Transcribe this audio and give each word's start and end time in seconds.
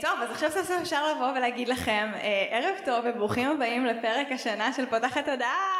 טוב, 0.00 0.20
אז 0.22 0.30
עכשיו 0.30 0.50
סוף 0.50 0.70
אפשר 0.70 1.12
לבוא 1.12 1.32
ולהגיד 1.36 1.68
לכם 1.68 2.10
ערב 2.50 2.74
טוב 2.84 3.04
וברוכים 3.04 3.50
הבאים 3.50 3.86
לפרק 3.86 4.32
השנה 4.32 4.72
של 4.72 4.86
פותחת 4.86 5.24
תודעה. 5.24 5.75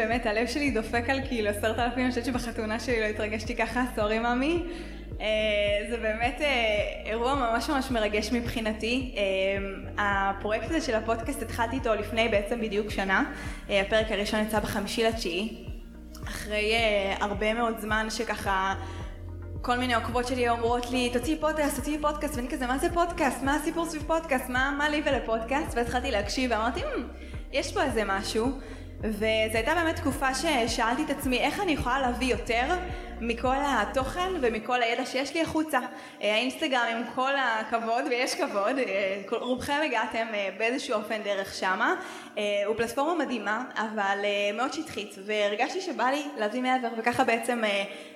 שבאמת 0.00 0.26
הלב 0.26 0.46
שלי 0.46 0.70
דופק 0.70 1.10
על 1.10 1.20
כאילו 1.28 1.48
עשרת 1.50 1.78
אלפים, 1.78 2.04
אני 2.04 2.10
חושבת 2.10 2.24
שבחתונה 2.24 2.80
שלי 2.80 3.00
לא 3.00 3.04
התרגשתי 3.04 3.56
ככה, 3.56 3.84
סורי 3.96 4.18
ממי. 4.18 4.62
אה, 5.20 5.26
זה 5.90 5.96
באמת 5.96 6.40
אה, 6.40 6.46
אירוע 7.06 7.34
ממש 7.34 7.70
ממש 7.70 7.90
מרגש 7.90 8.32
מבחינתי. 8.32 9.14
אה, 9.16 10.30
הפרויקט 10.30 10.64
הזה 10.64 10.80
של 10.80 10.94
הפודקאסט 10.94 11.42
התחלתי 11.42 11.76
איתו 11.76 11.94
לפני 11.94 12.28
בעצם 12.28 12.60
בדיוק 12.60 12.90
שנה. 12.90 13.32
הפרק 13.68 14.06
הראשון 14.10 14.40
יצא 14.40 14.60
בחמישי 14.60 15.04
לתשיעי. 15.04 15.64
אחרי 16.28 16.74
הרבה 17.20 17.54
מאוד 17.54 17.78
זמן 17.78 18.06
שככה 18.10 18.74
כל 19.62 19.76
מיני 19.76 19.94
עוקבות 19.94 20.26
שלי 20.26 20.48
אומרות 20.48 20.90
לי, 20.90 21.10
תוציאי 21.12 21.38
פודקאסט, 21.40 21.76
תוציאי 21.76 21.98
פודקאסט, 22.00 22.36
ואני 22.36 22.48
כזה, 22.48 22.66
מה 22.66 22.78
זה 22.78 22.88
פודקאסט? 22.94 23.42
מה 23.42 23.54
הסיפור 23.54 23.86
סביב 23.86 24.02
פודקאסט? 24.06 24.48
מה, 24.48 24.74
מה 24.78 24.88
לי 24.88 25.02
ולפודקאסט? 25.06 25.76
והתחלתי 25.76 26.10
להקשיב 26.10 26.50
ואמרתי, 26.50 26.80
יש 27.52 27.72
פה 27.72 27.82
איזה 27.82 28.02
משהו. 28.06 28.52
וזו 29.02 29.24
הייתה 29.54 29.74
באמת 29.74 29.96
תקופה 29.96 30.34
ששאלתי 30.34 31.04
את 31.04 31.10
עצמי 31.10 31.38
איך 31.38 31.60
אני 31.60 31.72
יכולה 31.72 32.00
להביא 32.00 32.26
יותר 32.26 32.64
מכל 33.20 33.54
התוכן 33.58 34.32
ומכל 34.40 34.82
הידע 34.82 35.06
שיש 35.06 35.34
לי 35.34 35.42
החוצה. 35.42 35.78
אה, 36.22 36.34
האינסטגרם 36.34 36.86
עם 36.96 37.02
כל 37.14 37.32
הכבוד, 37.36 38.04
ויש 38.10 38.34
כבוד, 38.34 38.78
אה, 38.78 39.22
רובכם 39.30 39.80
הגעתם 39.84 40.26
אה, 40.34 40.48
באיזשהו 40.58 40.94
אופן 40.94 41.22
דרך 41.24 41.54
שמה, 41.54 41.94
הוא 42.66 42.76
פלטפורמה 42.76 43.24
מדהימה, 43.24 43.64
אבל 43.74 44.18
מאוד 44.56 44.72
שטחית, 44.72 45.16
והרגשתי 45.26 45.80
שבא 45.80 46.04
לי 46.04 46.22
להביא 46.38 46.62
מעבר, 46.62 46.88
וככה 46.98 47.24
בעצם 47.24 47.62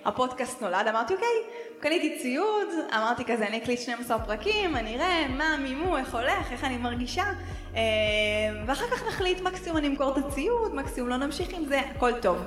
הפודקאסט 0.05 0.63
נולד. 0.63 0.87
אמרתי, 0.89 1.15
אוקיי, 1.15 1.29
קניתי 1.81 2.19
ציוד, 2.19 2.69
אמרתי 2.95 3.25
כזה, 3.25 3.47
אני 3.47 3.59
אקליט 3.59 3.81
12 3.81 4.19
פרקים, 4.19 4.77
אני 4.77 4.95
אראה 4.97 5.29
מה 5.29 5.57
מימו, 5.57 5.97
איך 5.97 6.15
הולך, 6.15 6.53
איך 6.53 6.65
אני 6.65 6.77
מרגישה, 6.77 7.25
ואחר 8.67 8.87
כך 8.91 9.07
נחליט, 9.09 9.41
מקסימום 9.41 9.79
אני 9.79 9.89
אמכור 9.89 10.19
את 10.19 10.25
הציוד, 10.25 10.75
מקסימום 10.75 11.11
לא 11.11 11.17
נמשיך 11.17 11.49
עם 11.55 11.65
זה, 11.65 11.81
הכל 11.81 12.13
טוב. 12.21 12.39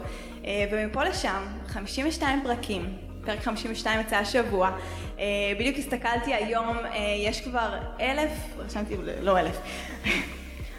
ומפה 0.72 1.04
לשם, 1.04 1.46
52 1.68 2.44
פרקים, 2.44 2.98
פרק 3.28 3.40
52 3.40 4.00
יצא 4.00 4.16
השבוע. 4.16 4.72
אה, 5.20 5.26
בדיוק 5.60 5.78
הסתכלתי 5.78 6.34
היום, 6.34 6.78
אה, 6.78 7.16
יש 7.18 7.42
כבר 7.42 7.78
אלף, 8.00 8.32
רשמתי, 8.58 8.96
לא 9.22 9.40
אלף, 9.40 9.58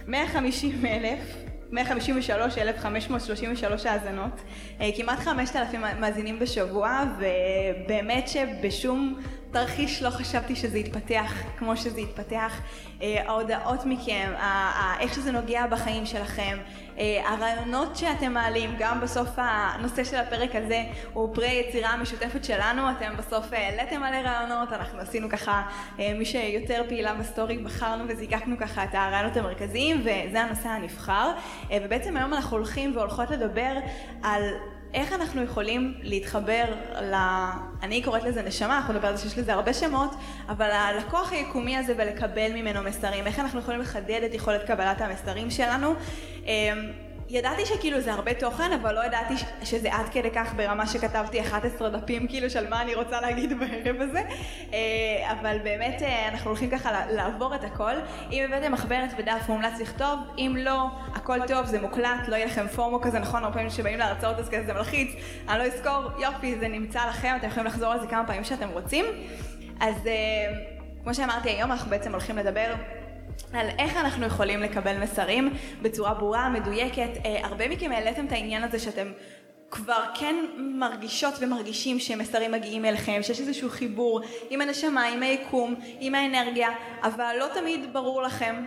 150 0.09 0.87
אלף. 0.87 1.49
153,533 1.73 3.87
האזנות, 3.87 4.41
אה, 4.81 4.91
כמעט 4.97 5.19
5,000 5.19 5.81
מאזינים 6.01 6.39
בשבוע, 6.39 7.03
ובאמת 7.19 8.29
שבשום 8.29 9.19
תרחיש 9.51 10.03
לא 10.03 10.11
חשבתי 10.11 10.57
שזה 10.57 10.79
יתפתח 10.79 11.33
כמו 11.59 11.77
שזה 11.77 12.01
יתפתח. 12.01 12.61
ההודעות 13.01 13.85
מכם, 13.85 14.33
איך 15.01 15.15
שזה 15.15 15.33
נוגע 15.33 15.67
בחיים 15.67 16.07
שלכם, 16.07 16.59
אה, 16.99 17.23
הרעיונות 17.29 17.97
שאתם 17.97 18.33
מעלים, 18.33 18.75
גם 18.79 19.01
בסוף 19.01 19.29
הנושא 19.37 20.05
של 20.05 20.17
הפרק 20.17 20.57
הזה 20.57 20.85
הוא 21.13 21.35
פרי 21.35 21.65
יצירה 21.69 21.97
משותפת 21.97 22.45
שלנו, 22.45 22.91
אתם 22.91 23.17
בסוף 23.17 23.53
העליתם 23.53 24.01
מלא 24.01 24.17
רעיונות, 24.17 24.73
אנחנו 24.73 25.01
עשינו 25.01 25.29
ככה, 25.29 25.63
אה, 25.99 26.13
מי 26.19 26.25
שיותר 26.25 26.83
פעילה 26.89 27.15
בסטורי, 27.15 27.59
בחרנו 27.59 28.05
וזיקקנו 28.09 28.59
ככה 28.59 28.85
את 28.85 28.95
הרעיונות 28.95 29.37
המרכזיים 29.37 30.01
וזה 30.01 30.41
הנושא 30.41 30.69
הנבחר, 30.69 31.33
אה, 31.71 31.79
ובעצם 31.85 32.17
היום 32.17 32.35
אנחנו 32.35 32.57
הולכים 32.57 32.97
והולכות 32.97 33.31
לדבר 33.31 33.73
על 34.23 34.43
איך 34.95 35.13
אנחנו 35.13 35.43
יכולים 35.43 35.95
להתחבר 36.03 36.65
ל... 37.03 37.15
אני 37.83 38.03
קוראת 38.03 38.23
לזה 38.23 38.43
נשמה, 38.43 38.77
אנחנו 38.77 38.95
נדבר 38.95 39.09
על 39.09 39.17
זה 39.17 39.23
שיש 39.23 39.39
לזה 39.39 39.53
הרבה 39.53 39.75
שמות, 39.75 40.11
אבל 40.49 40.71
הלקוח 40.71 41.33
היקומי 41.33 41.77
הזה 41.77 41.95
ולקבל 41.99 42.53
ממנו 42.55 42.83
מסרים, 42.83 43.27
איך 43.27 43.39
אנחנו 43.39 43.61
יכולים 43.61 43.81
לחדד 43.81 44.21
את 44.27 44.35
יכולת 44.35 44.67
קבלת 44.67 45.01
המסרים 45.01 45.51
שלנו. 45.51 45.95
ידעתי 47.31 47.67
שכאילו 47.67 48.01
זה 48.01 48.13
הרבה 48.13 48.35
תוכן, 48.35 48.73
אבל 48.73 48.95
לא 48.95 49.05
ידעתי 49.05 49.35
שזה 49.65 49.95
עד 49.95 50.09
כדי 50.13 50.31
כך 50.31 50.55
ברמה 50.55 50.87
שכתבתי 50.87 51.41
11 51.41 51.89
דפים 51.89 52.29
כאילו 52.29 52.51
של 52.51 52.69
מה 52.69 52.83
אני 52.83 52.95
רוצה 52.95 53.21
להגיד 53.21 53.59
בערב 53.59 54.01
הזה. 54.01 54.23
אה, 54.73 55.33
אבל 55.33 55.59
באמת 55.65 56.03
אה, 56.03 56.29
אנחנו 56.29 56.51
הולכים 56.51 56.71
ככה 56.71 57.07
לעבור 57.11 57.55
את 57.55 57.65
הכל. 57.65 57.93
אם 58.33 58.45
הבאתם 58.49 58.73
מחברת 58.73 59.11
ודף 59.19 59.45
מומלץ 59.49 59.81
לכתוב, 59.81 60.19
אם 60.39 60.55
לא, 60.59 60.87
הכל 61.15 61.39
טוב, 61.47 61.67
זה 61.67 61.81
מוקלט, 61.81 62.29
לא 62.29 62.37
יהיה 62.37 62.47
לכם 62.47 62.69
פורמו 62.69 63.01
כזה, 63.01 63.19
נכון? 63.19 63.45
הרבה 63.45 63.55
פעמים 63.55 63.71
שבאים 63.71 63.99
להרצאות 63.99 64.39
אז 64.39 64.49
כזה 64.49 64.67
זה 64.67 64.73
מלחיץ, 64.73 65.09
אני 65.49 65.59
לא 65.59 65.65
אזכור, 65.65 66.23
יופי, 66.23 66.59
זה 66.59 66.69
נמצא 66.69 67.09
לכם, 67.09 67.37
אתם 67.37 67.47
יכולים 67.47 67.67
לחזור 67.67 67.93
על 67.93 68.01
זה 68.01 68.07
כמה 68.07 68.27
פעמים 68.27 68.45
שאתם 68.45 68.69
רוצים. 68.69 69.05
אז 69.81 70.07
אה, 70.07 70.13
כמו 71.05 71.15
שאמרתי, 71.15 71.51
היום 71.51 71.73
אנחנו 71.73 71.91
בעצם 71.91 72.13
הולכים 72.13 72.39
לדבר 72.39 72.75
על 73.53 73.67
איך 73.79 73.97
אנחנו 73.97 74.27
יכולים 74.27 74.61
לקבל 74.61 74.99
מסרים 74.99 75.55
בצורה 75.83 76.15
ברורה, 76.15 76.49
מדויקת. 76.49 77.11
אה, 77.25 77.47
הרבה 77.47 77.69
מכם 77.69 77.93
העליתם 77.93 78.27
את 78.27 78.33
העניין 78.33 78.65
הזה 78.65 78.79
שאתם 78.79 79.13
כבר 79.71 80.05
כן 80.15 80.37
מרגישות 80.57 81.35
ומרגישים 81.41 81.99
שמסרים 81.99 82.53
מגיעים 82.53 82.85
אליכם, 82.85 83.21
שיש 83.23 83.41
איזשהו 83.41 83.71
חיבור 83.71 84.21
עם 84.51 84.61
הנשמה, 84.61 85.05
עם 85.05 85.23
היקום, 85.23 85.75
עם 86.01 86.15
האנרגיה, 86.15 86.69
אבל 87.03 87.37
לא 87.39 87.47
תמיד 87.55 87.93
ברור 87.93 88.23
לכם 88.23 88.65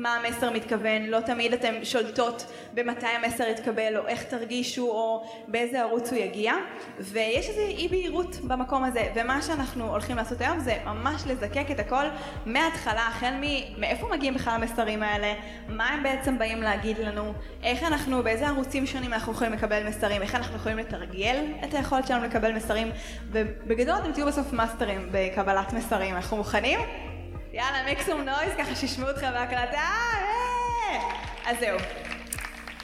מה 0.00 0.14
המסר 0.14 0.50
מתכוון, 0.50 1.02
לא 1.02 1.20
תמיד 1.20 1.52
אתן 1.52 1.84
שולטות 1.84 2.52
במתי 2.74 3.06
המסר 3.06 3.44
יתקבל 3.44 3.96
או 3.96 4.06
איך 4.06 4.22
תרגישו 4.24 4.90
או 4.90 5.24
באיזה 5.48 5.80
ערוץ 5.80 6.12
הוא 6.12 6.18
יגיע. 6.18 6.52
ויש 6.98 7.48
איזו 7.48 7.60
אי 7.60 7.88
בהירות 7.88 8.36
במקום 8.44 8.84
הזה 8.84 9.08
ומה 9.14 9.42
שאנחנו 9.42 9.88
הולכים 9.88 10.16
לעשות 10.16 10.40
היום 10.40 10.60
זה 10.60 10.76
ממש 10.84 11.22
לזקק 11.26 11.70
את 11.70 11.80
הכל 11.80 12.04
מההתחלה 12.46 13.06
החל 13.08 13.34
מאיפה 13.78 14.08
מגיעים 14.12 14.34
בכלל 14.34 14.54
המסרים 14.54 15.02
האלה, 15.02 15.34
מה 15.68 15.88
הם 15.88 16.02
בעצם 16.02 16.38
באים 16.38 16.62
להגיד 16.62 16.98
לנו, 16.98 17.32
איך 17.62 17.82
אנחנו, 17.82 18.22
באיזה 18.22 18.48
ערוצים 18.48 18.86
שונים 18.86 19.12
אנחנו 19.12 19.32
יכולים 19.32 19.52
לקבל 19.52 19.88
מסרים, 19.88 20.22
איך 20.22 20.34
אנחנו 20.34 20.56
יכולים 20.56 20.78
לתרגל 20.78 21.44
את 21.64 21.74
היכולת 21.74 22.06
שלנו 22.06 22.24
לקבל 22.24 22.52
מסרים? 22.52 22.90
ובגדול 23.30 23.94
אתם 24.02 24.12
תהיו 24.12 24.26
בסוף 24.26 24.52
מאסטרים 24.52 25.08
בקבלת 25.12 25.72
מסרים, 25.72 26.16
אנחנו 26.16 26.36
מוכנים? 26.36 27.09
יאללה, 27.52 27.92
מקסום 27.92 28.20
נויז, 28.20 28.52
ככה 28.58 28.74
שישמעו 28.74 29.08
אותך 29.08 29.22
בהקלטה. 29.22 29.76
אה! 29.76 31.00
אז 31.46 31.56
זהו. 31.60 31.78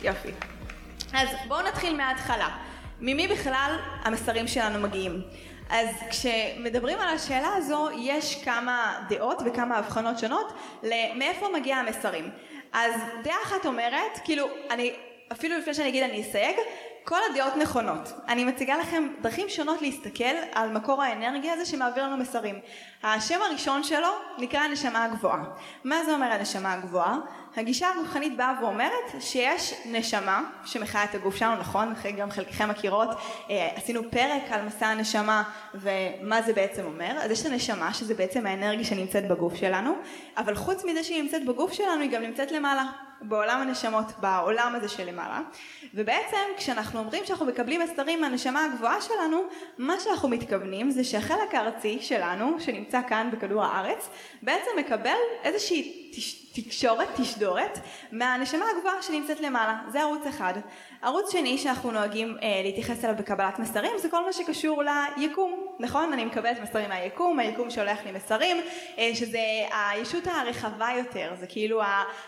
יופי. 0.02 0.28
אז 1.12 1.28
בואו 1.48 1.62
נתחיל 1.62 1.96
מההתחלה. 1.96 2.48
ממי 3.00 3.28
בכלל 3.28 3.76
המסרים 4.04 4.48
שלנו 4.48 4.80
מגיעים? 4.80 5.22
אז 5.70 5.88
כשמדברים 6.10 6.98
על 6.98 7.08
השאלה 7.08 7.48
הזו, 7.56 7.88
יש 7.98 8.44
כמה 8.44 9.06
דעות 9.08 9.42
וכמה 9.46 9.78
הבחנות 9.78 10.18
שונות 10.18 10.52
למאיפה 10.82 11.46
מגיע 11.54 11.76
המסרים. 11.76 12.30
אז 12.72 12.94
דעה 13.22 13.36
אחת 13.44 13.66
אומרת, 13.66 14.18
כאילו, 14.24 14.46
אני, 14.70 14.92
אפילו 15.32 15.58
לפני 15.58 15.74
שאני 15.74 15.88
אגיד 15.88 16.02
אני 16.02 16.22
אסייג, 16.22 16.56
כל 17.08 17.18
הדעות 17.30 17.56
נכונות. 17.56 18.12
אני 18.28 18.44
מציגה 18.44 18.76
לכם 18.76 19.08
דרכים 19.20 19.48
שונות 19.48 19.82
להסתכל 19.82 20.24
על 20.52 20.72
מקור 20.72 21.02
האנרגיה 21.02 21.52
הזה 21.52 21.66
שמעביר 21.66 22.04
לנו 22.04 22.16
מסרים. 22.16 22.60
השם 23.02 23.42
הראשון 23.42 23.82
שלו 23.82 24.08
נקרא 24.38 24.60
הנשמה 24.60 25.04
הגבוהה. 25.04 25.44
מה 25.84 26.04
זה 26.04 26.14
אומר 26.14 26.26
הנשמה 26.32 26.72
הגבוהה? 26.72 27.18
הגישה 27.56 27.88
הרוחנית 27.88 28.36
באה 28.36 28.54
ואומרת 28.60 29.20
שיש 29.20 29.74
נשמה 29.86 30.44
שמחיה 30.64 31.04
את 31.04 31.14
הגוף 31.14 31.36
שלנו, 31.36 31.56
נכון? 31.56 31.94
גם 32.16 32.30
חלקכם 32.30 32.68
מכירות, 32.68 33.08
אה, 33.50 33.68
עשינו 33.74 34.10
פרק 34.10 34.42
על 34.50 34.62
מסע 34.62 34.86
הנשמה 34.86 35.42
ומה 35.74 36.42
זה 36.42 36.52
בעצם 36.52 36.84
אומר. 36.84 37.18
אז 37.18 37.30
יש 37.30 37.40
את 37.40 37.46
הנשמה 37.46 37.94
שזה 37.94 38.14
בעצם 38.14 38.46
האנרגיה 38.46 38.84
שנמצאת 38.84 39.28
בגוף 39.28 39.54
שלנו, 39.54 39.94
אבל 40.36 40.54
חוץ 40.54 40.84
מזה 40.84 41.04
שהיא 41.04 41.22
נמצאת 41.22 41.44
בגוף 41.44 41.72
שלנו 41.72 42.02
היא 42.02 42.10
גם 42.10 42.22
נמצאת 42.22 42.52
למעלה. 42.52 42.84
בעולם 43.20 43.60
הנשמות, 43.60 44.06
בעולם 44.20 44.74
הזה 44.74 44.88
שלמעלה. 44.88 45.40
ובעצם 45.94 46.36
כשאנחנו 46.56 46.98
אומרים 46.98 47.24
שאנחנו 47.24 47.46
מקבלים 47.46 47.80
מסרים 47.80 48.20
מהנשמה 48.20 48.64
הגבוהה 48.64 49.00
שלנו, 49.00 49.42
מה 49.78 49.94
שאנחנו 50.00 50.28
מתכוונים 50.28 50.90
זה 50.90 51.04
שהחלק 51.04 51.54
הארצי 51.54 51.98
שלנו, 52.00 52.60
שנמצא 52.60 53.00
כאן 53.08 53.28
בכדור 53.32 53.64
הארץ, 53.64 54.08
בעצם 54.42 54.70
מקבל 54.78 55.16
איזושהי 55.44 56.12
תקשורת, 56.52 57.08
תשדורת, 57.46 57.78
מהנשמה 58.12 58.64
הגבוהה 58.76 59.02
שנמצאת 59.02 59.40
למעלה. 59.40 59.78
זה 59.88 60.00
ערוץ 60.00 60.26
אחד. 60.26 60.54
ערוץ 61.02 61.32
שני 61.32 61.58
שאנחנו 61.58 61.90
נוהגים 61.90 62.36
אה, 62.42 62.60
להתייחס 62.64 63.04
אליו 63.04 63.16
בקבלת 63.18 63.58
מסרים 63.58 63.90
זה 63.98 64.08
כל 64.08 64.24
מה 64.24 64.32
שקשור 64.32 64.82
ליקום, 65.16 65.66
נכון? 65.78 66.12
אני 66.12 66.24
מקבלת 66.24 66.60
מסרים 66.62 66.88
מהיקום, 66.88 67.38
היקום 67.38 67.70
שולח 67.70 67.98
לי 68.06 68.12
מסרים, 68.12 68.56
אה, 68.98 69.10
שזה 69.14 69.38
הישות 69.90 70.26
הרחבה 70.26 70.88
יותר, 70.98 71.32
זה 71.40 71.46
כאילו 71.46 71.80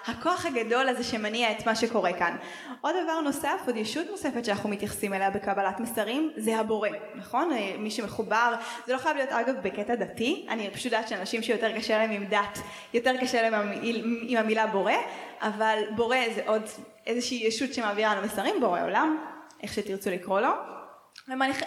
הכוח 0.06 0.46
הגדול 0.46 0.88
הזה 0.88 1.04
שמניע 1.04 1.50
את 1.50 1.66
מה 1.66 1.76
שקורה 1.76 2.12
כאן. 2.12 2.36
עוד 2.80 2.94
דבר 3.04 3.20
נוסף, 3.20 3.60
עוד 3.66 3.76
ישות 3.76 4.06
נוספת 4.10 4.44
שאנחנו 4.44 4.68
מתייחסים 4.68 5.14
אליה 5.14 5.30
בקבלת 5.30 5.80
מסרים, 5.80 6.32
זה 6.36 6.56
הבורא, 6.56 6.88
נכון? 7.14 7.52
אה, 7.52 7.74
מי 7.78 7.90
שמחובר, 7.90 8.54
זה 8.86 8.92
לא 8.92 8.98
חייב 8.98 9.16
להיות 9.16 9.30
אגב 9.30 9.54
בקטע 9.62 9.94
דתי, 9.94 10.46
אני 10.48 10.70
פשוט 10.70 10.84
יודעת 10.84 11.08
שאנשים 11.08 11.42
שיותר 11.42 11.76
קשה 11.76 11.98
להם 11.98 12.10
עם 12.10 12.24
דת, 12.24 12.58
יותר 12.94 13.16
קשה 13.20 13.50
להם 13.50 13.72
עם 14.22 14.36
המילה 14.38 14.66
בורא, 14.66 14.92
אבל 15.40 15.78
בורא 15.96 16.16
זה 16.34 16.42
עוד 16.46 16.62
איזושהי 17.08 17.46
ישות 17.46 17.74
שמעבירה 17.74 18.14
לנו 18.14 18.26
מסרים, 18.26 18.60
בורא 18.60 18.82
עולם, 18.82 19.18
איך 19.62 19.72
שתרצו 19.72 20.10
לקרוא 20.10 20.40
לו, 20.40 20.50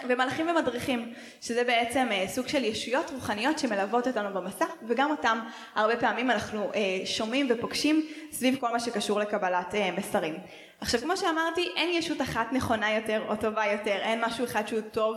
ומלאכים 0.08 0.48
ומדריכים, 0.48 1.12
שזה 1.40 1.64
בעצם 1.64 2.08
אה, 2.10 2.24
סוג 2.28 2.48
של 2.48 2.64
ישויות 2.64 3.10
רוחניות 3.10 3.58
שמלוות 3.58 4.06
אותנו 4.06 4.34
במסע, 4.34 4.64
וגם 4.88 5.10
אותם 5.10 5.40
הרבה 5.74 5.96
פעמים 5.96 6.30
אנחנו 6.30 6.70
אה, 6.74 7.06
שומעים 7.06 7.46
ופוגשים 7.50 8.06
סביב 8.32 8.56
כל 8.60 8.72
מה 8.72 8.80
שקשור 8.80 9.20
לקבלת 9.20 9.74
אה, 9.74 9.90
מסרים. 9.98 10.34
עכשיו 10.80 11.00
כמו 11.00 11.16
שאמרתי, 11.16 11.68
אין 11.76 11.90
ישות 11.90 12.20
אחת 12.20 12.52
נכונה 12.52 12.92
יותר 12.92 13.22
או 13.28 13.36
טובה 13.36 13.66
יותר, 13.66 13.96
אין 14.02 14.24
משהו 14.24 14.44
אחד 14.44 14.68
שהוא 14.68 14.80
טוב 14.80 15.16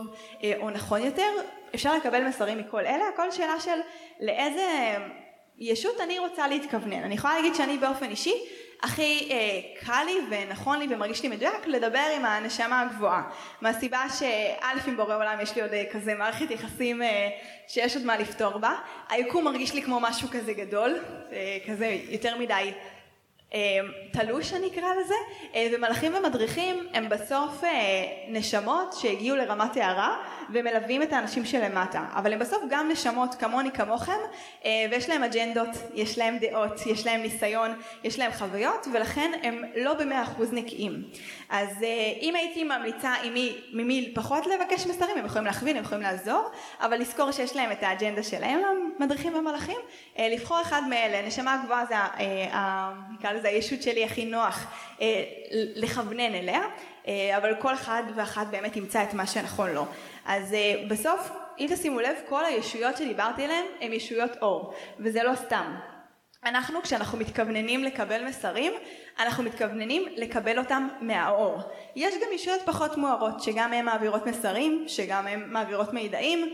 או 0.60 0.70
נכון 0.70 1.02
יותר, 1.02 1.28
אפשר 1.74 1.94
לקבל 1.96 2.24
מסרים 2.24 2.58
מכל 2.58 2.86
אלה, 2.86 3.04
הכל 3.14 3.30
שאלה 3.30 3.60
של 3.60 3.78
לאיזה 4.20 4.96
ישות 5.58 6.00
אני 6.00 6.18
רוצה 6.18 6.48
להתכוונן. 6.48 7.02
אני 7.02 7.14
יכולה 7.14 7.34
להגיד 7.34 7.54
שאני 7.54 7.78
באופן 7.78 8.10
אישי 8.10 8.34
הכי 8.82 9.28
אה, 9.30 9.60
קל 9.86 10.02
לי 10.06 10.18
ונכון 10.30 10.78
לי 10.78 10.94
ומרגיש 10.94 11.22
לי 11.22 11.28
מדויק 11.28 11.66
לדבר 11.66 12.04
עם 12.16 12.24
הנשמה 12.24 12.80
הגבוהה. 12.80 13.22
מהסיבה 13.60 14.04
שא' 14.18 14.86
עם 14.86 14.96
בורא 14.96 15.16
עולם 15.16 15.38
יש 15.42 15.56
לי 15.56 15.62
עוד 15.62 15.72
אה, 15.72 15.84
כזה 15.92 16.14
מערכת 16.14 16.50
יחסים 16.50 17.02
אה, 17.02 17.28
שיש 17.68 17.96
עוד 17.96 18.04
מה 18.04 18.18
לפתור 18.18 18.58
בה. 18.58 18.74
היקום 19.08 19.44
מרגיש 19.44 19.74
לי 19.74 19.82
כמו 19.82 20.00
משהו 20.00 20.28
כזה 20.28 20.52
גדול, 20.52 20.96
אה, 21.32 21.58
כזה 21.66 21.98
יותר 22.08 22.38
מדי 22.38 22.72
תלוש 24.12 24.52
אני 24.52 24.66
אקרא 24.66 24.88
לזה, 25.00 25.14
אה, 25.54 25.68
ומלאכים 25.72 26.14
ומדריכים 26.14 26.86
הם 26.94 27.08
בסוף 27.08 27.64
אה, 27.64 27.70
נשמות 28.28 28.92
שהגיעו 29.00 29.36
לרמת 29.36 29.76
הערה 29.76 30.16
ומלווים 30.50 31.02
את 31.02 31.12
האנשים 31.12 31.44
שלמטה, 31.44 32.04
אבל 32.14 32.32
הם 32.32 32.38
בסוף 32.38 32.62
גם 32.70 32.88
נשמות 32.88 33.34
כמוני 33.34 33.70
כמוכם 33.70 34.18
ויש 34.64 35.08
להם 35.08 35.22
אג'נדות, 35.22 35.68
יש 35.94 36.18
להם 36.18 36.38
דעות, 36.38 36.86
יש 36.86 37.06
להם 37.06 37.20
ניסיון, 37.20 37.70
יש 38.04 38.18
להם 38.18 38.32
חוויות 38.32 38.86
ולכן 38.92 39.32
הם 39.42 39.62
לא 39.76 39.94
במאה 39.94 40.22
אחוז 40.22 40.52
נקיים. 40.52 41.02
אז 41.50 41.68
אם 42.20 42.34
הייתי 42.36 42.64
ממליצה 42.64 43.14
עם 43.22 43.34
מי, 43.34 43.56
ממי 43.72 44.12
פחות 44.14 44.46
לבקש 44.46 44.86
מסרים, 44.86 45.18
הם 45.18 45.26
יכולים 45.26 45.46
להכווין, 45.46 45.76
הם 45.76 45.82
יכולים 45.82 46.02
לעזור, 46.02 46.50
אבל 46.80 46.98
לזכור 46.98 47.30
שיש 47.30 47.56
להם 47.56 47.72
את 47.72 47.82
האג'נדה 47.82 48.22
שלהם, 48.22 48.60
המדריכים 48.98 49.34
והמלאכים, 49.34 49.78
לבחור 50.18 50.60
אחד 50.62 50.82
מאלה, 50.88 51.26
נשמה 51.26 51.62
גבוהה 51.64 51.86
זה, 51.86 51.94
נקרא 53.12 53.32
לזה 53.36 53.48
הישות 53.48 53.82
שלי 53.82 54.04
הכי 54.04 54.24
נוח 54.24 54.66
אה, 55.00 55.24
לכוונן 55.74 56.34
אליה, 56.34 56.62
אה, 57.08 57.36
אבל 57.36 57.54
כל 57.58 57.74
אחד 57.74 58.02
ואחת 58.14 58.46
באמת 58.46 58.76
ימצא 58.76 59.02
את 59.02 59.14
מה 59.14 59.26
שנכון 59.26 59.70
לו. 59.70 59.86
אז 60.26 60.54
אה, 60.54 60.74
בסוף, 60.88 61.30
אם 61.58 61.66
תשימו 61.70 62.00
לב, 62.00 62.16
כל 62.28 62.44
הישויות 62.44 62.96
שדיברתי 62.96 63.44
עליהן 63.44 63.64
הן 63.80 63.92
ישויות 63.92 64.30
אור, 64.42 64.74
וזה 64.98 65.22
לא 65.22 65.34
סתם. 65.34 65.74
אנחנו 66.44 66.82
כשאנחנו 66.82 67.18
מתכווננים 67.18 67.84
לקבל 67.84 68.24
מסרים, 68.24 68.72
אנחנו 69.18 69.44
מתכווננים 69.44 70.04
לקבל 70.16 70.58
אותם 70.58 70.88
מהאור. 71.00 71.58
יש 71.96 72.14
גם 72.14 72.32
ישויות 72.34 72.60
פחות 72.64 72.96
מוארות 72.96 73.42
שגם 73.42 73.72
הן 73.72 73.84
מעבירות 73.84 74.26
מסרים, 74.26 74.84
שגם 74.88 75.26
הן 75.26 75.42
מעבירות 75.46 75.92
מידעים. 75.92 76.52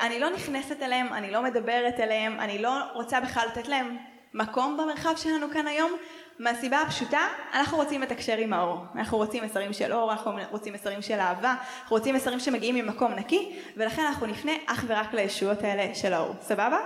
אני 0.00 0.18
לא 0.18 0.30
נכנסת 0.30 0.82
אליהם, 0.82 1.12
אני 1.12 1.30
לא 1.30 1.42
מדברת 1.42 2.00
אליהם, 2.00 2.40
אני 2.40 2.58
לא 2.58 2.72
רוצה 2.94 3.20
בכלל 3.20 3.46
לתת 3.52 3.68
להם 3.68 3.96
מקום 4.34 4.76
במרחב 4.76 5.12
שלנו 5.16 5.46
כאן 5.52 5.66
היום 5.66 5.92
מהסיבה 6.38 6.80
הפשוטה, 6.80 7.28
אנחנו 7.54 7.78
רוצים 7.78 8.02
לתקשר 8.02 8.36
עם 8.36 8.52
האור. 8.52 8.78
אנחנו 8.94 9.18
רוצים 9.18 9.44
מסרים 9.44 9.72
של 9.72 9.92
אור, 9.92 10.12
אנחנו 10.12 10.32
רוצים 10.50 10.72
מסרים 10.72 11.02
של 11.02 11.20
אהבה, 11.20 11.54
אנחנו 11.82 11.96
רוצים 11.96 12.14
מסרים 12.14 12.40
שמגיעים 12.40 12.74
ממקום 12.74 13.12
נקי, 13.12 13.56
ולכן 13.76 14.02
אנחנו 14.02 14.26
נפנה 14.26 14.52
אך 14.66 14.84
ורק 14.86 15.14
לישויות 15.14 15.62
האלה 15.62 15.94
של 15.94 16.12
האור. 16.12 16.34
סבבה? 16.40 16.78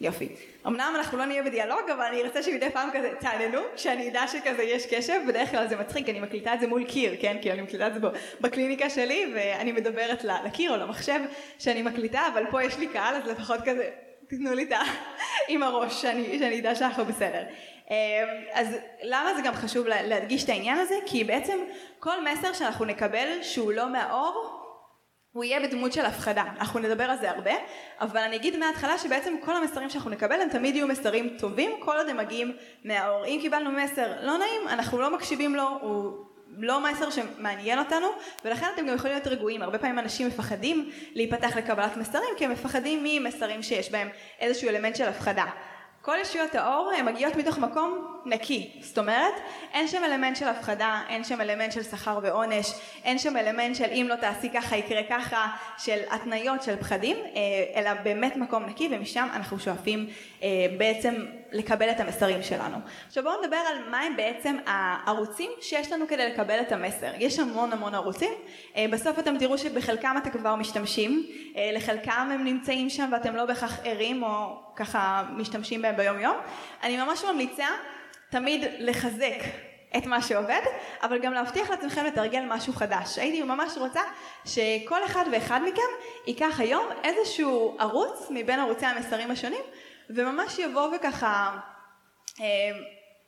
יופי. 0.00 0.28
אמנם 0.66 0.92
אנחנו 0.96 1.18
לא 1.18 1.24
נהיה 1.24 1.42
בדיאלוג, 1.42 1.90
אבל 1.94 2.02
אני 2.02 2.22
ארצה 2.22 2.42
שמדי 2.42 2.70
פעם 2.70 2.88
כזה 2.92 3.12
תעננו, 3.20 3.60
שאני 3.76 4.10
אדע 4.10 4.28
שכזה 4.28 4.62
יש 4.62 4.86
קשב, 4.94 5.20
בדרך 5.28 5.50
כלל 5.50 5.68
זה 5.68 5.76
מצחיק, 5.76 6.08
אני 6.08 6.20
מקליטה 6.20 6.54
את 6.54 6.60
זה 6.60 6.66
מול 6.66 6.84
קיר, 6.84 7.14
כן? 7.20 7.36
כי 7.42 7.52
אני 7.52 7.62
מקליטה 7.62 7.86
את 7.86 7.94
זה 7.94 8.00
בקליניקה 8.40 8.90
שלי, 8.90 9.32
ואני 9.34 9.72
מדברת 9.72 10.24
לקיר 10.24 10.72
או 10.72 10.76
למחשב 10.76 11.20
שאני 11.58 11.82
מקליטה, 11.82 12.20
אבל 12.32 12.44
פה 12.50 12.62
יש 12.62 12.78
לי 12.78 12.86
קהל, 12.88 13.14
אז 13.14 13.26
לפחות 13.26 13.60
כזה 13.64 13.90
תיתנו 14.28 14.54
לי 14.54 14.62
את 14.62 14.72
ה... 14.72 14.80
עם 15.48 15.62
הראש, 15.62 16.02
שאני, 16.02 16.38
שאני 16.38 16.60
אדע 16.60 16.74
שאנחנו 16.74 17.04
בסדר. 17.04 17.42
אמ, 17.90 17.94
אז 18.52 18.76
למה 19.02 19.34
זה 19.34 19.42
גם 19.44 19.54
חשוב 19.54 19.86
להדגיש 19.86 20.44
את 20.44 20.48
העניין 20.48 20.78
הזה? 20.78 20.94
כי 21.06 21.24
בעצם 21.24 21.58
כל 21.98 22.24
מסר 22.24 22.52
שאנחנו 22.52 22.84
נקבל 22.84 23.42
שהוא 23.42 23.72
לא 23.72 23.88
מהאור, 23.88 24.60
הוא 25.32 25.44
יהיה 25.44 25.60
בדמות 25.60 25.92
של 25.92 26.04
הפחדה. 26.04 26.44
אנחנו 26.58 26.80
נדבר 26.80 27.04
על 27.04 27.18
זה 27.18 27.30
הרבה, 27.30 27.52
אבל 28.00 28.20
אני 28.20 28.36
אגיד 28.36 28.56
מההתחלה 28.56 28.98
שבעצם 28.98 29.34
כל 29.44 29.56
המסרים 29.56 29.90
שאנחנו 29.90 30.10
נקבל 30.10 30.40
הם 30.40 30.48
תמיד 30.48 30.76
יהיו 30.76 30.88
מסרים 30.88 31.36
טובים 31.38 31.70
כל 31.80 31.96
עוד 31.96 32.08
הם 32.08 32.16
מגיעים 32.16 32.56
מהאור. 32.84 33.24
אם 33.24 33.38
קיבלנו 33.40 33.70
מסר 33.72 34.12
לא 34.22 34.38
נעים, 34.38 34.68
אנחנו 34.68 34.98
לא 34.98 35.14
מקשיבים 35.14 35.54
לו, 35.54 35.68
הוא 35.80 36.33
לא 36.58 36.80
מסר 36.80 37.10
שמעניין 37.10 37.78
אותנו, 37.78 38.06
ולכן 38.44 38.66
אתם 38.74 38.86
גם 38.86 38.94
יכולים 38.94 39.16
להיות 39.16 39.26
רגועים. 39.26 39.62
הרבה 39.62 39.78
פעמים 39.78 39.98
אנשים 39.98 40.26
מפחדים 40.26 40.90
להיפתח 41.14 41.56
לקבלת 41.56 41.96
מסרים, 41.96 42.30
כי 42.36 42.44
הם 42.44 42.50
מפחדים 42.50 43.00
ממסרים 43.04 43.62
שיש 43.62 43.90
בהם 43.90 44.08
איזשהו 44.40 44.68
אלמנט 44.68 44.96
של 44.96 45.08
הפחדה. 45.08 45.44
כל 46.04 46.16
ישויות 46.22 46.54
האור 46.54 46.92
הן 46.98 47.04
מגיעות 47.04 47.36
מתוך 47.36 47.58
מקום 47.58 48.06
נקי, 48.24 48.70
זאת 48.80 48.98
אומרת 48.98 49.34
אין 49.72 49.88
שם 49.88 50.04
אלמנט 50.04 50.36
של 50.36 50.48
הפחדה, 50.48 51.02
אין 51.08 51.24
שם 51.24 51.40
אלמנט 51.40 51.72
של 51.72 51.82
שכר 51.82 52.18
ועונש, 52.22 52.72
אין 53.04 53.18
שם 53.18 53.36
אלמנט 53.36 53.76
של 53.76 53.90
אם 53.90 54.06
לא 54.08 54.14
תעשי 54.14 54.50
ככה 54.50 54.76
יקרה 54.76 55.02
ככה, 55.08 55.46
של 55.78 55.98
התניות, 56.10 56.62
של 56.62 56.76
פחדים, 56.76 57.16
אה, 57.16 57.80
אלא 57.80 57.94
באמת 57.94 58.36
מקום 58.36 58.64
נקי 58.64 58.88
ומשם 58.92 59.28
אנחנו 59.32 59.58
שואפים 59.58 60.06
אה, 60.42 60.48
בעצם 60.78 61.14
לקבל 61.54 61.90
את 61.90 62.00
המסרים 62.00 62.42
שלנו. 62.42 62.76
עכשיו 63.06 63.22
בואו 63.22 63.42
נדבר 63.42 63.56
על 63.56 63.88
מהם 63.90 64.16
בעצם 64.16 64.56
הערוצים 64.66 65.50
שיש 65.60 65.92
לנו 65.92 66.08
כדי 66.08 66.30
לקבל 66.30 66.60
את 66.60 66.72
המסר. 66.72 67.10
יש 67.18 67.38
המון 67.38 67.72
המון 67.72 67.94
ערוצים, 67.94 68.32
אה, 68.76 68.86
בסוף 68.90 69.18
אתם 69.18 69.38
תראו 69.38 69.58
שבחלקם 69.58 70.14
אתם 70.18 70.30
כבר 70.30 70.54
משתמשים, 70.54 71.26
לחלקם 71.72 72.30
הם 72.34 72.44
נמצאים 72.44 72.90
שם 72.90 73.08
ואתם 73.12 73.36
לא 73.36 73.44
בהכרח 73.44 73.78
ערים 73.84 74.22
או 74.22 74.56
ככה 74.76 75.22
משתמשים 75.36 75.82
בהם 75.82 75.96
ביום 75.96 76.20
יום. 76.20 76.36
אני 76.82 76.96
ממש 76.96 77.24
ממליצה 77.24 77.66
תמיד 78.30 78.64
לחזק 78.78 79.38
את 79.96 80.06
מה 80.06 80.22
שעובד, 80.22 80.60
אבל 81.02 81.18
גם 81.18 81.32
להבטיח 81.32 81.70
לעצמכם 81.70 82.04
לתרגל 82.04 82.44
משהו 82.48 82.72
חדש. 82.72 83.18
הייתי 83.18 83.42
ממש 83.42 83.78
רוצה 83.78 84.00
שכל 84.44 85.04
אחד 85.04 85.24
ואחד 85.32 85.60
מכם 85.66 85.82
ייקח 86.26 86.60
היום 86.60 86.86
איזשהו 87.04 87.76
ערוץ 87.78 88.26
מבין 88.30 88.60
ערוצי 88.60 88.86
המסרים 88.86 89.30
השונים, 89.30 89.62
וממש 90.10 90.58
יבוא 90.58 90.96
וככה 90.96 91.58
אה, 92.40 92.46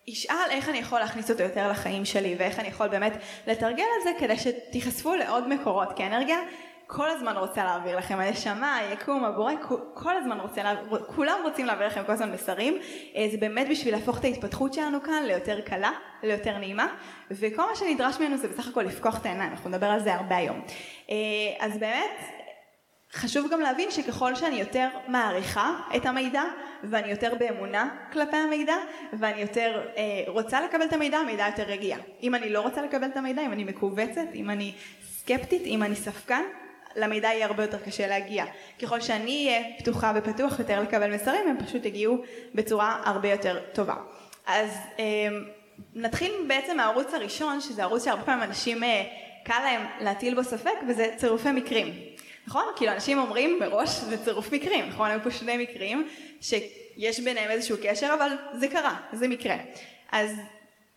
ישאל 0.06 0.50
איך 0.50 0.68
אני 0.68 0.78
יכול 0.78 0.98
להכניס 0.98 1.30
אותו 1.30 1.42
יותר 1.42 1.70
לחיים 1.70 2.04
שלי, 2.04 2.36
ואיך 2.38 2.58
אני 2.58 2.68
יכול 2.68 2.88
באמת 2.88 3.12
לתרגל 3.46 3.84
על 3.96 4.02
זה 4.04 4.10
כדי 4.18 4.36
שתיחשפו 4.36 5.14
לעוד 5.14 5.48
מקורות, 5.48 5.92
כי 5.96 6.06
אנרגיה 6.06 6.38
כל 6.86 7.10
הזמן 7.10 7.36
רוצה 7.36 7.64
להעביר 7.64 7.96
לכם, 7.96 8.20
הנשמה, 8.20 8.76
היקום, 8.76 9.24
הבורא, 9.24 9.52
כל 9.94 10.16
הזמן 10.16 10.40
רוצה, 10.40 10.62
להעביר, 10.62 11.04
כולם 11.06 11.38
רוצים 11.44 11.66
להעביר 11.66 11.86
לכם 11.86 12.04
כל 12.06 12.12
הזמן 12.12 12.32
מסרים, 12.32 12.78
אה, 13.16 13.28
זה 13.30 13.36
באמת 13.38 13.66
בשביל 13.70 13.94
להפוך 13.94 14.18
את 14.18 14.24
ההתפתחות 14.24 14.74
שלנו 14.74 15.02
כאן 15.02 15.22
ליותר 15.26 15.60
קלה, 15.60 15.90
ליותר 16.22 16.58
נעימה, 16.58 16.86
וכל 17.30 17.62
מה 17.62 17.76
שנדרש 17.76 18.20
ממנו 18.20 18.36
זה 18.36 18.48
בסך 18.48 18.68
הכל 18.68 18.82
לפקוח 18.82 19.20
את 19.20 19.26
העיניים, 19.26 19.50
אנחנו 19.50 19.70
נדבר 19.70 19.86
על 19.86 20.00
זה 20.00 20.14
הרבה 20.14 20.36
היום. 20.36 20.62
אה, 21.10 21.14
אז 21.60 21.78
באמת, 21.78 22.35
חשוב 23.12 23.50
גם 23.52 23.60
להבין 23.60 23.90
שככל 23.90 24.34
שאני 24.34 24.56
יותר 24.56 24.88
מעריכה 25.08 25.80
את 25.96 26.06
המידע 26.06 26.42
ואני 26.84 27.10
יותר 27.10 27.34
באמונה 27.38 27.88
כלפי 28.12 28.36
המידע 28.36 28.74
ואני 29.12 29.40
יותר 29.40 29.82
אה, 29.96 30.02
רוצה 30.26 30.60
לקבל 30.60 30.84
את 30.84 30.92
המידע, 30.92 31.18
המידע 31.18 31.46
יותר 31.46 31.70
יגיע. 31.70 31.96
אם 32.22 32.34
אני 32.34 32.50
לא 32.50 32.60
רוצה 32.60 32.82
לקבל 32.82 33.06
את 33.06 33.16
המידע, 33.16 33.42
אם 33.42 33.52
אני 33.52 33.64
מכווצת, 33.64 34.26
אם 34.34 34.50
אני 34.50 34.72
סקפטית, 35.02 35.62
אם 35.62 35.82
אני 35.82 35.96
ספקן, 35.96 36.42
למידע 36.96 37.28
יהיה 37.28 37.46
הרבה 37.46 37.62
יותר 37.62 37.78
קשה 37.78 38.06
להגיע. 38.06 38.44
ככל 38.82 39.00
שאני 39.00 39.46
אהיה 39.48 39.64
פתוחה 39.78 40.12
ופתוח 40.16 40.58
יותר 40.58 40.80
לקבל 40.80 41.14
מסרים, 41.14 41.48
הם 41.48 41.56
פשוט 41.66 41.86
יגיעו 41.86 42.18
בצורה 42.54 43.02
הרבה 43.04 43.28
יותר 43.28 43.60
טובה. 43.72 43.94
אז 44.46 44.70
אה, 44.98 45.04
נתחיל 45.94 46.32
בעצם 46.48 46.76
מהערוץ 46.76 47.14
הראשון, 47.14 47.60
שזה 47.60 47.82
ערוץ 47.82 48.04
שהרבה 48.04 48.22
פעמים 48.22 48.42
אנשים 48.42 48.84
אה, 48.84 49.04
קל 49.44 49.60
להם 49.64 49.86
להטיל 50.00 50.34
בו 50.34 50.44
ספק, 50.44 50.74
וזה 50.88 51.08
צירופי 51.16 51.52
מקרים. 51.52 52.15
נכון? 52.46 52.64
כאילו 52.76 52.92
אנשים 52.92 53.18
אומרים 53.18 53.58
מראש 53.60 53.88
זה 53.88 54.24
צירוף 54.24 54.52
מקרים, 54.52 54.88
נכון? 54.88 55.10
היו 55.10 55.22
פה 55.22 55.30
שני 55.30 55.56
מקרים 55.56 56.08
שיש 56.40 57.20
ביניהם 57.20 57.50
איזשהו 57.50 57.76
קשר, 57.82 58.14
אבל 58.18 58.30
זה 58.52 58.68
קרה, 58.68 58.96
זה 59.12 59.28
מקרה. 59.28 59.56
אז 60.12 60.30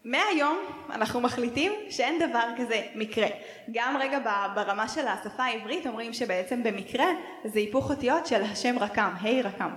מהיום 0.06 0.58
אנחנו 0.89 1.22
מחליטים 1.22 1.72
שאין 1.89 2.29
דבר 2.29 2.48
כזה 2.58 2.82
מקרה. 2.96 3.27
גם 3.72 3.98
רגע 4.00 4.20
ברמה 4.56 4.88
של 4.88 5.08
השפה 5.08 5.44
העברית 5.44 5.88
אומרים 5.88 6.13
שבעצם 6.13 6.63
במקרה 6.63 7.06
זה 7.46 7.60
היפוך 7.60 7.89
אותיות 7.89 8.25
של 8.25 8.44
השם 8.44 8.79
רקם, 8.79 9.12
ה' 9.22 9.41
רקם. 9.44 9.70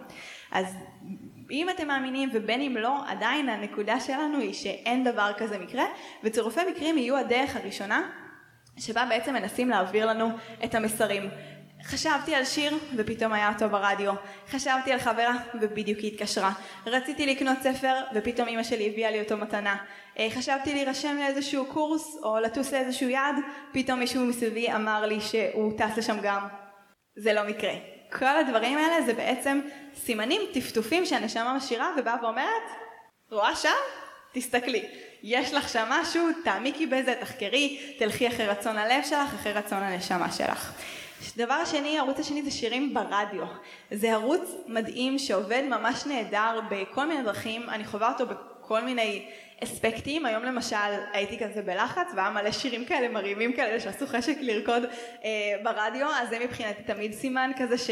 אז 0.53 0.67
אם 1.51 1.71
אתם 1.71 1.89
מאמינים 1.89 2.29
ובין 2.33 2.61
אם 2.61 2.77
לא, 2.77 2.97
עדיין 3.07 3.49
הנקודה 3.49 4.01
שלנו 4.01 4.39
היא 4.39 4.53
שאין 4.53 5.05
דבר 5.05 5.33
כזה 5.39 5.59
מקרה, 5.59 5.85
וצירופי 6.25 6.61
מקרים 6.71 6.99
יהיו 6.99 7.17
הדרך 7.17 7.57
הראשונה 7.57 8.11
שבה 8.79 9.07
בעצם 9.09 9.35
מנסים 9.35 9.69
להעביר 9.69 10.07
לנו 10.07 10.29
את 10.65 10.75
המסרים. 10.75 11.31
חשבתי 11.85 12.35
על 12.35 12.45
שיר 12.45 12.79
ופתאום 12.97 13.33
היה 13.33 13.53
אותו 13.53 13.69
ברדיו. 13.69 14.13
חשבתי 14.51 14.93
על 14.93 14.99
חברה 14.99 15.35
ובדיוק 15.55 15.99
היא 15.99 16.13
התקשרה. 16.13 16.53
רציתי 16.87 17.27
לקנות 17.27 17.59
ספר 17.63 17.95
ופתאום 18.15 18.49
אמא 18.49 18.63
שלי 18.63 18.89
הביאה 18.89 19.11
לי 19.11 19.21
אותו 19.21 19.37
מתנה. 19.37 19.77
אה, 20.19 20.29
חשבתי 20.31 20.75
להירשם 20.75 21.17
לאיזשהו 21.17 21.67
קורס 21.67 22.17
או 22.23 22.39
לטוס 22.39 22.73
לאיזשהו 22.73 23.09
יעד, 23.09 23.35
פתאום 23.73 23.99
מישהו 23.99 24.25
מסביבי 24.25 24.73
אמר 24.73 25.07
לי 25.07 25.21
שהוא 25.21 25.73
טס 25.79 25.99
לשם 25.99 26.17
גם. 26.23 26.49
זה 27.17 27.33
לא 27.33 27.43
מקרה. 27.49 27.73
כל 28.13 28.37
הדברים 28.37 28.79
האלה 28.79 29.03
זה 29.03 29.15
בעצם 29.15 29.61
סימנים, 29.95 30.41
טפטופים 30.55 31.07
שהנשמה 31.07 31.55
משאירה 31.55 31.91
ובאה 31.99 32.17
ואומרת, 32.23 32.63
רואה 33.31 33.57
שם? 33.57 33.69
תסתכלי. 34.33 34.85
יש 35.23 35.55
לך 35.55 35.69
שם 35.69 35.87
משהו, 35.91 36.29
תעמיקי 36.45 36.87
בזה, 36.87 37.15
תחקרי, 37.21 37.95
תלכי 37.99 38.29
אחרי 38.29 38.47
רצון 38.47 38.79
הלב 38.79 39.03
שלך, 39.05 39.35
אחרי 39.35 39.53
רצון 39.53 39.83
הנשמה 39.83 40.33
שלך. 40.33 40.73
דבר 41.37 41.65
שני, 41.65 41.99
הערוץ 41.99 42.19
השני 42.19 42.43
זה 42.43 42.51
שירים 42.51 42.95
ברדיו. 42.95 43.45
זה 43.91 44.13
ערוץ 44.13 44.51
מדהים 44.67 45.19
שעובד 45.19 45.63
ממש 45.69 46.07
נהדר 46.07 46.61
בכל 46.71 47.07
מיני 47.07 47.23
דרכים, 47.23 47.71
אני 47.71 47.85
חווה 47.85 48.13
אותו 48.13 48.25
בכל 48.27 48.81
מיני 48.81 49.27
אספקטים, 49.65 50.27
היום 50.27 50.43
למשל 50.43 50.77
הייתי 51.13 51.39
כזה 51.39 51.63
בלחץ 51.63 52.07
והיה 52.17 52.31
מלא 52.31 52.53
שירים 52.53 52.85
כאלה 52.85 53.09
מרהיבים 53.09 53.53
כאלה 53.53 53.81
שעשו 53.81 54.07
חשק 54.07 54.37
לרקוד 54.41 54.83
אה, 55.25 55.31
ברדיו, 55.63 56.07
אז 56.09 56.29
זה 56.29 56.39
מבחינתי 56.39 56.83
תמיד 56.83 57.13
סימן 57.13 57.51
כזה 57.59 57.79
ש... 57.79 57.91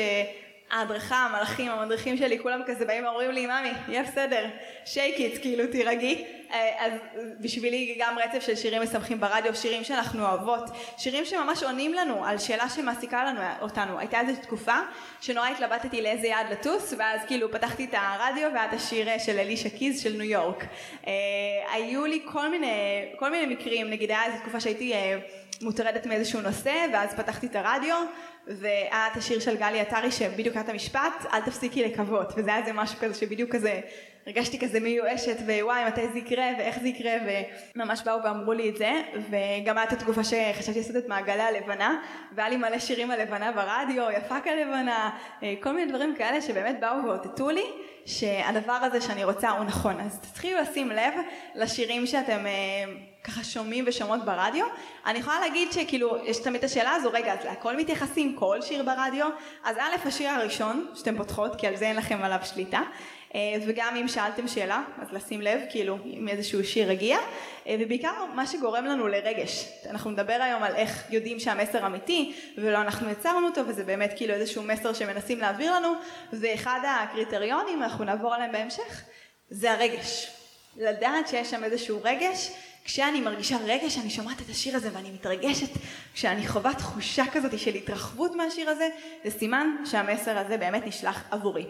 ההדרכה, 0.71 1.17
המלאכים, 1.17 1.71
המדריכים 1.71 2.17
שלי, 2.17 2.39
כולם 2.39 2.61
כזה 2.67 2.85
באים 2.85 3.05
ואומרים 3.05 3.31
לי, 3.31 3.47
ממי, 3.47 3.71
יהיה 3.89 4.03
בסדר, 4.03 4.47
שייק 4.85 5.15
איט, 5.15 5.43
כאילו 5.43 5.67
תירגעי. 5.67 6.25
אה, 6.53 6.87
אז 6.87 6.93
בשבילי 7.41 7.97
גם 8.01 8.19
רצף 8.19 8.47
של 8.47 8.57
שירים 8.57 8.83
משמחים 8.83 9.21
ברדיו, 9.21 9.57
שירים 9.57 9.85
שאנחנו 9.85 10.23
אוהבות, 10.23 10.65
שירים 10.99 11.25
שממש 11.25 11.63
עונים 11.63 11.95
לנו 11.95 12.25
על 12.25 12.39
שאלה 12.39 12.69
שמעסיקה 12.69 13.25
לנו 13.25 13.41
אותנו. 13.61 13.99
הייתה 13.99 14.21
איזו 14.21 14.41
תקופה 14.43 14.77
שנורא 15.21 15.49
התלבטתי 15.49 16.03
לאיזה 16.03 16.27
יעד 16.27 16.47
לטוס, 16.53 16.95
ואז 16.99 17.21
כאילו 17.27 17.51
פתחתי 17.51 17.85
את 17.85 17.95
הרדיו 17.95 18.49
והיה 18.55 18.69
את 18.69 18.73
השיר 18.73 19.09
של 19.19 19.39
אלישה 19.39 19.71
קיז 19.71 20.03
של 20.03 20.13
ניו 20.13 20.31
יורק. 20.31 20.65
אה, 21.07 21.13
היו 21.73 22.07
לי 22.07 22.23
כל 22.25 22.51
מיני, 22.51 22.69
כל 23.19 23.31
מיני 23.31 23.55
מקרים, 23.55 23.91
נגיד 23.91 24.11
היה 24.11 24.25
איזו 24.25 24.37
תקופה 24.39 24.61
שהייתי 24.61 24.93
אה, 24.93 25.19
מוטרדת 25.63 26.07
מאיזשהו 26.07 26.41
נושא, 26.41 26.87
ואז 26.93 27.15
פתחתי 27.15 27.47
את 27.47 27.57
הרדיו, 27.57 27.97
והיה 28.59 29.07
את 29.13 29.17
השיר 29.17 29.41
של 29.41 29.57
גלי 29.57 29.81
עטרי 29.81 30.11
שבדיוק 30.11 30.57
היה 30.57 30.65
את 30.65 30.69
המשפט, 30.69 31.27
אל 31.33 31.41
תפסיקי 31.41 31.85
לקוות, 31.85 32.33
וזה 32.37 32.51
היה 32.51 32.59
איזה 32.59 32.73
משהו 32.73 32.99
כזה 32.99 33.15
שבדיוק 33.15 33.51
כזה 33.51 33.81
הרגשתי 34.31 34.59
כזה 34.59 34.81
מיואשת 34.81 35.37
ווואי 35.47 35.85
מתי 35.87 36.09
זה 36.13 36.19
יקרה 36.19 36.45
ואיך 36.59 36.79
זה 36.81 36.89
יקרה 36.89 37.13
וממש 37.77 38.03
באו 38.03 38.23
ואמרו 38.25 38.53
לי 38.53 38.69
את 38.71 38.77
זה. 38.77 38.93
וגם 39.31 39.79
הייתה 39.79 39.95
התגובה 39.95 40.25
שחשבתי 40.25 40.79
לעשות 40.79 40.97
את 40.97 41.09
מעגלי 41.09 41.43
הלבנה 41.43 42.01
והיה 42.33 42.49
לי 42.49 42.57
מלא 42.57 42.79
שירים 42.79 43.11
על 43.11 43.23
לבנה 43.23 43.53
ברדיו, 43.53 44.11
יפה 44.11 44.41
כלבנה, 44.41 45.11
אה, 45.43 45.55
כל 45.61 45.73
מיני 45.73 45.93
דברים 45.93 46.15
כאלה 46.19 46.43
שבאמת 46.43 46.81
באו 46.81 47.05
ואותתו 47.05 47.51
לי 47.51 47.65
שהדבר 48.07 48.73
הזה 48.73 49.01
שאני 49.01 49.25
רוצה 49.25 49.51
הוא 49.51 49.65
נכון. 49.65 50.01
אז 50.01 50.21
תתחילו 50.21 50.61
לשים 50.61 50.89
לב 50.89 51.15
לשירים 51.55 52.07
שאתם 52.07 52.47
אה, 52.47 52.85
ככה 53.25 53.45
שומעים 53.45 53.85
ושומעות 53.89 54.25
ברדיו. 54.25 54.67
אני 55.07 55.19
יכולה 55.19 55.41
להגיד 55.41 55.73
שכאילו 55.73 56.17
יש 56.25 56.39
תמיד 56.39 56.57
את 56.57 56.65
השאלה 56.65 56.93
הזו 56.93 57.11
רגע 57.13 57.33
אז 57.33 57.45
להכל 57.45 57.77
מתייחסים? 57.77 58.37
כל 58.37 58.63
שיר 58.63 58.83
ברדיו? 58.83 59.27
אז 59.65 59.77
א' 59.77 60.09
השיר 60.09 60.31
הראשון 60.31 60.87
שאתם 60.95 61.17
פותחות 61.17 61.57
כי 61.57 61.67
על 61.67 61.77
זה 61.77 61.85
אין 61.85 61.97
לכם 61.97 62.23
עליו 62.23 62.39
שליטה 62.43 62.81
וגם 63.67 63.97
אם 63.97 64.09
שאלתם 64.09 64.49
שאלה, 64.49 64.83
אז 64.99 65.13
לשים 65.13 65.41
לב, 65.41 65.61
כאילו, 65.71 65.99
אם 66.05 66.29
איזשהו 66.29 66.65
שיר 66.65 66.91
הגיע, 66.91 67.19
אה, 67.67 67.77
ובעיקר 67.81 68.25
מה 68.35 68.47
שגורם 68.47 68.85
לנו 68.85 69.09
לרגש. 69.09 69.69
אנחנו 69.91 70.11
נדבר 70.11 70.39
היום 70.43 70.63
על 70.63 70.75
איך 70.75 71.05
יודעים 71.11 71.41
שהמסר 71.41 71.87
אמיתי, 71.87 72.33
ולא 72.59 72.81
אנחנו 72.81 73.11
יצרנו 73.11 73.47
אותו, 73.47 73.61
וזה 73.67 73.85
באמת 73.85 74.13
כאילו 74.17 74.35
איזשהו 74.35 74.63
מסר 74.63 74.93
שמנסים 74.93 75.39
להעביר 75.39 75.75
לנו, 75.75 75.93
ואחד 76.33 76.81
הקריטריונים, 76.85 77.83
אנחנו 77.83 78.05
נעבור 78.05 78.35
עליהם 78.35 78.53
בהמשך, 78.53 79.03
זה 79.51 79.73
הרגש. 79.73 80.31
לדעת 80.77 81.29
שיש 81.29 81.51
שם 81.51 81.65
איזשהו 81.65 82.01
רגש, 82.05 82.51
כשאני 82.85 83.21
מרגישה 83.21 83.57
רגש, 83.65 83.99
אני 83.99 84.11
שומעת 84.11 84.41
את 84.41 84.51
השיר 84.51 84.77
הזה 84.77 84.89
ואני 84.93 85.11
מתרגשת, 85.11 85.71
כשאני 86.15 86.49
חווה 86.49 86.75
תחושה 86.75 87.25
כזאת 87.33 87.59
של 87.59 87.75
התרחבות 87.75 88.35
מהשיר 88.35 88.71
הזה, 88.71 88.89
זה 89.25 89.31
סימן 89.31 89.77
שהמסר 89.85 90.39
הזה 90.39 90.57
באמת 90.57 90.87
נשלח 90.87 91.25
עבורי. 91.31 91.67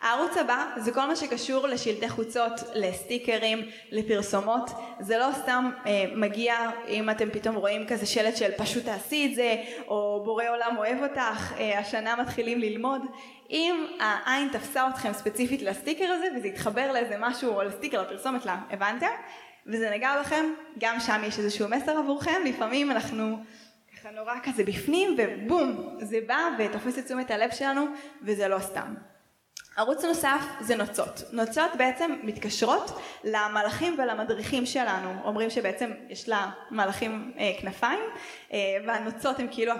הערוץ 0.00 0.36
הבא 0.36 0.66
זה 0.76 0.92
כל 0.92 1.06
מה 1.06 1.16
שקשור 1.16 1.66
לשלטי 1.66 2.08
חוצות, 2.08 2.52
לסטיקרים, 2.74 3.58
לפרסומות, 3.90 4.70
זה 5.00 5.18
לא 5.18 5.28
סתם 5.42 5.70
אה, 5.86 6.04
מגיע 6.14 6.70
אם 6.88 7.10
אתם 7.10 7.30
פתאום 7.30 7.56
רואים 7.56 7.86
כזה 7.86 8.06
שלט 8.06 8.36
של 8.36 8.50
פשוט 8.56 8.84
תעשי 8.84 9.26
את 9.30 9.34
זה, 9.34 9.56
או 9.88 10.22
בורא 10.24 10.44
עולם 10.48 10.76
אוהב 10.78 11.02
אותך, 11.02 11.52
אה, 11.58 11.78
השנה 11.78 12.16
מתחילים 12.16 12.58
ללמוד, 12.58 13.02
אם 13.50 13.86
העין 14.00 14.48
תפסה 14.52 14.88
אתכם 14.88 15.12
ספציפית 15.12 15.62
לסטיקר 15.62 16.04
הזה 16.04 16.26
וזה 16.36 16.48
יתחבר 16.48 16.92
לאיזה 16.92 17.16
משהו 17.18 17.54
או 17.54 17.62
לסטיקר, 17.62 18.02
לפרסומת 18.02 18.46
לה, 18.46 18.58
הבנתם? 18.70 19.06
וזה 19.66 19.90
נגע 19.90 20.20
בכם, 20.20 20.44
גם 20.78 21.00
שם 21.00 21.22
יש 21.26 21.38
איזשהו 21.38 21.68
מסר 21.68 21.98
עבורכם, 21.98 22.40
לפעמים 22.44 22.90
אנחנו 22.90 23.38
ככה 23.96 24.10
נורא 24.10 24.34
כזה 24.44 24.64
בפנים 24.64 25.16
ובום, 25.18 25.98
זה 26.00 26.18
בא 26.26 26.48
ותופס 26.58 26.98
את 26.98 27.04
תשומת 27.04 27.30
הלב 27.30 27.50
שלנו 27.50 27.86
וזה 28.22 28.48
לא 28.48 28.58
סתם. 28.58 28.94
ערוץ 29.78 30.04
נוסף 30.04 30.40
זה 30.60 30.76
נוצות. 30.76 31.22
נוצות 31.32 31.70
בעצם 31.78 32.10
מתקשרות 32.22 33.00
למלאכים 33.24 33.96
ולמדריכים 33.98 34.66
שלנו. 34.66 35.14
אומרים 35.24 35.50
שבעצם 35.50 35.90
יש 36.08 36.28
למלאכים 36.28 37.32
אה, 37.38 37.52
כנפיים, 37.60 38.00
אה, 38.52 38.58
והנוצות 38.86 39.38
הן 39.38 39.46
כאילו 39.50 39.72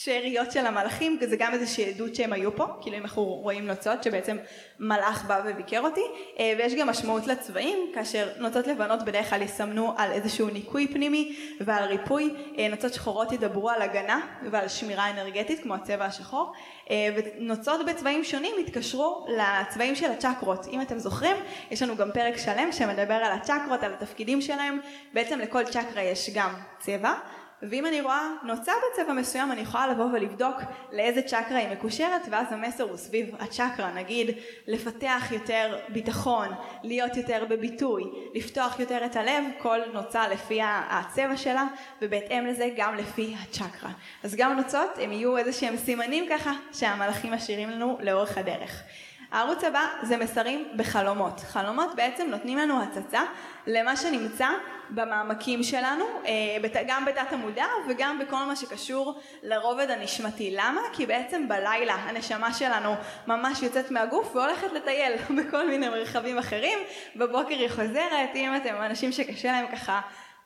השאריות 0.00 0.52
של 0.52 0.66
המלאכים, 0.66 1.18
זה 1.28 1.36
גם 1.36 1.54
איזושהי 1.54 1.88
עדות 1.88 2.14
שהם 2.14 2.32
היו 2.32 2.56
פה, 2.56 2.66
כאילו 2.80 2.96
אם 2.96 3.02
אנחנו 3.02 3.22
רואים 3.22 3.66
נוצות 3.66 4.02
שבעצם 4.02 4.36
מלאך 4.80 5.24
בא 5.24 5.40
וביקר 5.44 5.80
אותי, 5.80 6.04
אה, 6.38 6.54
ויש 6.58 6.74
גם 6.74 6.88
משמעות 6.88 7.26
לצבעים, 7.26 7.78
כאשר 7.94 8.28
נוצות 8.38 8.66
לבנות 8.66 9.02
בדרך 9.02 9.30
כלל 9.30 9.42
יסמנו 9.42 9.94
על 9.96 10.12
איזשהו 10.12 10.50
ניקוי 10.50 10.88
פנימי 10.88 11.36
ועל 11.60 11.84
ריפוי, 11.84 12.34
אה, 12.58 12.68
נוצות 12.68 12.94
שחורות 12.94 13.32
ידברו 13.32 13.70
על 13.70 13.82
הגנה 13.82 14.20
ועל 14.50 14.68
שמירה 14.68 15.10
אנרגטית 15.10 15.62
כמו 15.62 15.74
הצבע 15.74 16.04
השחור, 16.04 16.52
אה, 16.90 17.08
ונוצות 17.16 17.86
בצבעים 17.86 18.24
שונים 18.24 18.54
התקשרו 18.66 19.26
לצבעים 19.28 19.94
של 19.94 20.10
הצ'קרות. 20.10 20.66
אם 20.66 20.80
אתם 20.80 20.98
זוכרים, 20.98 21.36
יש 21.70 21.82
לנו 21.82 21.96
גם 21.96 22.10
פרק 22.14 22.36
שלם 22.36 22.72
שמדבר 22.72 23.14
על 23.14 23.32
הצ'קרות, 23.32 23.82
על 23.82 23.92
התפקידים 23.92 24.40
שלהם, 24.40 24.80
בעצם 25.14 25.38
לכל 25.38 25.64
צ'קרה 25.64 26.02
יש 26.02 26.30
גם 26.34 26.54
צבע. 26.78 27.14
ואם 27.62 27.86
אני 27.86 28.00
רואה 28.00 28.28
נוצה 28.42 28.72
בצבע 28.92 29.12
מסוים 29.12 29.52
אני 29.52 29.60
יכולה 29.60 29.86
לבוא 29.86 30.04
ולבדוק 30.04 30.56
לאיזה 30.92 31.22
צ'קרה 31.22 31.58
היא 31.58 31.68
מקושרת 31.68 32.22
ואז 32.30 32.46
המסר 32.50 32.84
הוא 32.84 32.96
סביב 32.96 33.34
הצ'קרה 33.40 33.92
נגיד 33.94 34.36
לפתח 34.66 35.28
יותר 35.30 35.78
ביטחון, 35.88 36.48
להיות 36.82 37.16
יותר 37.16 37.44
בביטוי, 37.48 38.04
לפתוח 38.34 38.80
יותר 38.80 39.04
את 39.04 39.16
הלב, 39.16 39.44
כל 39.58 39.78
נוצה 39.92 40.28
לפי 40.28 40.60
הצבע 40.62 41.36
שלה 41.36 41.64
ובהתאם 42.02 42.46
לזה 42.46 42.68
גם 42.76 42.94
לפי 42.94 43.34
הצ'קרה. 43.42 43.90
אז 44.22 44.34
גם 44.34 44.56
נוצות 44.56 44.90
הם 44.98 45.12
יהיו 45.12 45.36
איזה 45.36 45.52
שהם 45.52 45.76
סימנים 45.76 46.26
ככה 46.30 46.52
שהמלאכים 46.72 47.32
משאירים 47.32 47.70
לנו 47.70 47.98
לאורך 48.00 48.38
הדרך. 48.38 48.82
הערוץ 49.32 49.64
הבא 49.64 49.86
זה 50.02 50.16
מסרים 50.16 50.68
בחלומות. 50.76 51.40
חלומות 51.40 51.94
בעצם 51.94 52.26
נותנים 52.30 52.58
לנו 52.58 52.82
הצצה 52.82 53.20
למה 53.66 53.96
שנמצא 53.96 54.48
במעמקים 54.90 55.62
שלנו, 55.62 56.04
אה, 56.26 56.82
גם 56.86 57.04
בתת 57.04 57.32
המודע 57.32 57.66
וגם 57.88 58.18
בכל 58.18 58.44
מה 58.44 58.56
שקשור 58.56 59.20
לרובד 59.42 59.90
הנשמתי. 59.90 60.50
למה? 60.56 60.80
כי 60.92 61.06
בעצם 61.06 61.48
בלילה 61.48 61.94
הנשמה 61.94 62.54
שלנו 62.54 62.94
ממש 63.26 63.62
יוצאת 63.62 63.90
מהגוף 63.90 64.36
והולכת 64.36 64.72
לטייל 64.72 65.12
בכל 65.38 65.66
מיני 65.66 65.88
מרחבים 65.88 66.38
אחרים, 66.38 66.78
בבוקר 67.16 67.54
היא 67.54 67.68
חוזרת, 67.68 68.30
אם 68.34 68.56
אתם 68.56 68.74
אנשים 68.82 69.12
שקשה 69.12 69.52
להם 69.52 69.66
ככה 69.72 70.00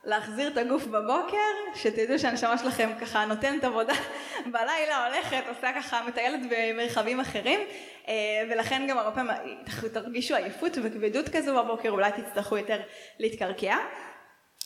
להחזיר 0.05 0.47
את 0.47 0.57
הגוף 0.57 0.85
בבוקר, 0.85 1.37
שתדעו 1.75 2.19
שהנשמה 2.19 2.57
שלכם 2.57 2.89
ככה 3.01 3.25
נותנת 3.25 3.63
עבודה 3.63 3.93
בלילה, 4.53 5.07
הולכת, 5.07 5.43
עושה 5.49 5.73
ככה, 5.75 6.01
מטיילת 6.07 6.39
במרחבים 6.49 7.19
אחרים, 7.19 7.59
אה, 8.07 8.13
ולכן 8.49 8.87
גם 8.89 8.97
הרבה 8.97 9.11
פעמים 9.11 9.57
תרגישו 9.93 10.35
עייפות 10.35 10.77
וכבדות 10.83 11.29
כזו 11.29 11.63
בבוקר, 11.63 11.89
אולי 11.89 12.11
תצטרכו 12.11 12.57
יותר 12.57 12.79
להתקרקע. 13.19 13.77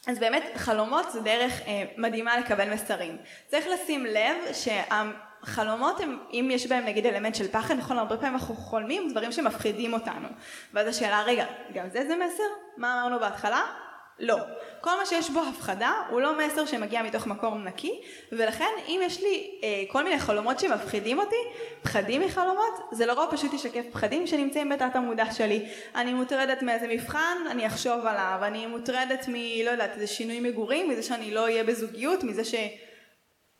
אז 0.07 0.19
באמת 0.19 0.43
חלומות 0.55 1.11
זה 1.11 1.21
דרך 1.21 1.61
אה, 1.67 1.83
מדהימה 1.97 2.37
לקבל 2.37 2.73
מסרים. 2.73 3.17
צריך 3.47 3.65
לשים 3.67 4.05
לב 4.05 4.35
שהחלומות 4.53 5.99
הם, 5.99 6.19
אם 6.31 6.49
יש 6.51 6.67
בהם 6.67 6.85
נגיד 6.85 7.05
אלמנט 7.05 7.35
של 7.35 7.47
פחד, 7.47 7.75
נכון, 7.75 7.97
הרבה 7.97 8.17
פעמים 8.17 8.33
אנחנו 8.33 8.55
חולמים 8.55 9.11
דברים 9.11 9.31
שמפחידים 9.31 9.93
אותנו. 9.93 10.27
ואז 10.73 10.87
השאלה, 10.87 11.23
רגע, 11.23 11.45
גם 11.73 11.89
זה 11.89 12.07
זה 12.07 12.15
מסר? 12.15 12.43
מה 12.77 12.93
אמרנו 12.93 13.19
בהתחלה? 13.19 13.86
לא. 14.19 14.37
כל 14.81 14.89
מה 14.99 15.05
שיש 15.05 15.29
בו 15.29 15.39
הפחדה 15.39 15.91
הוא 16.09 16.21
לא 16.21 16.37
מסר 16.37 16.65
שמגיע 16.65 17.03
מתוך 17.03 17.27
מקום 17.27 17.63
נקי, 17.63 18.01
ולכן 18.31 18.69
אם 18.87 19.01
יש 19.03 19.21
לי 19.21 19.51
אה, 19.63 19.83
כל 19.87 20.03
מיני 20.03 20.19
חלומות 20.19 20.59
שמפחידים 20.59 21.19
אותי, 21.19 21.35
פחדים 21.81 22.21
מחלומות, 22.21 22.79
זה 22.91 23.05
לרוב 23.05 23.31
פשוט 23.31 23.53
ישקף 23.53 23.85
פחדים 23.91 24.27
שנמצאים 24.27 24.69
בתת 24.69 24.95
המודע 24.95 25.31
שלי. 25.31 25.65
אני 25.95 26.13
מוטרדת 26.13 26.61
מאיזה 26.61 26.87
מבחן, 26.87 27.37
אני 27.51 27.67
אחשוב 27.67 28.05
עליו, 28.05 28.39
אני 28.41 28.65
מוטרדת 28.65 29.25
מ... 29.27 29.33
לא 29.65 29.71
יודעת, 29.71 29.91
איזה 29.95 30.07
שינוי 30.07 30.39
מגורים, 30.39 30.89
מזה 30.89 31.03
שאני 31.03 31.31
לא 31.31 31.43
אהיה 31.43 31.63
בזוגיות, 31.63 32.23
מזה 32.23 32.43
ש... 32.43 32.55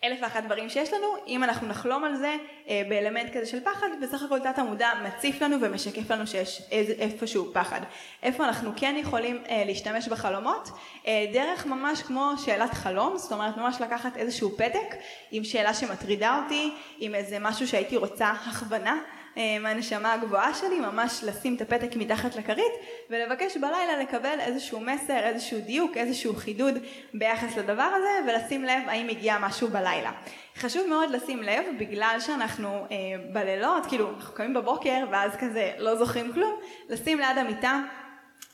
אלף 0.04 0.20
ואחת 0.22 0.44
דברים 0.44 0.70
שיש 0.70 0.94
לנו, 0.94 1.08
אם 1.28 1.44
אנחנו 1.44 1.68
נחלום 1.68 2.04
על 2.04 2.16
זה 2.16 2.36
אה, 2.70 2.82
באלמנט 2.90 3.34
כזה 3.34 3.46
של 3.46 3.60
פחד, 3.60 3.88
בסך 4.02 4.24
הכל 4.24 4.40
תת 4.40 4.60
המודע 4.60 4.90
מציף 5.04 5.42
לנו 5.42 5.58
ומשקף 5.62 6.12
לנו 6.12 6.28
שיש 6.28 6.62
איפשהו 7.00 7.54
פחד. 7.54 7.82
איפה 8.24 8.46
אנחנו 8.46 8.72
כן 8.76 8.96
יכולים 8.98 9.44
אה, 9.50 9.64
להשתמש 9.66 10.08
בחלומות? 10.08 10.70
אה, 11.08 11.26
דרך 11.34 11.66
ממש 11.66 12.02
כמו 12.02 12.32
שאלת 12.46 12.74
חלום, 12.74 13.18
זאת 13.18 13.32
אומרת 13.32 13.58
ממש 13.58 13.82
לקחת 13.82 14.18
איזשהו 14.18 14.52
פתק 14.58 14.96
עם 15.32 15.44
שאלה 15.44 15.74
שמטרידה 15.74 16.42
אותי, 16.44 16.74
עם 17.00 17.16
איזה 17.16 17.40
משהו 17.40 17.68
שהייתי 17.68 17.98
רוצה 17.98 18.30
הכוונה. 18.30 18.98
אה, 19.38 19.60
מהנשמה 19.60 20.14
הגבוהה 20.14 20.54
שלי, 20.54 20.80
ממש 20.80 21.24
לשים 21.24 21.56
את 21.56 21.62
הפתק 21.62 21.96
מתחת 21.96 22.36
לכרית 22.36 22.72
ולבקש 23.10 23.58
בלילה 23.58 23.98
לקבל 23.98 24.40
איזשהו 24.40 24.80
מסר, 24.80 25.20
איזשהו 25.20 25.60
דיוק, 25.60 25.98
איזשהו 25.98 26.36
חידוד 26.36 26.74
ביחס 27.14 27.58
לדבר 27.58 27.84
הזה 27.84 28.32
ולשים 28.32 28.64
לב 28.64 28.82
האם 28.88 29.10
הגיע 29.10 29.38
משהו 29.42 29.68
בלילה. 29.68 30.12
חשוב 30.56 30.88
מאוד 30.88 31.12
לשים 31.12 31.44
לב 31.44 31.66
בגלל 31.80 32.18
שאנחנו 32.20 32.70
אה, 32.92 32.98
בלילות, 33.34 33.86
כאילו 33.86 34.10
אנחנו 34.10 34.34
קמים 34.34 34.54
בבוקר 34.54 35.06
ואז 35.12 35.32
כזה 35.40 35.72
לא 35.78 35.96
זוכרים 35.96 36.34
כלום, 36.34 36.60
לשים 36.90 37.20
ליד 37.20 37.38
המיטה 37.38 37.82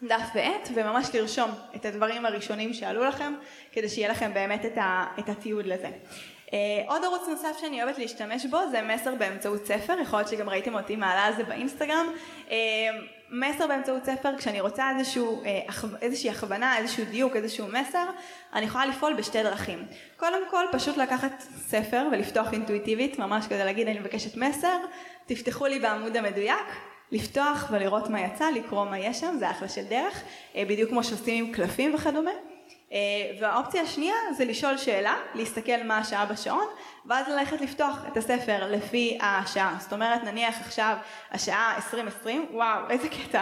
דף 0.04 0.30
ועט 0.36 0.70
וממש 0.76 1.16
לרשום 1.16 1.52
את 1.76 1.86
הדברים 1.86 2.26
הראשונים 2.26 2.74
שעלו 2.74 3.04
לכם 3.04 3.34
כדי 3.72 3.90
שיהיה 3.90 4.10
לכם 4.10 4.34
באמת 4.34 4.66
את, 4.66 4.78
ה, 4.78 5.06
את 5.20 5.30
התיעוד 5.30 5.66
לזה. 5.66 5.90
Uh, 6.54 6.56
עוד 6.88 7.04
ערוץ 7.04 7.22
נוסף 7.28 7.60
שאני 7.60 7.84
אוהבת 7.84 7.98
להשתמש 7.98 8.46
בו 8.46 8.58
זה 8.72 8.82
מסר 8.82 9.16
באמצעות 9.16 9.66
ספר, 9.66 9.96
יכול 10.02 10.20
להיות 10.20 10.30
שגם 10.30 10.50
ראיתם 10.50 10.76
אותי 10.76 10.96
מעלה 10.96 11.26
על 11.26 11.36
זה 11.36 11.44
באינסטגרם. 11.44 12.08
Uh, 12.48 12.52
מסר 13.30 13.68
באמצעות 13.68 14.06
ספר, 14.06 14.38
כשאני 14.38 14.62
רוצה 14.62 14.90
איזשהו, 14.98 15.44
uh, 15.44 15.84
איזושהי 16.02 16.30
הכוונה, 16.30 16.78
איזשהו 16.78 17.06
דיוק, 17.06 17.36
איזשהו 17.36 17.68
מסר, 17.68 18.06
אני 18.54 18.66
יכולה 18.66 18.86
לפעול 18.86 19.14
בשתי 19.14 19.44
דרכים. 19.44 19.86
קודם 20.18 20.50
כל 20.50 20.66
פשוט 20.72 20.98
לקחת 20.98 21.44
ספר 21.58 22.08
ולפתוח 22.12 22.54
אינטואיטיבית, 22.54 23.20
ממש 23.20 23.46
כדי 23.46 23.66
להגיד 23.66 23.88
אני 23.88 24.00
מבקשת 24.00 24.38
מסר, 24.38 24.78
תפתחו 25.26 25.66
לי 25.66 25.80
בעמוד 25.80 26.18
המדויק, 26.18 26.68
לפתוח 27.12 27.68
ולראות 27.72 28.10
מה 28.10 28.22
יצא, 28.22 28.50
לקרוא 28.50 28.86
מה 28.86 29.00
יש 29.00 29.20
שם, 29.20 29.36
זה 29.40 29.52
אחלה 29.52 29.70
של 29.70 29.84
דרך, 29.84 30.24
בדיוק 30.56 30.90
כמו 30.90 31.04
שעושים 31.04 31.46
עם 31.46 31.54
קלפים 31.54 31.96
וכדומה. 31.96 32.53
אה, 32.94 33.00
והאופציה 33.40 33.82
השנייה 33.82 34.16
זה 34.38 34.46
לשאול 34.46 34.78
שאלה, 34.78 35.16
להסתכל 35.36 35.84
מה 35.86 35.98
השעה 35.98 36.26
בשעון, 36.26 36.66
ואז 37.06 37.28
ללכת 37.28 37.62
לפתוח 37.62 38.06
את 38.12 38.18
הספר 38.18 38.72
לפי 38.72 39.18
השעה. 39.22 39.76
זאת 39.80 39.94
אומרת, 39.94 40.24
נניח 40.24 40.62
עכשיו 40.62 40.98
השעה 41.32 41.76
2020, 41.76 42.46
וואו, 42.52 42.90
איזה 42.90 43.10
קטע. 43.10 43.42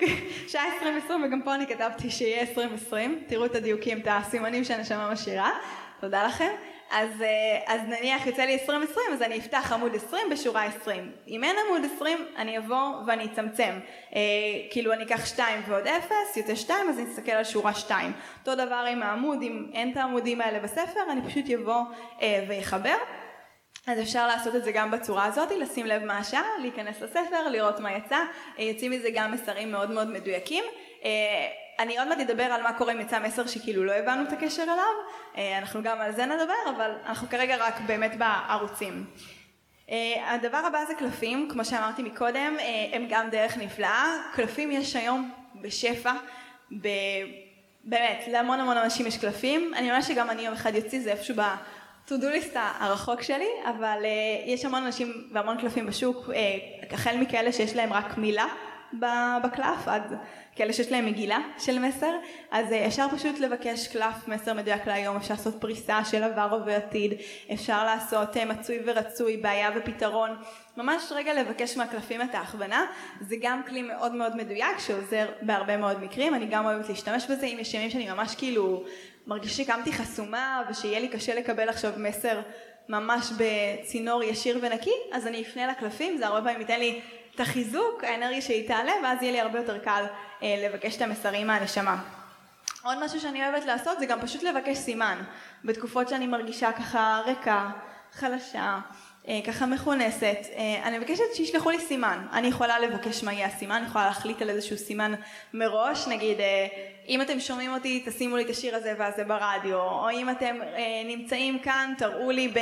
שעה 0.50 0.64
2020 0.74 1.24
וגם 1.24 1.42
פה 1.42 1.54
אני 1.54 1.66
כתבתי 1.66 2.10
שיהיה 2.10 2.40
2020, 2.40 3.22
תראו 3.26 3.44
את 3.44 3.54
הדיוקים, 3.54 4.00
את 4.00 4.08
הסימנים 4.10 4.64
שהנשמה 4.64 5.10
משאירה, 5.10 5.50
תודה 6.00 6.26
לכם. 6.26 6.50
אז, 6.92 7.22
אה, 7.22 7.74
אז 7.74 7.80
נניח 7.88 8.26
יוצא 8.26 8.42
לי 8.42 8.52
2020 8.52 9.06
אז 9.12 9.22
אני 9.22 9.38
אפתח 9.38 9.72
עמוד 9.72 9.94
20 9.94 10.30
בשורה 10.30 10.64
20. 10.64 11.12
אם 11.28 11.44
אין 11.44 11.56
עמוד 11.66 11.90
20 11.96 12.18
אני 12.36 12.58
אבוא 12.58 12.88
ואני 13.06 13.24
אצמצם. 13.24 13.78
אה, 14.14 14.20
כאילו 14.70 14.92
אני 14.92 15.04
אקח 15.04 15.26
2 15.26 15.62
ועוד 15.68 15.86
0, 15.86 16.36
יוצא 16.36 16.54
2 16.54 16.88
אז 16.88 16.98
אני 16.98 17.10
אסתכל 17.10 17.32
על 17.32 17.44
שורה 17.44 17.74
2. 17.74 18.12
אותו 18.40 18.54
דבר 18.54 18.84
עם 18.90 19.02
העמוד, 19.02 19.42
אם 19.42 19.66
אין 19.74 19.92
את 19.92 19.96
העמודים 19.96 20.40
האלה 20.40 20.60
בספר 20.60 21.00
אני 21.12 21.20
פשוט 21.28 21.50
אבוא 21.50 21.82
אה, 22.22 22.44
ויחבר. 22.48 22.96
אז 23.86 24.00
אפשר 24.00 24.26
לעשות 24.26 24.56
את 24.56 24.64
זה 24.64 24.72
גם 24.72 24.90
בצורה 24.90 25.24
הזאת, 25.24 25.50
לשים 25.50 25.86
לב 25.86 26.04
מה 26.04 26.18
השעה, 26.18 26.44
להיכנס 26.60 27.00
לספר, 27.00 27.48
לראות 27.50 27.80
מה 27.80 27.92
יצא, 27.92 28.18
אה, 28.58 28.64
יוצאים 28.64 28.90
מזה 28.90 29.08
גם 29.14 29.32
מסרים 29.32 29.72
מאוד 29.72 29.90
מאוד 29.90 30.08
מדויקים. 30.10 30.64
אני 31.82 31.98
עוד 31.98 32.08
מעט 32.08 32.18
אדבר 32.20 32.42
על 32.42 32.62
מה 32.62 32.72
קורה 32.72 32.92
אם 32.92 33.00
יצא 33.00 33.18
מסר 33.20 33.46
שכאילו 33.46 33.84
לא 33.84 33.92
הבנו 33.92 34.22
את 34.22 34.32
הקשר 34.32 34.62
אליו, 34.62 34.94
אה, 35.36 35.58
אנחנו 35.58 35.82
גם 35.82 36.00
על 36.00 36.12
זה 36.12 36.26
נדבר, 36.26 36.76
אבל 36.76 36.90
אנחנו 37.06 37.28
כרגע 37.28 37.56
רק 37.56 37.80
באמת 37.86 38.18
בערוצים. 38.18 39.04
אה, 39.90 40.34
הדבר 40.34 40.56
הבא 40.56 40.84
זה 40.84 40.94
קלפים, 40.94 41.48
כמו 41.52 41.64
שאמרתי 41.64 42.02
מקודם, 42.02 42.56
אה, 42.58 42.64
הם 42.92 43.06
גם 43.08 43.30
דרך 43.30 43.56
נפלאה. 43.56 44.16
קלפים 44.34 44.70
יש 44.70 44.96
היום 44.96 45.30
בשפע, 45.62 46.12
ב... 46.80 46.88
באמת, 47.84 48.24
להמון 48.28 48.60
המון 48.60 48.76
אנשים 48.76 49.06
יש 49.06 49.18
קלפים. 49.18 49.74
אני 49.74 49.90
ממש 49.90 50.08
שגם 50.08 50.30
אני 50.30 50.42
יום 50.42 50.54
אחד 50.54 50.74
יוציא, 50.74 51.00
זה 51.00 51.10
איפשהו 51.10 51.34
ב-to 51.36 52.10
do 52.10 52.24
list 52.24 52.56
הרחוק 52.56 53.22
שלי, 53.22 53.48
אבל 53.64 53.98
יש 54.46 54.64
המון 54.64 54.84
אנשים 54.84 55.28
והמון 55.32 55.60
קלפים 55.60 55.86
בשוק, 55.86 56.30
החל 56.90 57.16
מכאלה 57.16 57.52
שיש 57.52 57.76
להם 57.76 57.92
רק 57.92 58.18
מילה 58.18 58.46
בקלף, 59.42 59.88
עד 59.88 60.16
כאלה 60.56 60.72
שיש 60.72 60.92
להם 60.92 61.06
מגילה 61.06 61.38
של 61.58 61.78
מסר, 61.78 62.12
אז 62.50 62.72
אה, 62.72 62.86
אפשר 62.86 63.06
פשוט 63.16 63.38
לבקש 63.38 63.88
קלף 63.88 64.28
מסר 64.28 64.54
מדויק 64.54 64.86
להיום, 64.86 65.16
אפשר 65.16 65.34
לעשות 65.34 65.60
פריסה 65.60 66.04
של 66.04 66.22
עבר 66.22 66.62
ועתיד, 66.66 67.12
אפשר 67.52 67.84
לעשות 67.84 68.36
אה, 68.36 68.44
מצוי 68.44 68.78
ורצוי, 68.86 69.36
בעיה 69.36 69.70
ופתרון, 69.76 70.30
ממש 70.76 71.02
רגע 71.10 71.34
לבקש 71.34 71.76
מהקלפים 71.76 72.22
את 72.22 72.34
ההכוונה, 72.34 72.86
זה 73.20 73.36
גם 73.40 73.62
כלי 73.68 73.82
מאוד 73.82 74.14
מאוד 74.14 74.36
מדויק 74.36 74.78
שעוזר 74.78 75.26
בהרבה 75.42 75.76
מאוד 75.76 76.02
מקרים, 76.02 76.34
אני 76.34 76.46
גם 76.46 76.64
אוהבת 76.64 76.88
להשתמש 76.88 77.26
בזה, 77.30 77.46
אם 77.46 77.56
יש 77.60 77.74
ימים 77.74 77.90
שאני 77.90 78.10
ממש 78.10 78.34
כאילו 78.34 78.84
מרגישה 79.26 79.64
שקמתי 79.64 79.92
חסומה 79.92 80.62
ושיהיה 80.70 81.00
לי 81.00 81.08
קשה 81.08 81.34
לקבל 81.34 81.68
עכשיו 81.68 81.92
מסר 81.96 82.40
ממש 82.88 83.32
בצינור 83.38 84.22
ישיר 84.22 84.58
ונקי, 84.62 84.94
אז 85.12 85.26
אני 85.26 85.42
אפנה 85.42 85.66
לקלפים, 85.66 86.16
זה 86.16 86.26
הרבה 86.26 86.40
פעמים 86.40 86.60
ייתן 86.60 86.78
לי 86.78 87.00
את 87.34 87.40
החיזוק, 87.40 88.04
האנרגיה 88.04 88.42
שהיא 88.42 88.68
תעלה, 88.68 88.92
ואז 89.02 89.22
יהיה 89.22 89.32
לי 89.32 89.40
הרבה 89.40 89.58
יותר 89.58 89.78
קל 89.78 90.04
אה, 90.42 90.68
לבקש 90.68 90.96
את 90.96 91.02
המסרים 91.02 91.46
מהנשמה. 91.46 92.02
עוד 92.82 93.04
משהו 93.04 93.20
שאני 93.20 93.48
אוהבת 93.48 93.64
לעשות 93.64 93.98
זה 93.98 94.06
גם 94.06 94.20
פשוט 94.20 94.42
לבקש 94.42 94.76
סימן. 94.76 95.22
בתקופות 95.64 96.08
שאני 96.08 96.26
מרגישה 96.26 96.72
ככה 96.72 97.22
ריקה, 97.26 97.70
חלשה, 98.12 98.78
אה, 99.28 99.40
ככה 99.46 99.66
מכונסת, 99.66 100.38
אה, 100.56 100.80
אני 100.84 100.98
מבקשת 100.98 101.24
שישלחו 101.34 101.70
לי 101.70 101.80
סימן. 101.80 102.26
אני 102.32 102.48
יכולה 102.48 102.78
לבקש 102.80 103.24
מה 103.24 103.32
יהיה 103.32 103.46
הסימן, 103.46 103.76
אני 103.76 103.86
יכולה 103.86 104.04
להחליט 104.04 104.42
על 104.42 104.50
איזשהו 104.50 104.78
סימן 104.78 105.14
מראש, 105.54 106.08
נגיד 106.08 106.40
אה, 106.40 106.66
אם 107.08 107.22
אתם 107.22 107.40
שומעים 107.40 107.72
אותי 107.72 108.02
תשימו 108.06 108.36
לי 108.36 108.42
את 108.42 108.50
השיר 108.50 108.76
הזה 108.76 108.94
והזה 108.98 109.24
ברדיו, 109.24 109.78
או 109.78 110.10
אם 110.10 110.30
אתם 110.30 110.56
אה, 110.62 111.02
נמצאים 111.04 111.58
כאן 111.58 111.94
תראו 111.98 112.30
לי 112.30 112.48
ב... 112.48 112.58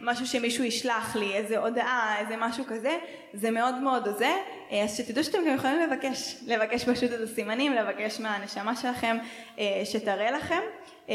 משהו 0.00 0.26
שמישהו 0.26 0.64
ישלח 0.64 1.16
לי, 1.16 1.34
איזה 1.34 1.58
הודעה, 1.58 2.16
איזה 2.18 2.36
משהו 2.38 2.64
כזה, 2.68 2.98
זה 3.34 3.50
מאוד 3.50 3.74
מאוד 3.74 4.08
עוזר, 4.08 4.34
אה, 4.72 4.84
אז 4.84 4.96
שתדעו 4.96 5.24
שאתם 5.24 5.38
גם 5.46 5.54
יכולים 5.54 5.80
לבקש, 5.80 6.36
לבקש 6.46 6.84
פשוט 6.84 7.12
את 7.12 7.20
הסימנים, 7.20 7.72
לבקש 7.72 8.20
מהנשמה 8.20 8.76
שלכם 8.76 9.16
אה, 9.58 9.82
שתראה 9.84 10.30
לכם. 10.30 10.60
אה, 11.08 11.14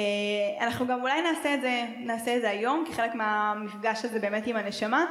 אנחנו 0.61 0.87
גם 0.87 1.01
אולי 1.01 1.21
נעשה 1.21 1.53
את 1.53 1.61
זה, 1.61 1.83
נעשה 1.97 2.35
את 2.35 2.41
זה 2.41 2.49
היום, 2.49 2.85
כחלק 2.89 3.15
מהמפגש 3.15 4.05
הזה 4.05 4.19
באמת 4.19 4.47
עם 4.47 4.55
הנשמה, 4.55 5.05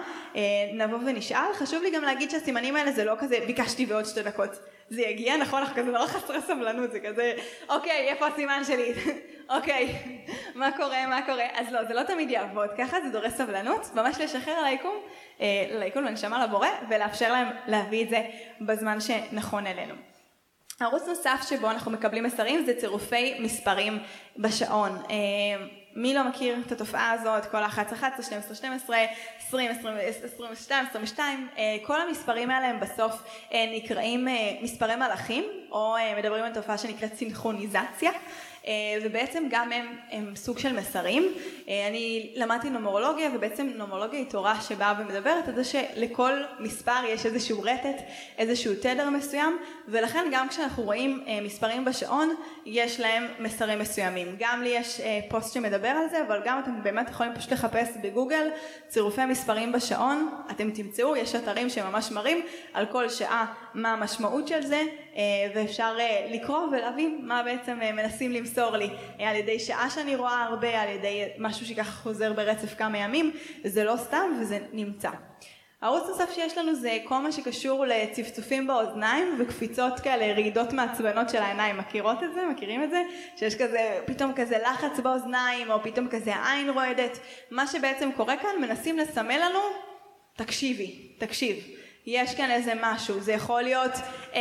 נבוא 0.74 0.98
ונשאל. 1.06 1.54
חשוב 1.54 1.82
לי 1.82 1.90
גם 1.90 2.02
להגיד 2.02 2.30
שהסימנים 2.30 2.76
האלה 2.76 2.92
זה 2.92 3.04
לא 3.04 3.14
כזה 3.18 3.36
ביקשתי 3.46 3.86
בעוד 3.86 4.04
שתי 4.04 4.22
דקות. 4.22 4.50
זה 4.88 5.02
יגיע, 5.02 5.36
נכון? 5.36 5.62
אנחנו 5.62 5.76
כזה 5.76 5.90
נורא 5.90 6.06
חסרי 6.06 6.40
סבלנות, 6.42 6.92
זה 6.92 7.00
כזה, 7.00 7.32
אוקיי, 7.68 8.08
איפה 8.08 8.26
הסימן 8.26 8.62
שלי? 8.64 8.92
אוקיי, 9.56 9.94
מה 10.54 10.76
קורה, 10.76 11.06
מה 11.06 11.26
קורה? 11.26 11.44
אז 11.54 11.72
לא, 11.72 11.84
זה 11.84 11.94
לא 11.94 12.02
תמיד 12.02 12.30
יעבוד 12.30 12.68
ככה, 12.78 13.00
זה 13.00 13.08
דורש 13.08 13.32
סבלנות, 13.32 13.90
ממש 13.94 14.20
לשחרר 14.20 14.54
על 14.54 14.64
היקום, 14.64 14.96
אה, 15.40 15.66
ליקום 15.70 16.04
לנשמה 16.04 16.44
לבורא, 16.44 16.68
ולאפשר 16.88 17.32
להם 17.32 17.48
להביא 17.66 18.04
את 18.04 18.10
זה 18.10 18.22
בזמן 18.60 19.00
שנכון 19.00 19.66
אלינו. 19.66 19.94
ערוץ 20.80 21.02
נוסף 21.08 21.46
שבו 21.48 21.70
אנחנו 21.70 21.90
מקבלים 21.90 22.24
מסרים 22.24 22.64
זה 22.64 22.74
צירופי 22.80 23.38
מספרים 23.40 23.98
בשעון. 24.36 24.90
אה, 25.10 25.66
מי 25.96 26.14
לא 26.14 26.28
מכיר 26.28 26.56
את 26.66 26.72
התופעה 26.72 27.10
הזאת, 27.12 27.46
כל 27.46 27.62
ה-11, 27.62 27.94
11, 27.94 28.24
12, 28.24 28.54
12, 28.54 28.96
20, 29.48 29.70
22, 29.70 30.86
22, 30.86 31.48
כל 31.82 32.00
המספרים 32.00 32.50
האלה 32.50 32.66
הם 32.66 32.80
בסוף 32.80 33.22
אה, 33.52 33.64
נקראים 33.76 34.28
אה, 34.28 34.52
מספרי 34.62 34.96
מלאכים, 34.96 35.44
או 35.70 35.96
מדברים 36.18 36.44
על 36.44 36.54
תופעה 36.54 36.78
שנקראת 36.78 37.14
סינכרוניזציה. 37.14 38.10
אה, 38.66 38.72
ובעצם 39.02 39.44
גם 39.50 39.72
הם, 39.72 39.86
הם 40.10 40.36
סוג 40.36 40.58
של 40.58 40.72
מסרים. 40.72 41.32
אה, 41.68 41.88
אני 41.88 42.32
למדתי 42.36 42.70
נומרולוגיה 42.70 43.30
ובעצם 43.34 43.66
נומרולוגיה 43.74 44.18
היא 44.18 44.30
תורה 44.30 44.60
שבאה 44.60 44.94
ומדברת 44.98 45.48
על 45.48 45.54
זה 45.54 45.64
שלכל 45.64 46.32
מספר 46.60 47.04
יש 47.08 47.26
איזשהו 47.26 47.62
רטט, 47.62 48.02
איזשהו 48.38 48.74
תדר 48.74 49.10
מסוים 49.10 49.58
ולכן 49.88 50.24
גם 50.32 50.48
כשאנחנו 50.48 50.82
רואים 50.82 51.24
אה, 51.26 51.40
מספרים 51.40 51.84
בשעון 51.84 52.34
יש 52.66 53.00
להם 53.00 53.26
מסרים 53.38 53.78
מסוימים. 53.78 54.36
גם 54.38 54.62
לי 54.62 54.68
יש 54.68 55.00
פוסט 55.28 55.54
שמדבר 55.54 55.88
על 55.88 56.08
זה 56.10 56.22
אבל 56.26 56.40
גם 56.44 56.58
אתם 56.58 56.82
באמת 56.82 57.10
יכולים 57.10 57.34
פשוט 57.34 57.52
לחפש 57.52 57.88
בגוגל 58.02 58.48
צירופי 58.88 59.24
מספרים 59.24 59.72
בשעון, 59.72 60.30
אתם 60.50 60.70
תמצאו, 60.70 61.16
יש 61.16 61.34
אתרים 61.34 61.70
שממש 61.70 62.10
מראים 62.10 62.40
על 62.74 62.86
כל 62.86 63.08
שעה 63.08 63.54
מה 63.74 63.92
המשמעות 63.92 64.48
של 64.48 64.62
זה 64.62 64.82
אה, 65.16 65.22
ואפשר 65.54 65.96
אה, 66.00 66.26
לקרוא 66.30 66.58
ולהבין 66.58 67.20
מה 67.22 67.42
בעצם 67.42 67.78
אה, 67.82 67.92
מנסים 67.92 68.32
למסור 68.32 68.76
לי 68.76 68.88
על 69.18 69.36
ידי 69.36 69.58
שעה 69.58 69.90
שאני 69.90 70.16
רואה 70.16 70.42
הרבה, 70.42 70.80
על 70.80 70.88
ידי 70.88 71.24
משהו 71.38 71.66
שככה 71.66 71.90
חוזר 71.90 72.32
ברצף 72.32 72.74
כמה 72.74 72.98
ימים, 72.98 73.30
זה 73.64 73.84
לא 73.84 73.96
סתם 73.96 74.32
וזה 74.40 74.58
נמצא. 74.72 75.10
ערוץ 75.80 76.08
נוסף 76.08 76.34
שיש 76.34 76.58
לנו 76.58 76.74
זה 76.74 76.98
כל 77.04 77.18
מה 77.18 77.32
שקשור 77.32 77.86
לצפצופים 77.86 78.66
באוזניים 78.66 79.36
וקפיצות 79.38 80.00
כאלה, 80.00 80.32
רעידות 80.32 80.72
מעצבנות 80.72 81.30
של 81.30 81.38
העיניים. 81.38 81.78
מכירות 81.78 82.22
את 82.22 82.34
זה? 82.34 82.46
מכירים 82.46 82.82
את 82.82 82.90
זה? 82.90 83.02
שיש 83.36 83.54
כזה, 83.54 84.00
פתאום 84.06 84.32
כזה 84.36 84.58
לחץ 84.58 85.00
באוזניים, 85.00 85.70
או 85.70 85.82
פתאום 85.82 86.08
כזה 86.08 86.32
עין 86.46 86.70
רועדת. 86.70 87.18
מה 87.50 87.66
שבעצם 87.66 88.10
קורה 88.16 88.36
כאן, 88.36 88.50
מנסים 88.60 88.98
לסמל 88.98 89.38
לנו, 89.38 89.60
תקשיבי, 90.36 91.14
תקשיב. 91.18 91.83
יש 92.06 92.34
כאן 92.34 92.50
איזה 92.50 92.72
משהו, 92.82 93.20
זה 93.20 93.32
יכול 93.32 93.62
להיות 93.62 93.92
אה, 94.34 94.40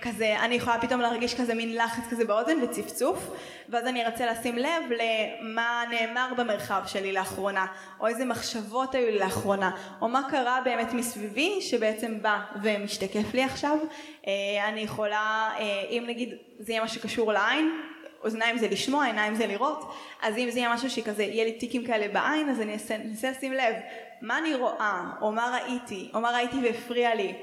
כזה, 0.00 0.36
אני 0.40 0.54
יכולה 0.54 0.80
פתאום 0.80 1.00
להרגיש 1.00 1.40
כזה 1.40 1.54
מין 1.54 1.76
לחץ 1.76 2.02
כזה 2.10 2.24
באוזן 2.24 2.62
וצפצוף, 2.62 3.30
ואז 3.68 3.86
אני 3.86 4.04
ארצה 4.04 4.26
לשים 4.26 4.56
לב 4.56 4.82
למה 4.90 5.84
נאמר 5.90 6.32
במרחב 6.36 6.82
שלי 6.86 7.12
לאחרונה, 7.12 7.66
או 8.00 8.06
איזה 8.06 8.24
מחשבות 8.24 8.94
היו 8.94 9.06
לי 9.06 9.18
לאחרונה, 9.18 9.70
או 10.00 10.08
מה 10.08 10.22
קרה 10.30 10.60
באמת 10.64 10.92
מסביבי 10.92 11.60
שבעצם 11.60 12.22
בא 12.22 12.40
ומשתקף 12.62 13.34
לי 13.34 13.42
עכשיו. 13.42 13.78
אה, 14.26 14.68
אני 14.68 14.80
יכולה, 14.80 15.50
אה, 15.58 15.82
אם 15.90 16.04
נגיד 16.06 16.34
זה 16.58 16.72
יהיה 16.72 16.84
משהו 16.84 17.00
שקשור 17.00 17.32
לעין, 17.32 17.70
אוזניים 18.24 18.58
זה 18.58 18.68
לשמוע, 18.68 19.04
עיניים 19.04 19.34
זה 19.34 19.46
לראות, 19.46 19.92
אז 20.22 20.38
אם 20.38 20.50
זה 20.50 20.58
יהיה 20.58 20.74
משהו 20.74 20.90
שכזה, 20.90 21.22
יהיה 21.22 21.44
לי 21.44 21.52
טיקים 21.52 21.86
כאלה 21.86 22.08
בעין, 22.08 22.48
אז 22.48 22.60
אני 22.60 22.76
אנסה 22.90 23.30
לשים 23.30 23.52
לב 23.52 23.74
מה 24.20 24.38
אני 24.38 24.54
רואה, 24.54 25.02
או 25.20 25.32
מה 25.32 25.58
ראיתי, 25.58 26.10
או 26.14 26.20
מה 26.20 26.30
ראיתי 26.30 26.56
והפריע 26.62 27.14
לי. 27.14 27.34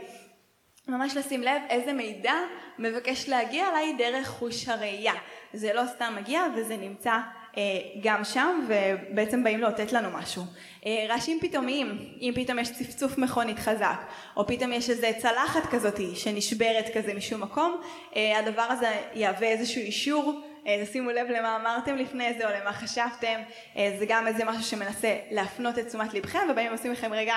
ממש 0.87 1.17
לשים 1.17 1.41
לב 1.41 1.61
איזה 1.69 1.93
מידע 1.93 2.33
מבקש 2.79 3.29
להגיע 3.29 3.69
אליי 3.69 3.93
דרך 3.97 4.27
חוש 4.27 4.67
הראייה. 4.67 5.13
זה 5.53 5.73
לא 5.73 5.81
סתם 5.85 6.13
מגיע 6.17 6.43
וזה 6.55 6.77
נמצא 6.77 7.13
אה, 7.57 7.61
גם 8.03 8.23
שם 8.23 8.67
ובעצם 8.67 9.43
באים 9.43 9.59
לאותת 9.59 9.93
לנו 9.93 10.09
משהו. 10.11 10.43
אה, 10.85 11.05
רעשים 11.09 11.39
פתאומיים, 11.41 11.99
אם 12.21 12.31
פתאום 12.35 12.59
יש 12.59 12.71
צפצוף 12.71 13.17
מכונית 13.17 13.59
חזק, 13.59 14.01
או 14.37 14.47
פתאום 14.47 14.73
יש 14.73 14.89
איזה 14.89 15.11
צלחת 15.17 15.65
כזאת 15.71 15.99
שנשברת 16.15 16.85
כזה 16.93 17.13
משום 17.13 17.41
מקום, 17.41 17.81
אה, 18.15 18.39
הדבר 18.39 18.61
הזה 18.61 18.91
יהווה 19.13 19.47
איזשהו 19.47 19.81
אישור 19.81 20.41
אה, 20.67 20.83
שימו 20.91 21.09
לב 21.11 21.27
למה 21.29 21.55
אמרתם 21.55 21.95
לפני 21.95 22.33
זה 22.33 22.47
או 22.47 22.61
למה 22.61 22.73
חשבתם, 22.73 23.41
אה, 23.77 23.95
זה 23.99 24.05
גם 24.05 24.27
איזה 24.27 24.45
משהו 24.45 24.63
שמנסה 24.63 25.17
להפנות 25.31 25.79
את 25.79 25.87
תשומת 25.87 26.13
לבכם 26.13 26.39
ובאים 26.51 26.71
עושים 26.71 26.91
לכם 26.91 27.13
רגע 27.13 27.35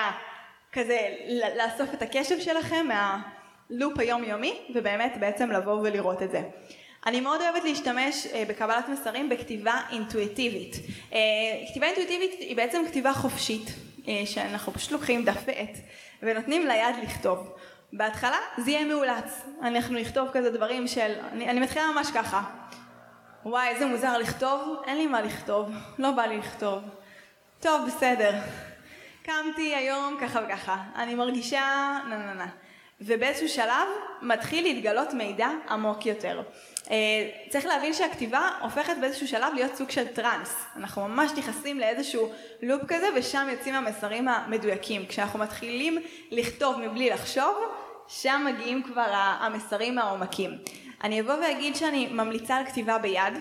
כזה 0.71 0.99
לאסוף 1.57 1.93
את 1.93 2.01
הקשב 2.01 2.39
שלכם 2.39 2.87
מהלופ 2.87 3.99
היומיומי 3.99 4.59
ובאמת 4.75 5.17
בעצם 5.19 5.51
לבוא 5.51 5.73
ולראות 5.73 6.23
את 6.23 6.31
זה. 6.31 6.41
אני 7.05 7.21
מאוד 7.21 7.41
אוהבת 7.41 7.63
להשתמש 7.63 8.27
אה, 8.33 8.43
בקבלת 8.47 8.89
מסרים 8.89 9.29
בכתיבה 9.29 9.81
אינטואיטיבית. 9.91 10.75
כתיבה 11.69 11.85
אינטואיטיבית 11.85 12.39
היא 12.39 12.55
בעצם 12.55 12.83
כתיבה 12.87 13.13
חופשית, 13.13 13.69
שאנחנו 14.25 14.73
פשוט 14.73 14.91
לוקחים 14.91 15.25
דף 15.25 15.43
ועט 15.45 15.77
ונותנים 16.21 16.67
ליד 16.67 16.95
לכתוב. 17.03 17.53
בהתחלה 17.93 18.37
זה 18.57 18.71
יהיה 18.71 18.85
מאולץ, 18.85 19.45
אנחנו 19.61 19.99
נכתוב 19.99 20.29
כזה 20.33 20.49
דברים 20.49 20.87
של, 20.87 21.13
אני, 21.31 21.49
אני 21.49 21.59
מתחילה 21.59 21.85
ממש 21.95 22.07
ככה, 22.13 22.43
וואי, 23.49 23.67
איזה 23.67 23.85
מוזר 23.85 24.17
לכתוב, 24.17 24.81
אין 24.87 24.97
לי 24.97 25.07
מה 25.07 25.21
לכתוב, 25.21 25.69
לא 25.99 26.11
בא 26.11 26.21
לי 26.21 26.37
לכתוב. 26.37 26.79
טוב, 27.59 27.87
בסדר. 27.87 28.33
קמתי 29.23 29.75
היום 29.75 30.17
ככה 30.21 30.39
וככה, 30.45 30.77
אני 30.95 31.15
מרגישה 31.15 31.61
נה 32.09 32.17
נה 32.17 32.33
נה. 32.33 32.47
ובאיזשהו 33.01 33.49
שלב 33.49 33.87
מתחיל 34.21 34.63
להתגלות 34.63 35.13
מידע 35.13 35.49
עמוק 35.69 36.05
יותר. 36.05 36.41
Uh, 36.83 36.89
צריך 37.49 37.65
להבין 37.65 37.93
שהכתיבה 37.93 38.49
הופכת 38.61 38.93
באיזשהו 39.01 39.27
שלב 39.27 39.53
להיות 39.53 39.75
סוג 39.75 39.89
של 39.89 40.07
טראנס. 40.07 40.65
אנחנו 40.75 41.07
ממש 41.07 41.31
נכנסים 41.37 41.79
לאיזשהו 41.79 42.31
לופ 42.61 42.81
כזה 42.87 43.07
ושם 43.15 43.47
יוצאים 43.51 43.75
המסרים 43.75 44.27
המדויקים. 44.27 45.05
כשאנחנו 45.05 45.39
מתחילים 45.39 45.97
לכתוב 46.31 46.77
מבלי 46.77 47.09
לחשוב, 47.09 47.55
שם 48.07 48.45
מגיעים 48.45 48.83
כבר 48.83 49.07
המסרים 49.13 49.97
העומקים. 49.97 50.51
אני 51.03 51.21
אבוא 51.21 51.33
ואגיד 51.33 51.75
שאני 51.75 52.07
ממליצה 52.07 52.55
על 52.55 52.65
כתיבה 52.65 52.97
ביד, 52.97 53.33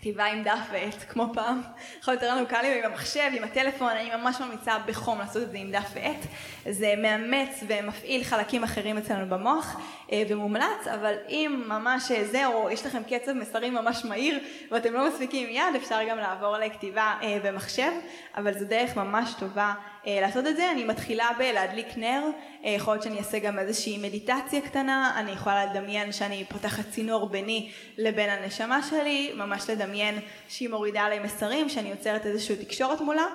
כתיבה 0.00 0.24
עם 0.24 0.42
דף 0.42 0.58
ועט 0.72 1.04
כמו 1.08 1.26
פעם, 1.34 1.62
יכול 2.00 2.14
יותר 2.14 2.34
לנו 2.34 2.46
קל 2.46 2.62
לי 2.62 2.78
עם 2.78 2.90
המחשב, 2.92 3.30
עם 3.32 3.44
הטלפון, 3.44 3.88
אני 3.88 4.10
ממש 4.16 4.40
ממליצה 4.40 4.78
בחום 4.86 5.18
לעשות 5.18 5.42
את 5.42 5.50
זה 5.50 5.58
עם 5.58 5.70
דף 5.70 5.90
ועט, 5.94 6.26
זה 6.70 6.94
מאמץ 6.98 7.64
ומפעיל 7.68 8.24
חלקים 8.24 8.64
אחרים 8.64 8.98
אצלנו 8.98 9.28
במוח 9.28 9.80
אה, 10.12 10.22
ומומלץ, 10.28 10.86
אבל 10.94 11.14
אם 11.28 11.64
ממש 11.68 12.10
אה, 12.10 12.24
זה, 12.24 12.46
או 12.46 12.70
יש 12.70 12.86
לכם 12.86 13.02
קצב 13.02 13.32
מסרים 13.32 13.74
ממש 13.74 14.04
מהיר 14.04 14.38
ואתם 14.70 14.92
לא 14.92 15.08
מספיקים 15.08 15.48
יד, 15.50 15.76
אפשר 15.76 15.98
גם 16.08 16.18
לעבור 16.18 16.56
לכתיבה 16.58 17.14
אה, 17.22 17.38
במחשב, 17.44 17.90
אבל 18.36 18.58
זו 18.58 18.64
דרך 18.64 18.96
ממש 18.96 19.34
טובה 19.38 19.74
לעשות 20.06 20.46
את 20.46 20.56
זה, 20.56 20.70
אני 20.70 20.84
מתחילה 20.84 21.28
בלהדליק 21.38 21.86
נר, 21.96 22.22
יכול 22.62 22.94
להיות 22.94 23.02
שאני 23.02 23.18
אעשה 23.18 23.38
גם 23.38 23.58
איזושהי 23.58 23.98
מדיטציה 23.98 24.60
קטנה, 24.60 25.12
אני 25.16 25.30
יכולה 25.30 25.66
לדמיין 25.66 26.12
שאני 26.12 26.44
פותחת 26.48 26.84
צינור 26.90 27.28
ביני 27.28 27.70
לבין 27.98 28.30
הנשמה 28.30 28.82
שלי, 28.82 29.32
ממש 29.34 29.70
לדמיין 29.70 30.18
שהיא 30.48 30.68
מורידה 30.68 31.00
עליי 31.00 31.18
מסרים, 31.18 31.68
שאני 31.68 31.90
יוצרת 31.90 32.26
איזושהי 32.26 32.56
תקשורת 32.56 33.00
מולה, 33.00 33.26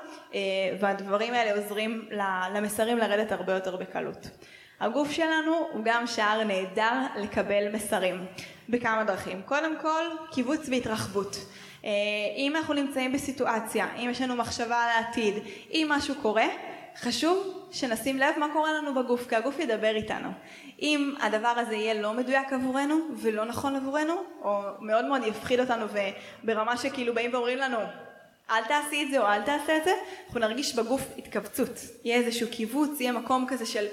והדברים 0.80 1.34
האלה 1.34 1.62
עוזרים 1.62 2.10
למסרים 2.54 2.98
לרדת 2.98 3.32
הרבה 3.32 3.54
יותר 3.54 3.76
בקלות. 3.76 4.28
הגוף 4.80 5.12
שלנו 5.12 5.68
הוא 5.72 5.82
גם 5.84 6.08
שער 6.08 6.44
נהדר 6.44 7.00
לקבל 7.16 7.72
מסרים 7.74 8.26
בכמה 8.70 9.04
דרכים. 9.04 9.42
קודם 9.42 9.80
כל, 9.82 10.04
קיבוץ 10.32 10.70
והתרחבות. 10.70 11.38
אה, 11.86 11.92
אם 12.38 12.56
אנחנו 12.56 12.74
נמצאים 12.74 13.14
בסיטואציה, 13.14 13.96
אם 13.96 14.10
יש 14.10 14.22
לנו 14.22 14.36
מחשבה 14.36 14.78
על 14.78 14.90
העתיד, 14.90 15.34
אם 15.72 15.88
משהו 15.90 16.16
קורה, 16.22 16.48
חשוב 16.98 17.68
שנשים 17.72 18.18
לב 18.20 18.36
מה 18.38 18.48
קורה 18.54 18.74
לנו 18.74 18.94
בגוף, 18.96 19.30
כי 19.30 19.36
הגוף 19.36 19.60
ידבר 19.60 19.96
איתנו. 19.96 20.30
אם 20.82 21.14
הדבר 21.22 21.48
הזה 21.48 21.76
יהיה 21.76 21.94
לא 22.02 22.14
מדויק 22.14 22.54
עבורנו 22.54 22.96
ולא 23.16 23.46
נכון 23.46 23.76
עבורנו, 23.76 24.14
או 24.42 24.62
מאוד 24.80 25.06
מאוד 25.06 25.22
יפחיד 25.28 25.60
אותנו 25.60 25.86
וברמה 26.44 26.78
שכאילו 26.78 27.14
באים 27.14 27.34
ואומרים 27.34 27.58
לנו 27.58 27.78
אל 28.50 28.64
תעשי 28.64 29.04
את 29.04 29.12
זה 29.12 29.20
או 29.20 29.26
אל 29.26 29.42
תעשה 29.42 29.78
את 29.78 29.84
זה, 29.84 29.92
אנחנו 30.26 30.40
נרגיש 30.40 30.76
בגוף 30.76 31.02
התכווצות. 31.18 31.80
יהיה 32.04 32.18
איזשהו 32.18 32.48
קיבוץ, 32.52 33.00
יהיה 33.00 33.12
מקום 33.12 33.46
כזה 33.48 33.66
של 33.66 33.86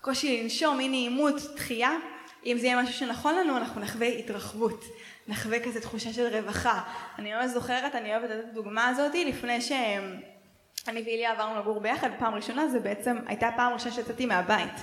קושי 0.00 0.42
לנשום, 0.42 0.80
אי 0.80 0.88
נעימות, 0.88 1.34
דחייה. 1.54 1.90
אם 2.46 2.58
זה 2.58 2.66
יהיה 2.66 2.82
משהו 2.82 2.94
שנכון 2.94 3.34
לנו, 3.34 3.56
אנחנו 3.56 3.80
נחווה 3.80 4.06
התרחבות, 4.06 4.84
נחווה 5.28 5.60
כזה 5.60 5.80
תחושה 5.80 6.12
של 6.12 6.36
רווחה. 6.36 6.80
אני 7.18 7.34
ממש 7.34 7.50
זוכרת, 7.50 7.94
אני 7.94 8.16
אוהבת 8.16 8.30
את 8.30 8.44
הדוגמה 8.50 8.88
הזאת, 8.88 9.14
לפני 9.14 9.60
שאני 9.60 11.02
ואיליה 11.02 11.32
עברנו 11.32 11.60
לגור 11.60 11.80
ביחד, 11.80 12.08
פעם 12.18 12.34
ראשונה, 12.34 12.68
זה 12.68 12.80
בעצם 12.80 13.16
הייתה 13.26 13.50
פעם 13.56 13.72
ראשונה 13.72 13.94
שיצאתי 13.94 14.26
מהבית. 14.26 14.74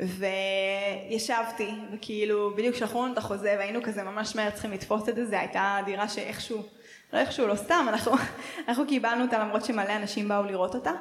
וישבתי, 0.00 1.70
וכאילו, 1.92 2.54
בדיוק 2.56 2.76
שלחו 2.76 3.02
לנו 3.02 3.12
את 3.12 3.18
החוזה, 3.18 3.54
והיינו 3.58 3.82
כזה 3.82 4.02
ממש 4.02 4.36
מהר 4.36 4.50
צריכים 4.50 4.72
לתפוס 4.72 5.08
את 5.08 5.14
זה, 5.24 5.40
הייתה 5.40 5.78
דירה 5.84 6.08
שאיכשהו, 6.08 6.62
לא 7.12 7.18
איכשהו, 7.18 7.46
לא 7.46 7.54
סתם, 7.54 7.86
אנחנו, 7.88 8.12
אנחנו 8.68 8.86
קיבלנו 8.86 9.24
אותה 9.24 9.38
למרות 9.38 9.64
שמלא 9.64 9.96
אנשים 9.96 10.28
באו 10.28 10.42
לראות 10.42 10.74
אותה, 10.74 10.92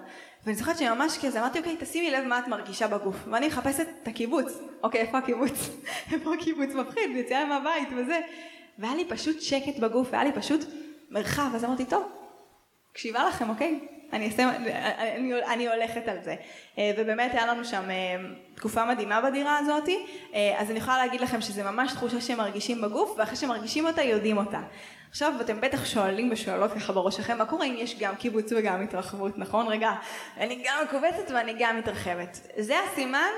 ואני 0.44 0.56
זוכרת 0.56 0.78
שממש 0.78 1.18
כזה 1.26 1.40
אמרתי 1.40 1.60
אוקיי 1.60 1.78
תשימי 1.80 2.12
לב 2.12 2.24
מה 2.24 2.40
את 2.40 2.48
מרגישה 2.48 2.88
בגוף 2.88 3.16
ואני 3.32 3.48
מחפשת 3.48 3.88
את 4.04 4.08
הקיבוץ 4.08 4.60
אוקיי 4.84 5.02
איפה 5.02 5.18
הקיבוץ? 5.18 5.70
איפה 6.14 6.34
הקיבוץ 6.34 6.70
מפחיד 6.76 7.16
יציאה 7.16 7.46
מהבית 7.46 7.90
וזה 7.98 8.20
והיה 8.80 8.96
לי 8.96 9.06
פשוט 9.06 9.42
שקט 9.42 9.80
בגוף 9.80 10.08
והיה 10.12 10.24
לי 10.24 10.32
פשוט 10.32 10.66
מרחב 11.10 11.50
אז 11.56 11.64
אמרתי 11.64 11.86
טוב 11.86 12.04
מקשיבה 12.92 13.26
לכם 13.26 13.50
אוקיי? 13.50 13.80
אני, 14.14 14.26
אעשה, 14.26 14.50
אני, 15.16 15.34
אני 15.54 15.68
הולכת 15.68 16.08
על 16.08 16.18
זה. 16.24 16.36
אה, 16.78 16.92
ובאמת 16.98 17.32
היה 17.32 17.46
לנו 17.46 17.66
שם 17.66 17.90
אה, 17.90 18.16
תקופה 18.56 18.86
מדהימה 18.86 19.22
בדירה 19.22 19.58
הזאת 19.58 19.90
אה, 20.34 20.56
אז 20.58 20.72
אני 20.72 20.80
יכולה 20.80 20.98
להגיד 20.98 21.22
לכם 21.22 21.42
שזה 21.42 21.64
ממש 21.64 21.92
תחושה 21.92 22.22
שמרגישים 22.22 22.82
בגוף 22.82 23.16
ואחרי 23.18 23.36
שמרגישים 23.36 23.86
אותה 23.86 24.04
יודעים 24.04 24.38
אותה. 24.38 24.62
עכשיו 25.10 25.34
אתם 25.42 25.62
בטח 25.62 25.86
שואלים 25.86 26.30
ושואלות 26.32 26.72
ככה 26.72 26.94
בראש 26.94 27.16
שלכם, 27.16 27.38
מה 27.38 27.46
קורה 27.46 27.66
אם 27.66 27.76
יש 27.78 28.00
גם 28.00 28.16
קיבוץ 28.16 28.52
וגם 28.56 28.84
התרחבות, 28.84 29.38
נכון? 29.38 29.68
רגע, 29.68 29.92
אני 30.38 30.64
גם 30.66 30.78
מכווצת 30.84 31.32
ואני 31.32 31.56
גם 31.60 31.78
מתרחבת. 31.78 32.40
זה 32.58 32.76
הסימן 32.80 33.32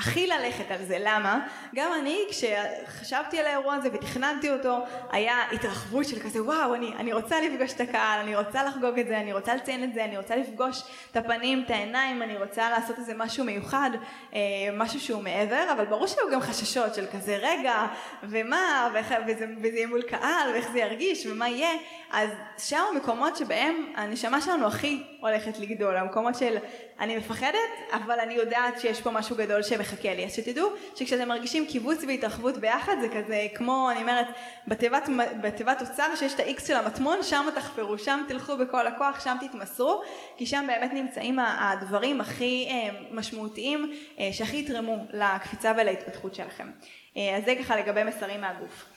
שהכי 0.00 0.26
ללכת 0.26 0.70
על 0.70 0.84
זה, 0.84 0.96
למה? 1.00 1.46
גם 1.74 1.92
אני 2.00 2.18
כשחשבתי 2.30 3.40
על 3.40 3.46
האירוע 3.46 3.74
הזה 3.74 3.88
ותכננתי 3.92 4.50
אותו, 4.50 4.78
היה 5.10 5.36
התרחבות 5.52 6.04
של 6.04 6.20
כזה 6.20 6.42
וואו, 6.42 6.74
אני, 6.74 6.92
אני 6.98 7.12
רוצה 7.12 7.40
לפגוש 7.40 7.72
את 7.72 7.80
הקהל, 7.80 8.20
אני 8.20 8.36
רוצה 8.36 8.64
לחגוג 8.64 8.98
את 8.98 9.06
זה, 9.06 9.20
אני 9.20 9.32
רוצה 9.32 9.54
לציין 9.54 9.84
את 9.84 9.94
זה, 9.94 10.04
אני 10.04 10.16
רוצה 10.16 10.36
לפגוש 10.36 10.82
את 11.10 11.16
הפנים, 11.16 11.62
את 11.66 11.70
העיניים, 11.70 12.22
אני 12.22 12.36
רוצה 12.36 12.70
לעשות 12.70 12.98
איזה 12.98 13.12
משהו 13.16 13.44
מיוחד, 13.44 13.90
אה, 14.34 14.40
משהו 14.76 15.00
שהוא 15.00 15.22
מעבר, 15.22 15.64
אבל 15.72 15.84
ברור 15.84 16.06
שהיו 16.06 16.30
גם 16.32 16.40
חששות 16.40 16.94
של 16.94 17.06
כזה 17.12 17.36
רגע, 17.36 17.86
ומה, 18.22 18.90
ואיך, 18.94 19.14
וזה, 19.26 19.46
וזה 19.58 19.76
יהיה 19.76 19.86
מול 19.86 20.02
קהל, 20.02 20.50
ואיך 20.52 20.70
זה 20.72 20.78
ירגיש, 20.78 21.26
ומה 21.26 21.48
יהיה, 21.48 21.70
אז 22.10 22.30
שם 22.58 22.82
המקומות 22.94 23.36
שבהם 23.36 23.92
הנשמה 23.96 24.40
שלנו 24.40 24.66
הכי 24.66 25.02
הולכת 25.20 25.58
לגדול, 25.58 25.96
המקומות 25.96 26.34
של 26.34 26.56
אני 27.00 27.16
מפחדת, 27.16 27.58
אבל 27.92 28.20
אני 28.20 28.34
יודעת 28.34 28.80
שיש 28.80 29.00
פה 29.00 29.10
משהו 29.10 29.36
גדול 29.36 29.62
שמחכה 29.90 30.14
לי. 30.14 30.24
אז 30.24 30.34
שתדעו 30.34 30.68
שכשאתם 30.96 31.28
מרגישים 31.28 31.66
קיבוץ 31.66 32.04
והתרחבות 32.08 32.58
ביחד 32.58 32.96
זה 33.00 33.08
כזה 33.08 33.46
כמו, 33.54 33.88
אני 33.92 34.00
אומרת, 34.00 34.26
בתיבת, 34.68 35.08
בתיבת 35.42 35.80
אוצר 35.80 36.16
שיש 36.16 36.34
את 36.34 36.40
ה-X 36.40 36.66
של 36.66 36.74
המטמון, 36.74 37.22
שם 37.22 37.46
תחפרו, 37.54 37.98
שם 37.98 38.20
תלכו 38.28 38.56
בכל 38.56 38.86
הכוח, 38.86 39.24
שם 39.24 39.36
תתמסרו, 39.40 40.02
כי 40.36 40.46
שם 40.46 40.64
באמת 40.66 40.92
נמצאים 40.92 41.38
הדברים 41.38 42.20
הכי 42.20 42.68
אה, 42.70 43.00
משמעותיים 43.10 43.92
אה, 44.18 44.28
שהכי 44.32 44.58
יתרמו 44.58 44.96
לקפיצה 45.12 45.72
ולהתפתחות 45.76 46.34
שלכם. 46.34 46.70
אה, 47.16 47.36
אז 47.36 47.44
זה 47.44 47.54
ככה 47.60 47.76
לגבי 47.76 48.04
מסרים 48.04 48.40
מהגוף. 48.40 48.89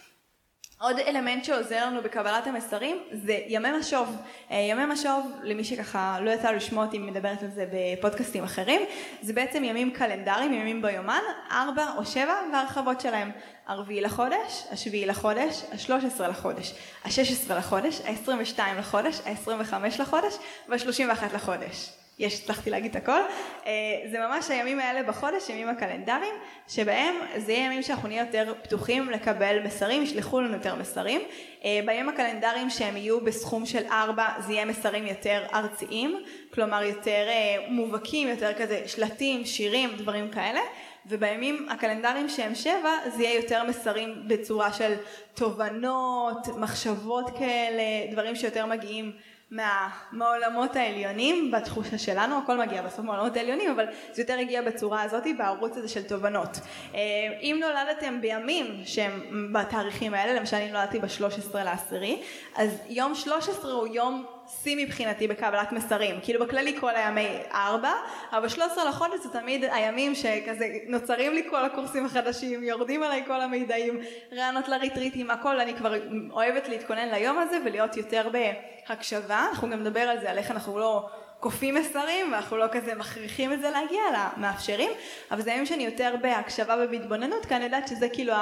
עוד 0.84 1.00
אלמנט 1.00 1.46
שעוזר 1.46 1.86
לנו 1.86 2.02
בקבלת 2.02 2.48
המסרים 2.48 2.98
זה 3.12 3.38
ימי 3.48 3.72
משוב. 3.80 4.18
אה, 4.52 4.58
ימי 4.58 4.86
משוב, 4.86 5.32
למי 5.44 5.64
שככה 5.64 6.18
לא 6.22 6.32
יצא 6.32 6.52
לשמוע 6.52 6.86
אותי 6.86 7.00
מדברת 7.00 7.44
על 7.44 7.50
זה 7.50 7.66
בפודקאסטים 7.74 8.44
אחרים, 8.44 8.82
זה 9.22 9.34
בעצם 9.34 9.64
ימים 9.64 9.92
קלנדריים, 9.92 10.54
ימים 10.54 10.82
ביומן, 10.82 11.22
ארבע 11.52 11.86
או 11.98 12.06
שבע 12.06 12.34
והרחבות 12.54 13.02
שלהם. 13.02 13.32
הרביעי 13.68 14.02
לחודש, 14.02 14.64
השביעי 14.72 15.06
לחודש, 15.06 15.64
השלוש 15.72 16.04
עשרה 16.04 16.28
לחודש, 16.28 16.74
השש 17.06 17.32
עשרה 17.32 17.58
לחודש, 17.58 18.02
העשרים 18.06 18.38
ושתיים 18.42 18.78
לחודש, 18.78 19.22
העשרים 19.26 19.62
וחמש 19.62 20.00
לחודש 20.00 20.34
והשלושים 20.70 21.10
ואחת 21.10 21.34
לחודש. 21.34 22.03
יש, 22.20 22.42
הצלחתי 22.42 22.70
להגיד 22.70 22.92
את 22.92 22.96
הכל, 22.96 23.20
אה, 23.66 23.72
זה 24.12 24.20
ממש 24.20 24.50
הימים 24.50 24.80
האלה 24.80 25.04
בחודש, 25.04 25.50
ימים 25.50 25.70
הקלנדריים, 25.70 26.36
שבהם 26.68 27.16
זה 27.38 27.52
יהיה 27.52 27.66
ימים 27.66 27.82
שאנחנו 27.82 28.08
נהיה 28.08 28.26
יותר 28.26 28.54
פתוחים 28.64 29.10
לקבל 29.10 29.60
מסרים, 29.66 30.04
ישלחו 30.04 30.42
לנו 30.42 30.54
יותר 30.54 30.76
מסרים. 30.76 31.22
אה, 31.66 31.80
בימים 31.86 32.10
הקלנדריים 32.10 32.70
שהם 32.70 32.98
יהיו 32.98 33.22
בסכום 33.22 33.66
של 33.66 33.86
ארבע, 33.92 34.28
זה 34.40 34.54
יהיה 34.54 34.66
מסרים 34.66 35.08
יותר 35.08 35.44
ארציים, 35.54 36.24
כלומר 36.54 36.84
יותר 36.84 37.26
אה, 37.28 37.66
מובהקים, 37.70 38.28
יותר 38.28 38.54
כזה 38.54 38.84
שלטים, 38.88 39.46
שירים, 39.46 39.90
דברים 39.98 40.30
כאלה. 40.32 40.60
ובימים 41.06 41.68
הקלנדריים 41.70 42.30
שהם 42.30 42.56
שבע 42.56 42.92
זה 43.16 43.24
יהיה 43.24 43.36
יותר 43.36 43.64
מסרים 43.64 44.24
בצורה 44.28 44.74
של 44.74 44.94
תובנות, 45.34 46.48
מחשבות 46.58 47.30
כאלה, 47.38 47.84
דברים 48.12 48.36
שיותר 48.36 48.66
מגיעים 48.66 49.12
מה, 49.54 49.90
מהעולמות 50.12 50.76
העליונים 50.76 51.52
בתחושה 51.52 51.98
שלנו, 51.98 52.38
הכל 52.38 52.58
מגיע 52.58 52.82
בסוף 52.82 53.00
מהעולמות 53.00 53.38
העליונים, 53.38 53.72
אבל 53.72 53.86
זה 54.12 54.22
יותר 54.22 54.38
הגיע 54.40 54.62
בצורה 54.62 55.02
הזאת 55.02 55.24
בערוץ 55.38 55.78
הזה 55.78 55.88
של 55.88 56.04
תובנות. 56.04 56.60
אה, 56.96 57.00
אם 57.42 57.62
נולדתם 57.62 58.22
בימים 58.22 58.82
שהם 58.86 59.50
בתאריכים 59.54 60.14
האלה, 60.14 60.40
למשל 60.40 60.56
אני 60.56 60.72
נולדתי 60.72 61.00
ב-13 61.00 61.58
לעשירי, 61.58 62.22
אז 62.56 62.70
יום 62.90 63.16
13 63.16 63.72
הוא 63.72 63.88
יום 63.88 64.26
שיא 64.48 64.86
מבחינתי 64.86 65.28
בקבלת 65.28 65.72
מסרים, 65.72 66.20
כאילו 66.24 66.46
בכללי 66.46 66.80
כל 66.80 66.96
הימי 66.96 67.28
ארבע, 67.54 67.92
אבל 68.32 68.50
13 68.50 68.90
לחודש 68.90 69.20
זה 69.24 69.30
תמיד 69.30 69.64
הימים 69.64 70.16
שכזה 70.16 70.68
נוצרים 70.88 71.34
לי 71.34 71.50
כל 71.50 71.66
הקורסים 71.66 72.06
החדשים, 72.06 72.64
יורדים 72.64 73.04
עליי 73.04 73.24
כל 73.28 73.42
המידעים, 73.42 74.00
רעיונות 74.32 74.68
לריטריטים, 74.68 75.32
הכל, 75.32 75.60
אני 75.60 75.76
כבר 75.76 75.94
אוהבת 76.32 76.70
להתכונן 76.70 77.10
ליום 77.10 77.38
הזה 77.38 77.58
ולהיות 77.66 77.98
יותר 77.98 78.30
בהקשבה, 78.32 79.46
אנחנו 79.50 79.70
גם 79.70 79.80
נדבר 79.80 80.00
על 80.00 80.20
זה, 80.20 80.32
על 80.32 80.38
איך 80.38 80.52
אנחנו 80.52 80.80
לא 80.80 81.10
כופים 81.44 81.76
מסרים 81.76 82.32
ואנחנו 82.32 82.58
לא 82.58 82.66
כזה 82.72 82.96
מכריחים 82.96 83.54
את 83.54 83.62
זה 83.62 83.70
להגיע, 83.70 84.02
אלא 84.10 84.20
מאפשרים, 84.38 84.92
אבל 85.32 85.42
זה 85.42 85.52
ימים 85.52 85.66
שאני 85.66 85.84
יותר 85.84 86.16
בהקשבה 86.22 86.76
ובהתבוננות, 86.84 87.46
כי 87.46 87.56
אני 87.56 87.64
יודעת 87.64 87.88
שזה 87.88 88.10
כאילו 88.10 88.34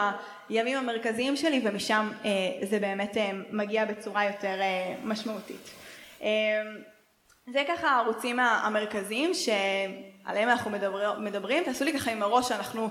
הימים 0.50 0.78
המרכזיים 0.78 1.36
שלי 1.36 1.62
ומשם 1.64 2.12
אה, 2.26 2.30
זה 2.70 2.80
באמת 2.80 3.18
אה, 3.18 3.32
מגיע 3.52 3.86
בצורה 3.86 4.26
יותר 4.26 4.62
אה, 4.62 4.96
משמעותית. 5.04 5.81
אמ, 6.22 6.28
זה 7.54 7.64
ככה 7.68 7.88
הערוצים 7.88 8.40
המרכזיים 8.40 9.32
שעליהם 9.34 10.50
אנחנו 10.50 10.72
מדבר, 10.72 11.20
מדברים, 11.20 11.64
תעשו 11.64 11.84
לי 11.86 11.94
ככה 11.94 12.12
עם 12.12 12.24
הראש 12.24 12.50
שאנחנו 12.50 12.90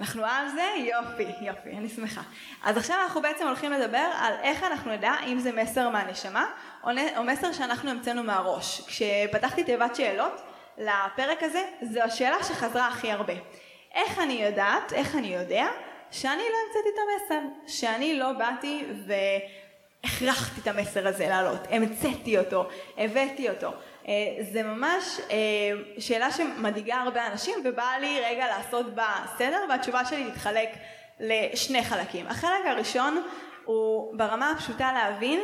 אנחנו 0.00 0.24
על 0.24 0.48
זה, 0.48 0.64
יופי, 0.76 1.46
יופי, 1.46 1.70
אני 1.70 1.88
שמחה. 1.88 2.20
אז 2.64 2.76
עכשיו 2.76 2.96
אנחנו 3.02 3.22
בעצם 3.22 3.46
הולכים 3.46 3.72
לדבר 3.72 4.10
על 4.18 4.34
איך 4.42 4.62
אנחנו 4.62 4.92
נדע 4.92 5.12
אם 5.26 5.38
זה 5.38 5.52
מסר 5.52 5.88
מהנשמה 5.88 6.46
או, 6.84 6.90
או 7.16 7.24
מסר 7.24 7.52
שאנחנו 7.52 7.90
המצאנו 7.90 8.22
מהראש. 8.22 8.80
כשפתחתי 8.80 9.64
תיבת 9.64 9.96
שאלות 9.96 10.42
לפרק 10.78 11.42
הזה, 11.42 11.62
זו 11.82 12.00
השאלה 12.00 12.42
שחזרה 12.42 12.88
הכי 12.88 13.12
הרבה. 13.12 13.34
איך 13.94 14.18
אני 14.18 14.32
יודעת, 14.32 14.92
איך 14.92 15.16
אני 15.16 15.34
יודע, 15.34 15.66
שאני 16.10 16.42
לא 16.42 16.56
המצאתי 16.66 16.88
את 16.94 16.98
המסר, 17.04 17.48
שאני 17.66 18.18
לא 18.18 18.32
באתי 18.32 18.84
ו... 19.06 19.12
הכרחתי 20.04 20.60
את 20.60 20.66
המסר 20.66 21.08
הזה 21.08 21.28
לעלות, 21.28 21.60
המצאתי 21.70 22.38
אותו, 22.38 22.68
הבאתי 22.98 23.50
אותו. 23.50 23.72
אה, 24.08 24.36
זה 24.52 24.62
ממש 24.62 25.20
אה, 25.30 25.36
שאלה 25.98 26.32
שמדאיגה 26.32 26.96
הרבה 26.96 27.26
אנשים 27.26 27.54
ובא 27.64 27.90
לי 28.00 28.20
רגע 28.20 28.46
לעשות 28.46 28.94
בה 28.94 29.14
סדר 29.38 29.58
והתשובה 29.68 30.04
שלי 30.04 30.24
להתחלק 30.24 30.68
לשני 31.20 31.84
חלקים. 31.84 32.26
החלק 32.26 32.66
הראשון 32.66 33.22
הוא 33.64 34.16
ברמה 34.16 34.50
הפשוטה 34.50 34.92
להבין 34.92 35.40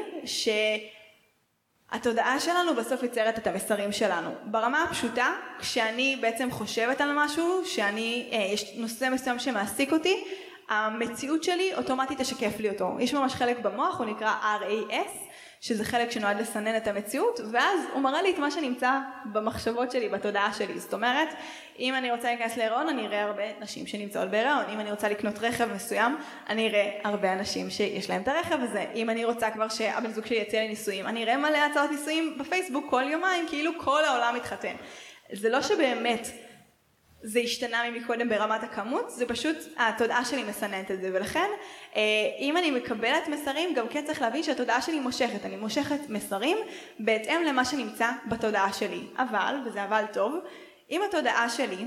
שהתודעה 1.92 2.40
שלנו 2.40 2.74
בסוף 2.74 3.02
יוצרת 3.02 3.38
את 3.38 3.46
המסרים 3.46 3.92
שלנו. 3.92 4.30
ברמה 4.44 4.82
הפשוטה, 4.82 5.32
כשאני 5.58 6.16
בעצם 6.20 6.50
חושבת 6.50 7.00
על 7.00 7.10
משהו, 7.14 7.62
שאני, 7.66 8.30
אה, 8.32 8.38
יש 8.38 8.72
נושא 8.76 9.08
מסוים 9.12 9.38
שמעסיק 9.38 9.92
אותי, 9.92 10.24
המציאות 10.68 11.44
שלי 11.44 11.74
אוטומטית 11.74 12.20
תשקף 12.20 12.60
לי 12.60 12.68
אותו. 12.68 12.96
יש 13.00 13.14
ממש 13.14 13.34
חלק 13.34 13.58
במוח, 13.58 13.98
הוא 13.98 14.06
נקרא 14.06 14.34
RAS, 14.60 15.24
שזה 15.60 15.84
חלק 15.84 16.10
שנועד 16.10 16.40
לסנן 16.40 16.76
את 16.76 16.86
המציאות, 16.86 17.40
ואז 17.52 17.80
הוא 17.92 18.02
מראה 18.02 18.22
לי 18.22 18.30
את 18.30 18.38
מה 18.38 18.50
שנמצא 18.50 18.98
במחשבות 19.32 19.90
שלי, 19.90 20.08
בתודעה 20.08 20.52
שלי. 20.52 20.78
זאת 20.78 20.94
אומרת, 20.94 21.28
אם 21.78 21.94
אני 21.94 22.10
רוצה 22.10 22.28
להיכנס 22.28 22.56
להיריון, 22.56 22.88
אני 22.88 23.06
אראה 23.06 23.22
הרבה 23.22 23.42
נשים 23.60 23.86
שנמצאות 23.86 24.30
בהיריון. 24.30 24.64
אם 24.72 24.80
אני 24.80 24.90
רוצה 24.90 25.08
לקנות 25.08 25.38
רכב 25.40 25.68
מסוים, 25.74 26.16
אני 26.48 26.68
אראה 26.68 26.98
הרבה 27.04 27.32
אנשים 27.32 27.70
שיש 27.70 28.10
להם 28.10 28.22
את 28.22 28.28
הרכב 28.28 28.58
הזה. 28.60 28.86
אם 28.94 29.10
אני 29.10 29.24
רוצה 29.24 29.50
כבר 29.50 29.68
שהבן 29.68 30.10
זוג 30.12 30.26
שלי 30.26 30.36
יציע 30.36 30.60
לי 30.88 31.02
אני 31.02 31.24
אראה 31.24 31.36
מלא 31.36 31.58
הצעות 31.58 31.90
נישואים 31.90 32.38
בפייסבוק 32.38 32.84
כל 32.90 33.02
יומיים, 33.02 33.48
כאילו 33.48 33.72
כל 33.78 34.04
העולם 34.04 34.34
מתחתן. 34.36 34.74
זה 35.32 35.48
לא 35.48 35.62
שבאמת 35.62 36.28
זה 37.26 37.40
השתנה 37.40 37.90
ממקודם 37.90 38.28
ברמת 38.28 38.62
הכמות, 38.62 39.10
זה 39.10 39.26
פשוט 39.26 39.56
התודעה 39.76 40.24
שלי 40.24 40.44
מסננת 40.44 40.90
את 40.90 41.00
זה, 41.00 41.10
ולכן 41.12 41.48
אה, 41.96 42.00
אם 42.38 42.56
אני 42.56 42.70
מקבלת 42.70 43.28
מסרים, 43.28 43.74
גם 43.74 43.88
כן 43.88 44.04
צריך 44.06 44.22
להבין 44.22 44.42
שהתודעה 44.42 44.82
שלי 44.82 45.00
מושכת, 45.00 45.44
אני 45.44 45.56
מושכת 45.56 46.08
מסרים 46.08 46.56
בהתאם 47.00 47.42
למה 47.46 47.64
שנמצא 47.64 48.10
בתודעה 48.26 48.72
שלי, 48.72 49.06
אבל, 49.18 49.56
וזה 49.66 49.84
אבל 49.84 50.04
טוב, 50.12 50.34
אם 50.90 51.00
התודעה 51.08 51.48
שלי 51.48 51.84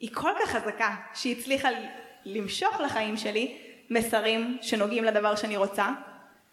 היא 0.00 0.10
כל 0.14 0.30
כך 0.42 0.50
חזקה 0.50 0.94
שהיא 1.14 1.36
הצליחה 1.38 1.68
למשוך 2.24 2.80
לחיים 2.80 3.16
שלי 3.16 3.58
מסרים 3.90 4.58
שנוגעים 4.62 5.04
לדבר 5.04 5.36
שאני 5.36 5.56
רוצה, 5.56 5.88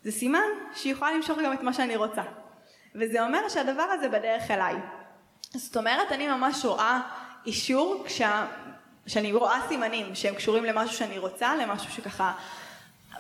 זה 0.04 0.12
סימן 0.12 0.50
שהיא 0.74 0.94
יכולה 0.94 1.12
למשוך 1.12 1.40
גם 1.46 1.54
את 1.54 1.64
מה 1.64 1.74
שאני 1.74 1.96
רוצה. 1.96 2.24
וזה 2.96 3.24
אומר 3.24 3.50
שהדבר 3.50 3.84
הזה 3.84 4.10
בדרך 4.10 4.52
אליי. 4.52 4.76
זאת 5.54 5.78
אומרת, 5.78 6.12
אני 6.12 6.28
ממש 6.28 6.66
רואה 6.66 7.02
אישור 7.46 8.04
כשה, 8.06 8.46
שאני 9.08 9.34
רואה 9.34 9.60
סימנים 9.68 10.16
שהם 10.16 10.36
קשורים 10.36 10.64
למשהו 10.66 10.98
שאני 10.98 11.18
רוצה, 11.18 11.56
למשהו 11.56 11.92
שככה 11.92 12.34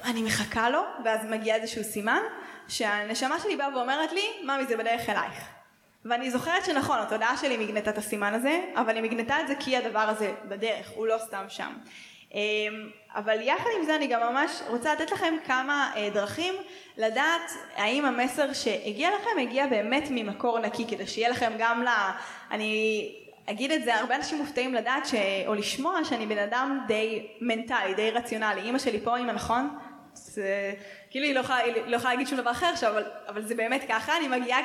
אני 0.04 0.24
מחכה 0.24 0.70
לו, 0.70 0.82
ואז 1.06 1.20
מגיע 1.30 1.56
איזשהו 1.56 1.84
סימן, 1.84 2.22
שהנשמה 2.68 3.40
שלי 3.40 3.56
באה 3.58 3.78
ואומרת 3.78 4.12
לי, 4.12 4.26
ממי 4.44 4.66
זה 4.68 4.78
בדרך 4.78 5.10
אלייך. 5.10 5.44
ואני 6.06 6.32
זוכרת 6.32 6.66
שנכון, 6.66 7.00
התודעה 7.00 7.38
שלי 7.38 7.58
מגנתה 7.58 7.90
את 7.90 7.98
הסימן 7.98 8.34
הזה, 8.34 8.62
אבל 8.76 8.96
היא 8.96 9.04
מגנתה 9.04 9.42
את 9.42 9.48
זה 9.48 9.54
כי 9.60 9.78
הדבר 9.78 10.00
הזה 10.00 10.34
בדרך, 10.48 10.90
הוא 10.96 11.08
לא 11.08 11.18
סתם 11.18 11.46
שם. 11.50 11.74
אמ, 12.34 12.90
אבל 13.16 13.42
יחד 13.42 13.70
עם 13.80 13.86
זה 13.86 13.96
אני 13.96 14.08
גם 14.08 14.34
ממש 14.34 14.62
רוצה 14.68 14.94
לתת 14.94 15.12
לכם 15.12 15.34
כמה 15.46 15.92
אה, 15.96 16.10
דרכים 16.14 16.54
לדעת 16.98 17.52
האם 17.76 18.06
המסר 18.06 18.54
שהגיע 18.54 19.10
לכם 19.10 19.40
הגיע 19.42 19.68
באמת 19.68 20.08
ממקור 20.12 20.60
נקי, 20.60 20.86
כדי 20.88 21.08
שיהיה 21.08 21.30
לכם 21.30 21.52
גם 21.58 21.84
ל... 21.84 21.88
אני 22.52 23.16
אגיד 23.52 23.72
את 23.72 23.84
זה, 23.84 23.96
הרבה 23.96 24.16
אנשים 24.16 24.38
מופתעים 24.38 24.74
לדעת 24.74 25.06
ש... 25.06 25.16
או 25.48 25.54
לשמוע 25.54 26.04
שאני 26.04 26.26
בן 26.26 26.38
אדם 26.38 26.80
די 26.88 27.28
מנטלי, 27.42 27.94
די 27.96 28.12
רציונלי. 28.12 28.62
אימא 28.62 28.80
שלי 28.80 29.00
פה, 29.00 29.18
אימא 29.18 29.32
נכון? 29.32 29.78
זה, 30.14 30.74
כאילו 31.10 31.26
היא 31.26 31.36
לא 31.36 31.40
יכולה, 31.40 31.60
לא 31.86 31.98
להגיד 32.04 32.28
שום 32.28 32.38
דבר 32.38 32.52
אחר 32.52 32.66
עכשיו, 32.66 32.92
אבל, 32.92 33.04
אבל 33.28 33.42
זה 33.42 33.56
באמת 33.56 33.82
ככה, 33.90 34.18
אני 34.18 34.28
מגיעה, 34.28 34.60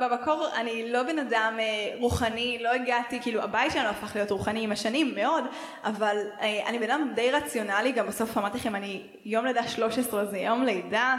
במקור 0.00 0.48
אני 0.56 0.92
לא 0.92 1.02
בן 1.02 1.18
אדם 1.18 1.56
אה, 1.58 1.94
רוחני, 2.00 2.58
לא 2.60 2.68
הגעתי, 2.68 3.22
כאילו 3.22 3.42
הבית 3.42 3.72
שלנו 3.72 3.88
הפך 3.88 4.16
להיות 4.16 4.30
רוחני 4.30 4.64
עם 4.64 4.72
השנים 4.72 5.14
מאוד, 5.14 5.44
אבל 5.84 6.16
אה, 6.40 6.68
אני 6.68 6.78
בן 6.78 6.90
אדם 6.90 7.12
די 7.14 7.30
רציונלי, 7.30 7.92
גם 7.92 8.06
בסוף 8.06 8.38
אמרתי 8.38 8.58
לכם, 8.58 8.74
אני 8.74 9.06
יום 9.24 9.46
לידה 9.46 9.68
13 9.68 10.24
זה 10.24 10.38
יום 10.38 10.64
לידה, 10.64 11.14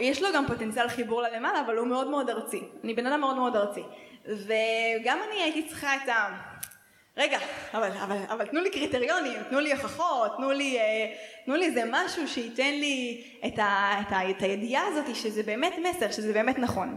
יש 0.00 0.22
לו 0.22 0.28
גם 0.34 0.46
פוטנציאל 0.46 0.88
חיבור 0.88 1.22
ללמעלה, 1.22 1.60
אבל 1.60 1.76
הוא 1.76 1.86
מאוד 1.86 2.10
מאוד 2.10 2.30
ארצי, 2.30 2.62
אני 2.84 2.94
בן 2.94 3.06
אדם 3.06 3.20
מאוד 3.20 3.36
מאוד 3.36 3.56
ארצי. 3.56 3.82
וגם 4.28 5.18
אני 5.28 5.42
הייתי 5.42 5.68
צריכה 5.68 5.96
את 5.96 6.08
ה... 6.08 6.28
רגע, 7.16 7.38
אבל, 7.74 7.90
אבל, 8.02 8.16
אבל 8.28 8.46
תנו 8.46 8.60
לי 8.60 8.70
קריטריונים, 8.70 9.42
תנו 9.50 9.60
לי 9.60 9.72
הוכחות, 9.72 10.36
תנו 10.36 10.50
לי, 10.50 10.78
אה, 10.78 11.14
תנו 11.44 11.56
לי 11.56 11.64
איזה 11.64 11.82
משהו 11.90 12.28
שייתן 12.28 12.74
לי 12.74 13.24
את, 13.46 13.58
ה, 13.58 13.92
את, 14.00 14.12
ה, 14.12 14.30
את 14.30 14.42
הידיעה 14.42 14.86
הזאת 14.86 15.16
שזה 15.16 15.42
באמת 15.42 15.72
מסר, 15.82 16.10
שזה 16.10 16.32
באמת 16.32 16.58
נכון. 16.58 16.96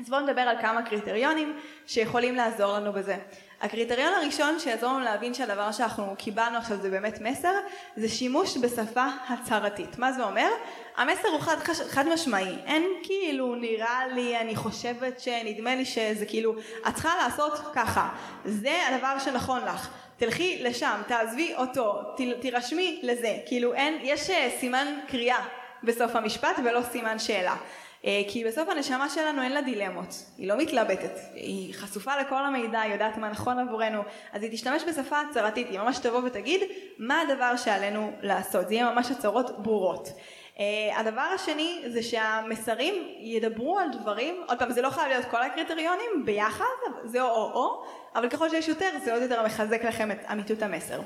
אז 0.00 0.08
בואו 0.10 0.20
נדבר 0.20 0.40
על 0.40 0.56
כמה 0.62 0.82
קריטריונים 0.82 1.58
שיכולים 1.86 2.34
לעזור 2.34 2.72
לנו 2.72 2.92
בזה. 2.92 3.16
הקריטריון 3.64 4.14
הראשון 4.14 4.58
שיעזור 4.58 4.92
לנו 4.92 5.00
להבין 5.00 5.34
שהדבר 5.34 5.72
שאנחנו 5.72 6.14
קיבלנו 6.18 6.58
עכשיו 6.58 6.76
זה 6.76 6.90
באמת 6.90 7.20
מסר, 7.20 7.52
זה 7.96 8.08
שימוש 8.08 8.56
בשפה 8.56 9.06
הצהרתית. 9.28 9.98
מה 9.98 10.12
זה 10.12 10.24
אומר? 10.24 10.48
המסר 10.96 11.28
הוא 11.28 11.40
חד, 11.40 11.56
חד 11.88 12.08
משמעי, 12.08 12.56
אין 12.66 12.82
כאילו 13.02 13.54
נראה 13.54 14.06
לי, 14.06 14.38
אני 14.38 14.56
חושבת 14.56 15.20
שנדמה 15.20 15.74
לי 15.74 15.84
שזה 15.84 16.26
כאילו, 16.26 16.54
את 16.88 16.94
צריכה 16.94 17.14
לעשות 17.24 17.52
ככה, 17.74 18.08
זה 18.44 18.74
הדבר 18.88 19.18
שנכון 19.18 19.64
לך. 19.64 19.88
תלכי 20.16 20.58
לשם, 20.62 21.02
תעזבי 21.06 21.54
אותו, 21.54 22.02
תירשמי 22.40 23.00
לזה, 23.02 23.36
כאילו 23.46 23.74
אין, 23.74 23.98
יש 24.02 24.30
אה, 24.30 24.50
סימן 24.60 24.86
קריאה 25.08 25.44
בסוף 25.82 26.16
המשפט 26.16 26.56
ולא 26.64 26.80
סימן 26.92 27.18
שאלה. 27.18 27.56
אה, 28.04 28.22
כי 28.28 28.44
בסוף 28.44 28.68
הנשמה 28.68 29.08
שלנו 29.08 29.42
אין 29.42 29.52
לה 29.52 29.62
דילמות, 29.62 30.14
היא 30.38 30.48
לא 30.48 30.56
מתלבטת, 30.56 31.18
היא 31.34 31.74
חשופה 31.74 32.16
לכל 32.16 32.44
המידע, 32.44 32.80
היא 32.80 32.92
יודעת 32.92 33.16
מה 33.16 33.30
נכון 33.30 33.58
עבורנו, 33.58 34.02
אז 34.32 34.42
היא 34.42 34.50
תשתמש 34.52 34.82
בשפה 34.82 35.20
הצהרתית, 35.20 35.66
היא 35.70 35.78
ממש 35.78 35.98
תבוא 35.98 36.20
ותגיד 36.24 36.60
מה 36.98 37.20
הדבר 37.20 37.56
שעלינו 37.56 38.12
לעשות, 38.22 38.68
זה 38.68 38.74
יהיה 38.74 38.90
ממש 38.90 39.10
הצהרות 39.10 39.62
ברורות. 39.62 40.08
Uh, 40.54 40.58
הדבר 40.96 41.20
השני 41.20 41.82
זה 41.88 42.02
שהמסרים 42.02 42.94
ידברו 43.20 43.78
על 43.78 43.88
דברים, 43.92 44.34
עוד 44.48 44.58
פעם 44.58 44.72
זה 44.72 44.82
לא 44.82 44.90
חייב 44.90 45.08
להיות 45.08 45.24
כל 45.24 45.42
הקריטריונים 45.42 46.24
ביחד, 46.24 46.64
זה 47.04 47.22
או 47.22 47.28
או 47.28 47.52
או, 47.54 47.84
אבל 48.14 48.28
ככל 48.28 48.50
שיש 48.50 48.68
יותר 48.68 48.90
זה 49.04 49.12
עוד 49.12 49.22
יותר 49.22 49.44
מחזק 49.44 49.84
לכם 49.84 50.10
את 50.10 50.18
אמיתות 50.32 50.62
המסר. 50.62 51.00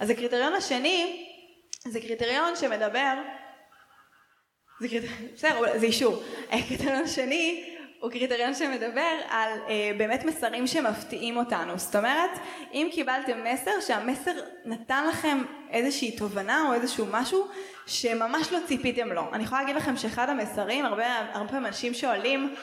אז 0.00 0.10
הקריטריון 0.10 0.54
השני 0.54 1.26
זה 1.84 2.00
קריטריון 2.00 2.56
שמדבר 2.56 3.14
זה 4.82 4.88
קריטריון, 4.88 5.28
בסדר, 5.34 5.78
זה 5.78 5.86
אישור. 5.86 6.22
קריטריון 6.68 7.06
שני 7.06 7.64
הוא 8.00 8.10
קריטריון 8.10 8.54
שמדבר 8.54 9.12
על 9.30 9.50
אה, 9.68 9.90
באמת 9.98 10.24
מסרים 10.24 10.66
שמפתיעים 10.66 11.36
אותנו. 11.36 11.78
זאת 11.78 11.96
אומרת, 11.96 12.30
אם 12.72 12.88
קיבלתם 12.92 13.44
מסר 13.44 13.70
שהמסר 13.86 14.30
נתן 14.64 15.04
לכם 15.08 15.38
איזושהי 15.70 16.16
תובנה 16.16 16.68
או 16.68 16.74
איזשהו 16.74 17.06
משהו 17.10 17.46
שממש 17.86 18.52
לא 18.52 18.58
ציפיתם 18.66 19.12
לו. 19.12 19.22
אני 19.32 19.42
יכולה 19.44 19.60
להגיד 19.60 19.76
לכם 19.76 19.96
שאחד 19.96 20.28
המסרים, 20.28 20.84
הרבה, 20.84 21.06
הרבה 21.32 21.48
פעמים 21.48 21.66
אנשים 21.66 21.94
שואלים 21.94 22.54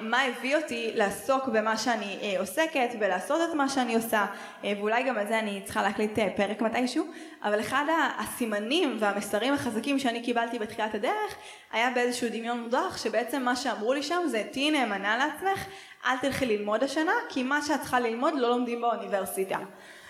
מה 0.00 0.22
הביא 0.22 0.56
אותי 0.56 0.90
לעסוק 0.94 1.48
במה 1.48 1.76
שאני 1.76 2.18
אה, 2.22 2.40
עוסקת 2.40 2.88
ולעשות 3.00 3.50
את 3.50 3.54
מה 3.54 3.68
שאני 3.68 3.94
עושה 3.94 4.26
אה, 4.64 4.72
ואולי 4.78 5.02
גם 5.02 5.18
על 5.18 5.26
זה 5.26 5.38
אני 5.38 5.60
צריכה 5.64 5.82
להקליט 5.82 6.18
פרק 6.36 6.62
מתישהו 6.62 7.06
אבל 7.42 7.60
אחד 7.60 7.84
הסימנים 8.18 8.96
והמסרים 9.00 9.54
החזקים 9.54 9.98
שאני 9.98 10.22
קיבלתי 10.22 10.58
בתחילת 10.58 10.94
הדרך 10.94 11.36
היה 11.72 11.90
באיזשהו 11.90 12.28
דמיון 12.28 12.60
מודרך 12.60 12.98
שבעצם 12.98 13.42
מה 13.42 13.56
שאמרו 13.56 13.92
לי 13.92 14.02
שם 14.02 14.22
זה 14.26 14.42
תהיי 14.52 14.70
נאמנה 14.70 15.16
לעצמך 15.16 15.66
אל 16.06 16.16
תלכי 16.16 16.46
ללמוד 16.46 16.82
השנה 16.82 17.12
כי 17.28 17.42
מה 17.42 17.62
שאת 17.62 17.80
צריכה 17.80 18.00
ללמוד 18.00 18.34
לא 18.36 18.50
לומדים 18.50 18.80
באוניברסיטה 18.80 19.58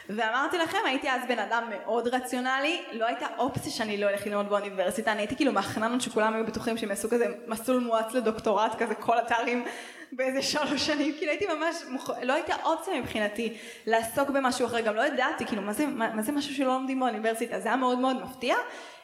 ואמרתי 0.09 0.59
לכם, 0.59 0.79
הייתי 0.85 1.11
אז 1.11 1.21
בן 1.29 1.39
אדם 1.39 1.71
מאוד 1.71 2.09
רציונלי, 2.09 2.83
לא 2.93 3.07
הייתה 3.07 3.27
אופציה 3.39 3.73
שאני 3.73 3.97
לא 3.97 4.09
אלך 4.09 4.27
ללמוד 4.27 4.49
באוניברסיטה, 4.49 5.13
אני 5.13 5.21
הייתי 5.21 5.37
כאילו 5.37 5.53
מהחננות 5.53 6.01
שכולם 6.01 6.35
היו 6.35 6.47
בטוחים 6.47 6.77
שהם 6.77 6.91
יעשו 6.91 7.11
כזה 7.11 7.27
מסלול 7.47 7.81
מואץ 7.81 8.13
לדוקטורט, 8.15 8.75
כזה 8.79 8.95
כל 8.95 9.19
התארים 9.19 9.65
באיזה 10.13 10.43
שלוש 10.43 10.87
שנים, 10.87 11.15
כאילו 11.19 11.31
הייתי 11.31 11.47
ממש, 11.47 11.77
מוכ... 11.89 12.11
לא 12.23 12.33
הייתה 12.33 12.55
אופציה 12.65 13.01
מבחינתי 13.01 13.57
לעסוק 13.87 14.31
במשהו 14.31 14.67
אחר, 14.67 14.81
גם 14.81 14.95
לא 14.95 15.07
ידעתי, 15.07 15.47
כאילו 15.47 15.63
מה 15.63 15.73
זה, 15.73 15.87
מה, 15.87 16.15
מה 16.15 16.23
זה 16.23 16.33
משהו 16.33 16.55
שלא 16.55 16.67
לומדים 16.67 17.01
באוניברסיטה, 17.01 17.61
זה 17.61 17.69
היה 17.69 17.77
מאוד 17.77 17.99
מאוד 17.99 18.23
מפתיע, 18.23 18.57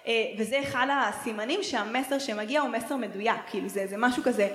אה, 0.07 0.13
וזה 0.39 0.61
אחד 0.61 0.87
הסימנים 0.91 1.63
שהמסר 1.63 2.19
שמגיע 2.19 2.61
הוא 2.61 2.71
מסר 2.71 2.97
מדויק, 2.97 3.37
כאילו 3.51 3.69
זה, 3.69 3.87
זה 3.87 3.97
משהו 3.99 4.23
כזה 4.23 4.49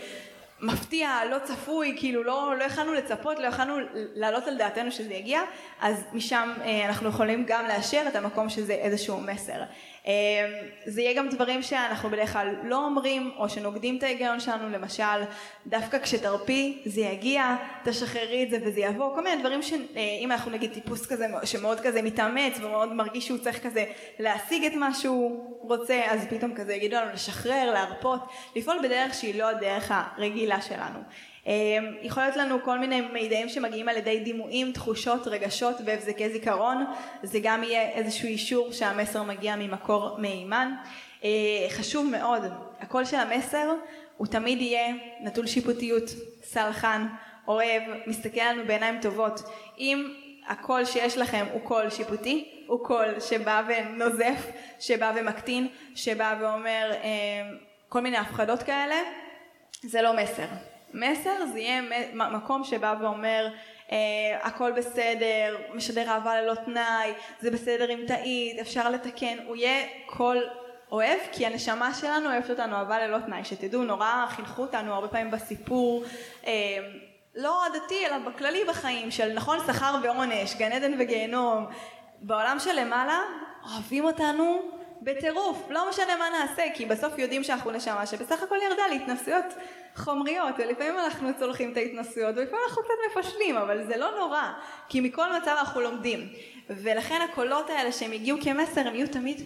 מפתיע, 0.61 1.19
לא 1.29 1.37
צפוי, 1.43 1.95
כאילו 1.97 2.23
לא, 2.23 2.53
לא 2.59 2.63
יכלנו 2.63 2.93
לצפות, 2.93 3.39
לא 3.39 3.47
יכלנו 3.47 3.75
להעלות 3.93 4.47
על 4.47 4.57
דעתנו 4.57 4.91
שזה 4.91 5.13
יגיע, 5.13 5.41
אז 5.81 6.03
משם 6.13 6.53
אה, 6.61 6.85
אנחנו 6.85 7.09
יכולים 7.09 7.43
גם 7.47 7.65
לאשר 7.67 8.03
את 8.07 8.15
המקום 8.15 8.49
שזה 8.49 8.73
איזשהו 8.73 9.19
מסר. 9.21 9.61
אה, 10.07 10.13
זה 10.85 11.01
יהיה 11.01 11.13
גם 11.13 11.29
דברים 11.29 11.61
שאנחנו 11.61 12.09
בדרך 12.09 12.33
כלל 12.33 12.55
לא 12.63 12.85
אומרים, 12.85 13.31
או 13.37 13.49
שנוגדים 13.49 13.97
את 13.97 14.03
ההיגיון 14.03 14.39
שלנו, 14.39 14.69
למשל, 14.69 15.03
דווקא 15.67 15.99
כשתרפי 15.99 16.81
זה 16.85 17.01
יגיע, 17.01 17.55
תשחררי 17.83 18.43
את 18.43 18.49
זה 18.49 18.57
וזה 18.65 18.79
יבוא, 18.79 19.15
כל 19.15 19.23
מיני 19.23 19.41
דברים 19.41 19.61
שאם 19.61 20.31
אה, 20.31 20.35
אנחנו 20.35 20.51
נגיד 20.51 20.73
טיפוס 20.73 21.05
כזה 21.05 21.27
שמאוד 21.43 21.79
כזה 21.79 22.01
מתאמץ 22.01 22.57
ומאוד 22.59 22.93
מרגיש 22.93 23.27
שהוא 23.27 23.37
צריך 23.37 23.63
כזה 23.63 23.85
להשיג 24.19 24.65
את 24.65 24.73
מה 24.73 24.93
שהוא 24.93 25.57
רוצה, 25.61 26.01
אז 26.09 26.27
פתאום 26.29 26.55
כזה 26.55 26.73
יגידו 26.73 26.95
לנו 26.95 27.13
לשחרר, 27.13 27.71
להרפות, 27.73 28.19
לפעול 28.55 28.77
בדרך 28.83 29.13
שהיא 29.13 29.39
לא 29.39 29.49
הדרך 29.49 29.91
הרגילה 29.95 30.61
שלנו. 30.61 30.99
אמ, 31.47 31.93
יכול 32.01 32.23
להיות 32.23 32.35
לנו 32.35 32.63
כל 32.63 32.79
מיני 32.79 33.01
מידעים 33.01 33.49
שמגיעים 33.49 33.89
על 33.89 33.97
ידי 33.97 34.19
דימויים, 34.19 34.71
תחושות, 34.71 35.27
רגשות 35.27 35.75
והבזקי 35.85 36.29
זיכרון, 36.29 36.85
זה 37.23 37.39
גם 37.43 37.63
יהיה 37.63 37.89
איזשהו 37.89 38.27
אישור 38.27 38.71
שהמסר 38.71 39.23
מגיע 39.23 39.55
ממקור 39.55 40.17
מהימן. 40.17 40.73
אה, 41.23 41.29
חשוב 41.69 42.05
מאוד, 42.05 42.41
הקול 42.79 43.05
של 43.05 43.17
המסר 43.17 43.73
הוא 44.17 44.27
תמיד 44.27 44.61
יהיה 44.61 44.93
נטול 45.21 45.47
שיפוטיות, 45.47 46.03
סלחן, 46.43 47.07
אוהב, 47.47 47.83
מסתכל 48.07 48.39
עלינו 48.39 48.67
בעיניים 48.67 49.01
טובות. 49.01 49.41
אם 49.79 50.13
הקול 50.47 50.85
שיש 50.85 51.17
לכם 51.17 51.45
הוא 51.53 51.61
קול 51.61 51.89
שיפוטי, 51.89 52.63
הוא 52.67 52.85
קול 52.85 53.19
שבא 53.19 53.63
ונוזף, 53.67 54.47
שבא 54.79 55.13
ומקטין, 55.15 55.67
שבא 55.95 56.35
ואומר 56.41 56.91
אה, 57.03 57.09
כל 57.89 58.01
מיני 58.01 58.17
הפחדות 58.17 58.63
כאלה, 58.63 58.95
זה 59.81 60.01
לא 60.01 60.13
מסר. 60.13 60.45
מסר 60.93 61.45
זה 61.53 61.59
יהיה 61.59 61.81
מקום 62.13 62.63
שבא 62.63 62.95
ואומר 63.01 63.47
אה, 63.91 63.97
הכל 64.41 64.71
בסדר, 64.71 65.57
משדר 65.73 66.09
אהבה 66.09 66.41
ללא 66.41 66.53
תנאי, 66.55 67.13
זה 67.39 67.51
בסדר 67.51 67.93
אם 67.93 68.03
טעית, 68.07 68.59
אפשר 68.59 68.89
לתקן, 68.89 69.37
הוא 69.47 69.55
יהיה 69.55 69.87
קול 70.05 70.43
אוהב 70.91 71.19
כי 71.31 71.45
הנשמה 71.45 71.93
שלנו 71.93 72.29
אוהבת 72.29 72.49
אותנו 72.49 72.75
אהבה 72.75 73.07
ללא 73.07 73.17
תנאי, 73.25 73.45
שתדעו 73.45 73.83
נורא 73.83 74.25
חינכו 74.29 74.61
אותנו 74.61 74.93
הרבה 74.93 75.07
פעמים 75.07 75.31
בסיפור 75.31 76.03
אה, 76.47 76.51
לא 77.35 77.65
הדתי 77.65 78.05
אלא 78.05 78.17
בכללי 78.17 78.63
בחיים 78.69 79.11
של 79.11 79.33
נכון 79.33 79.59
שכר 79.67 79.95
ועונש, 80.03 80.55
גן 80.55 80.71
עדן 80.71 80.93
וגיהנום, 80.99 81.65
בעולם 82.21 82.57
שלמעלה 82.59 83.19
אוהבים 83.63 84.05
אותנו 84.05 84.76
בטירוף, 85.01 85.67
לא 85.69 85.89
משנה 85.89 86.17
מה 86.17 86.25
נעשה, 86.29 86.63
כי 86.73 86.85
בסוף 86.85 87.19
יודעים 87.19 87.43
שאנחנו 87.43 87.71
נשמה 87.71 88.05
שבסך 88.05 88.43
הכל 88.43 88.57
ירדה 88.69 88.87
להתנסויות 88.89 89.45
חומריות, 89.95 90.55
ולפעמים 90.57 90.99
אנחנו 90.99 91.29
צולחים 91.39 91.71
את 91.71 91.77
ההתנסויות, 91.77 92.35
ולפעמים 92.37 92.61
אנחנו 92.67 92.83
קצת 92.83 93.17
מפשלים, 93.17 93.57
אבל 93.57 93.87
זה 93.87 93.97
לא 93.97 94.19
נורא, 94.19 94.51
כי 94.89 95.01
מכל 95.01 95.37
מצב 95.37 95.55
אנחנו 95.59 95.81
לומדים. 95.81 96.19
ולכן 96.69 97.19
הקולות 97.21 97.69
האלה 97.69 97.91
שהם 97.91 98.11
הגיעו 98.11 98.37
כמסר, 98.43 98.87
הם 98.87 98.95
יהיו 98.95 99.07
תמיד 99.07 99.41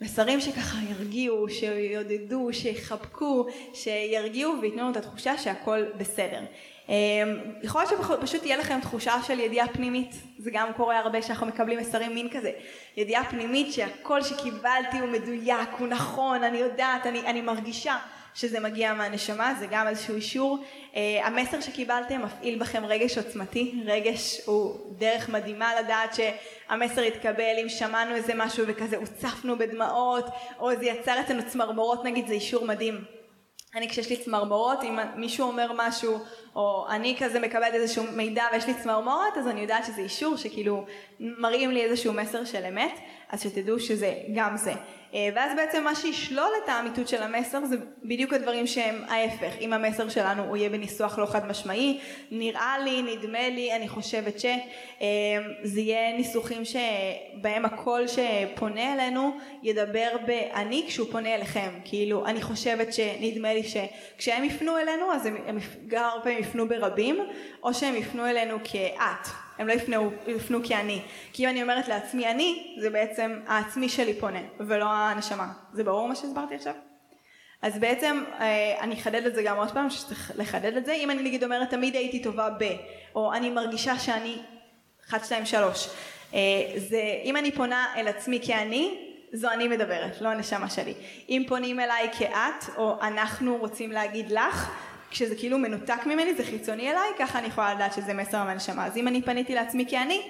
מסרים 0.00 0.40
שככה 0.40 0.76
ירגיעו, 0.90 1.46
שיעודדו, 1.48 2.48
שיחבקו, 2.52 3.46
שירגיעו 3.74 4.54
וייתנו 4.60 4.80
לנו 4.80 4.90
את 4.90 4.96
התחושה 4.96 5.38
שהכל 5.38 5.84
בסדר. 5.96 6.40
אמ, 6.88 6.94
יכול 7.62 7.82
להיות 7.82 8.02
שפשוט 8.20 8.40
תהיה 8.40 8.56
לכם 8.56 8.80
תחושה 8.80 9.14
של 9.26 9.40
ידיעה 9.40 9.68
פנימית, 9.68 10.14
זה 10.38 10.50
גם 10.50 10.72
קורה 10.76 10.98
הרבה 10.98 11.22
שאנחנו 11.22 11.46
מקבלים 11.46 11.78
מסרים 11.78 12.14
מין 12.14 12.28
כזה, 12.30 12.50
ידיעה 12.96 13.24
פנימית 13.24 13.72
שהכל 13.72 14.22
שקיבלתי 14.22 14.98
הוא 15.00 15.08
מדויק, 15.08 15.68
הוא 15.78 15.88
נכון, 15.88 16.44
אני 16.44 16.58
יודעת, 16.58 17.06
אני, 17.06 17.20
אני 17.20 17.40
מרגישה 17.40 17.96
שזה 18.34 18.60
מגיע 18.60 18.94
מהנשמה, 18.94 19.54
זה 19.58 19.66
גם 19.70 19.88
איזשהו 19.88 20.14
אישור. 20.14 20.58
Uh, 20.92 20.96
המסר 21.24 21.60
שקיבלתם 21.60 22.22
מפעיל 22.22 22.58
בכם 22.58 22.84
רגש 22.84 23.18
עוצמתי, 23.18 23.82
רגש 23.86 24.40
הוא 24.46 24.74
דרך 24.98 25.28
מדהימה 25.28 25.80
לדעת 25.80 26.14
שהמסר 26.14 27.02
יתקבל 27.02 27.54
אם 27.62 27.68
שמענו 27.68 28.14
איזה 28.14 28.32
משהו 28.36 28.64
וכזה 28.66 28.96
הוצפנו 28.96 29.58
בדמעות, 29.58 30.24
או 30.58 30.76
זה 30.76 30.86
יצר 30.86 31.20
אצלנו 31.20 31.42
צמרמורות 31.48 32.04
נגיד, 32.04 32.26
זה 32.26 32.32
אישור 32.32 32.64
מדהים. 32.64 33.04
אני 33.74 33.88
כשיש 33.88 34.10
לי 34.10 34.16
צמרמורות, 34.16 34.82
אם 34.82 34.98
מישהו 35.16 35.46
אומר 35.46 35.72
משהו, 35.76 36.18
או 36.56 36.86
אני 36.90 37.16
כזה 37.18 37.40
מקבלת 37.40 37.74
איזשהו 37.74 38.04
מידע 38.12 38.44
ויש 38.52 38.66
לי 38.66 38.74
צמרמורת, 38.74 39.36
אז 39.36 39.48
אני 39.48 39.60
יודעת 39.60 39.84
שזה 39.84 40.00
אישור 40.00 40.36
שכאילו 40.36 40.84
מראים 41.20 41.70
לי 41.70 41.84
איזשהו 41.84 42.12
מסר 42.12 42.44
של 42.44 42.64
אמת, 42.64 42.92
אז 43.32 43.42
שתדעו 43.42 43.80
שזה 43.80 44.14
גם 44.34 44.56
זה. 44.56 44.72
אה, 45.14 45.28
ואז 45.34 45.56
בעצם 45.56 45.84
מה 45.84 45.94
שישלול 45.94 46.50
את 46.64 46.68
האמיתות 46.68 47.08
של 47.08 47.22
המסר 47.22 47.64
זה 47.64 47.76
בדיוק 48.04 48.32
הדברים 48.32 48.66
שהם 48.66 49.02
ההפך. 49.08 49.52
אם 49.60 49.72
המסר 49.72 50.08
שלנו 50.08 50.44
הוא 50.44 50.56
יהיה 50.56 50.68
בניסוח 50.68 51.18
לא 51.18 51.26
חד 51.26 51.46
משמעי, 51.46 52.00
נראה 52.30 52.78
לי, 52.78 53.02
נדמה 53.02 53.48
לי, 53.48 53.76
אני 53.76 53.88
חושבת 53.88 54.40
ש... 54.40 54.44
אה, 55.00 55.06
זה 55.62 55.80
יהיה 55.80 56.16
ניסוחים 56.16 56.62
שבהם 56.64 57.64
הקול 57.64 58.04
שפונה 58.06 58.92
אלינו 58.92 59.36
ידבר 59.62 60.08
ב"אני" 60.26 60.84
כשהוא 60.88 61.06
פונה 61.10 61.34
אליכם. 61.34 61.70
כאילו, 61.84 62.26
אני 62.26 62.42
חושבת 62.42 62.94
שנדמה 62.94 63.54
לי 63.54 63.62
שכשהם 63.62 64.44
יפנו 64.44 64.78
אלינו 64.78 65.12
אז 65.12 65.26
הם, 65.26 65.58
גם 65.86 66.04
הרבה 66.04 66.22
פעמים 66.22 66.38
יפנו 66.38 66.68
ברבים, 66.68 67.18
או 67.62 67.74
שהם 67.74 67.96
יפנו 67.96 68.26
אלינו 68.26 68.58
כ"את". 68.64 69.49
הם 69.60 69.68
לא 69.68 69.72
יפנו, 69.72 70.10
יפנו 70.26 70.58
כאני. 70.68 71.02
כי 71.32 71.44
אם 71.44 71.48
אני 71.48 71.62
אומרת 71.62 71.88
לעצמי 71.88 72.26
אני, 72.26 72.76
זה 72.80 72.90
בעצם 72.90 73.40
העצמי 73.46 73.88
שלי 73.88 74.14
פונה, 74.14 74.40
ולא 74.60 74.84
הנשמה. 74.84 75.52
זה 75.72 75.84
ברור 75.84 76.08
מה 76.08 76.14
שהסברתי 76.14 76.54
עכשיו? 76.54 76.74
אז 77.62 77.78
בעצם 77.78 78.24
אה, 78.40 78.76
אני 78.80 78.94
אחדד 78.94 79.26
את 79.26 79.34
זה 79.34 79.42
גם 79.42 79.56
עוד 79.56 79.70
פעם, 79.70 79.90
שצריך 79.90 80.32
לחדד 80.36 80.76
את 80.76 80.86
זה, 80.86 80.92
אם 80.92 81.10
אני 81.10 81.22
נגיד 81.22 81.44
אומרת 81.44 81.70
תמיד 81.70 81.94
הייתי 81.94 82.22
טובה 82.22 82.48
ב, 82.58 82.64
או 83.14 83.32
אני 83.32 83.50
מרגישה 83.50 83.98
שאני 83.98 84.38
1, 85.08 85.24
2, 85.24 85.46
3, 85.46 85.88
זה 86.76 87.02
אם 87.24 87.36
אני 87.36 87.52
פונה 87.52 87.86
אל 87.96 88.08
עצמי 88.08 88.40
כאני, 88.46 89.10
זו 89.32 89.50
אני 89.50 89.68
מדברת, 89.68 90.20
לא 90.20 90.28
הנשמה 90.28 90.70
שלי. 90.70 90.94
אם 91.28 91.44
פונים 91.48 91.80
אליי 91.80 92.08
כאת, 92.18 92.76
או 92.76 92.96
אנחנו 93.02 93.56
רוצים 93.56 93.92
להגיד 93.92 94.30
לך, 94.30 94.70
כשזה 95.10 95.34
כאילו 95.34 95.58
מנותק 95.58 96.06
ממני, 96.06 96.34
זה 96.34 96.44
חיצוני 96.44 96.90
אליי, 96.90 97.10
ככה 97.18 97.38
אני 97.38 97.46
יכולה 97.46 97.74
לדעת 97.74 97.92
שזה 97.92 98.14
מסר 98.14 98.44
מהנשמה. 98.44 98.86
אז 98.86 98.96
אם 98.96 99.08
אני 99.08 99.22
פניתי 99.22 99.54
לעצמי 99.54 99.86
כאני, 99.90 100.22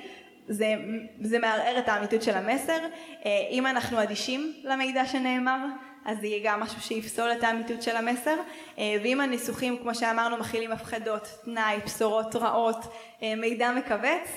זה, 0.48 0.74
זה 1.20 1.38
מערער 1.38 1.78
את 1.78 1.88
האמיתות 1.88 2.22
של 2.22 2.34
המסר. 2.34 2.78
אם 3.50 3.66
אנחנו 3.66 4.02
אדישים 4.02 4.52
למידע 4.64 5.06
שנאמר, 5.06 5.58
אז 6.04 6.18
זה 6.20 6.26
יהיה 6.26 6.40
גם 6.44 6.60
משהו 6.60 6.80
שיפסול 6.80 7.32
את 7.32 7.44
האמיתות 7.44 7.82
של 7.82 7.96
המסר. 7.96 8.36
ואם 8.78 9.20
הניסוחים, 9.20 9.78
כמו 9.82 9.94
שאמרנו, 9.94 10.36
מכילים 10.36 10.72
הפחדות, 10.72 11.28
תנאי, 11.44 11.78
בשורות 11.84 12.36
רעות, 12.36 12.76
מידע 13.22 13.70
מכווץ, 13.70 14.28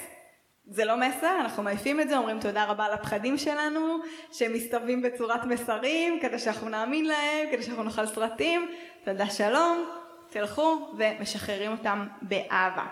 זה 0.67 0.85
לא 0.85 0.97
מסר, 0.97 1.37
אנחנו 1.41 1.63
מעיפים 1.63 1.99
את 1.99 2.09
זה, 2.09 2.17
אומרים 2.17 2.39
תודה 2.39 2.65
רבה 2.65 2.89
לפחדים 2.89 3.37
שלנו, 3.37 3.97
שהם 4.31 4.53
מסתובבים 4.53 5.01
בצורת 5.01 5.45
מסרים, 5.45 6.19
כדי 6.19 6.39
שאנחנו 6.39 6.69
נאמין 6.69 7.05
להם, 7.05 7.47
כדי 7.51 7.63
שאנחנו 7.63 7.83
נאכל 7.83 8.05
סרטים, 8.05 8.69
תודה 9.03 9.29
שלום, 9.29 9.85
תלכו 10.33 10.93
ומשחררים 10.97 11.71
אותם 11.71 12.07
באהבה. 12.21 12.85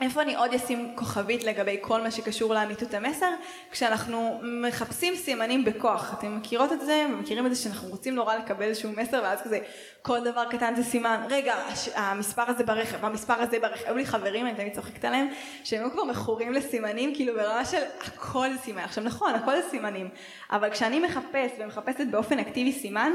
איפה 0.00 0.22
אני 0.22 0.36
עוד 0.36 0.54
אשים 0.54 0.92
כוכבית 0.94 1.44
לגבי 1.44 1.78
כל 1.80 2.00
מה 2.00 2.10
שקשור 2.10 2.54
לאמיתות 2.54 2.94
המסר? 2.94 3.30
כשאנחנו 3.70 4.40
מחפשים 4.42 5.16
סימנים 5.16 5.64
בכוח. 5.64 6.14
אתם 6.18 6.36
מכירות 6.36 6.72
את 6.72 6.80
זה 6.80 7.06
ומכירים 7.08 7.46
את 7.46 7.54
זה 7.54 7.62
שאנחנו 7.62 7.88
רוצים 7.88 8.14
נורא 8.14 8.34
לקבל 8.34 8.62
איזשהו 8.62 8.90
מסר 8.96 9.20
ואז 9.22 9.42
כזה 9.42 9.58
כל 10.02 10.24
דבר 10.24 10.44
קטן 10.50 10.74
זה 10.76 10.84
סימן. 10.84 11.26
רגע, 11.30 11.54
המספר 11.94 12.42
הזה 12.48 12.64
ברכב, 12.64 13.04
המספר 13.04 13.34
הזה 13.34 13.58
ברכב. 13.58 13.84
היו 13.86 13.96
לי 13.96 14.06
חברים, 14.06 14.46
אני 14.46 14.54
תמיד 14.54 14.74
צוחקת 14.74 15.04
עליהם, 15.04 15.28
שהם 15.64 15.80
היו 15.80 15.90
כבר 15.90 16.04
מכורים 16.04 16.52
לסימנים, 16.52 17.14
כאילו 17.14 17.34
ברמה 17.34 17.64
של 17.64 17.82
הכל 18.00 18.48
סימן. 18.62 18.82
עכשיו 18.82 19.04
נכון, 19.04 19.34
הכל 19.34 19.60
זה 19.62 19.68
סימנים, 19.70 20.08
אבל 20.50 20.70
כשאני 20.70 21.00
מחפש 21.00 21.50
ומחפשת 21.58 22.06
באופן 22.10 22.38
אקטיבי 22.38 22.72
סימן, 22.72 23.12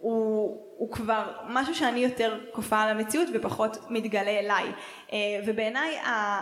הוא, 0.00 0.70
הוא 0.76 0.90
כבר 0.92 1.32
משהו 1.48 1.74
שאני 1.74 2.00
יותר 2.00 2.38
כופה 2.52 2.80
על 2.80 2.88
המציאות 2.88 3.28
ופחות 3.34 3.76
מתגלה 3.90 4.38
אליי. 4.38 4.72
אה, 5.12 5.18
ובעיניי 5.46 5.98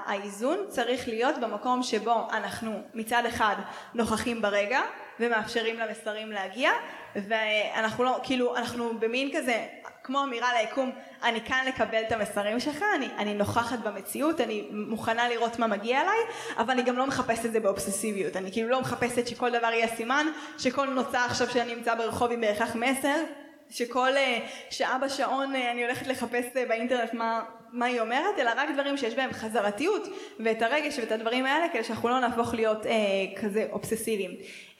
האיזון 0.06 0.58
צריך 0.68 1.08
להיות 1.08 1.38
במקום 1.38 1.82
שבו 1.82 2.28
אנחנו 2.32 2.80
מצד 2.94 3.22
אחד 3.28 3.56
נוכחים 3.94 4.42
ברגע 4.42 4.80
ומאפשרים 5.20 5.78
למסרים 5.78 6.32
להגיע 6.32 6.70
ואנחנו 7.16 8.04
לא 8.04 8.20
כאילו 8.22 8.56
אנחנו 8.56 8.98
במין 8.98 9.30
כזה 9.36 9.66
כמו 10.02 10.24
אמירה 10.24 10.48
ליקום 10.60 10.90
אני 11.22 11.40
כאן 11.40 11.64
לקבל 11.68 12.02
את 12.06 12.12
המסרים 12.12 12.60
שלך 12.60 12.84
אני, 12.96 13.08
אני 13.18 13.34
נוכחת 13.34 13.78
במציאות 13.78 14.40
אני 14.40 14.68
מוכנה 14.70 15.28
לראות 15.28 15.58
מה 15.58 15.66
מגיע 15.66 16.00
אליי 16.00 16.18
אבל 16.56 16.70
אני 16.70 16.82
גם 16.82 16.96
לא 16.96 17.06
מחפשת 17.06 17.44
את 17.44 17.52
זה 17.52 17.60
באובססיביות. 17.60 18.36
אני 18.36 18.52
כאילו 18.52 18.68
לא 18.68 18.80
מחפשת 18.80 19.28
שכל 19.28 19.50
דבר 19.50 19.66
יהיה 19.72 19.88
סימן 19.88 20.26
שכל 20.58 20.86
נוצה 20.86 21.24
עכשיו 21.24 21.50
שאני 21.50 21.74
נמצא 21.74 21.94
ברחוב 21.94 22.32
עם 22.32 22.40
בהכרח 22.40 22.74
מסר 22.74 23.16
שכל 23.70 24.16
אה, 24.16 24.38
שעה 24.70 24.98
בשעון 24.98 25.54
אה, 25.54 25.70
אני 25.70 25.84
הולכת 25.84 26.06
לחפש 26.06 26.44
אה, 26.56 26.64
באינטרנט 26.68 27.14
מה, 27.14 27.42
מה 27.72 27.86
היא 27.86 28.00
אומרת, 28.00 28.38
אלא 28.38 28.50
רק 28.56 28.68
דברים 28.74 28.96
שיש 28.96 29.14
בהם 29.14 29.32
חזרתיות 29.32 30.02
ואת 30.40 30.62
הרגש 30.62 30.98
ואת 30.98 31.12
הדברים 31.12 31.46
האלה 31.46 31.68
כדי 31.68 31.84
שאנחנו 31.84 32.08
לא 32.08 32.20
נהפוך 32.20 32.54
להיות 32.54 32.86
אה, 32.86 32.92
כזה 33.40 33.66
אובססיביים. 33.72 34.30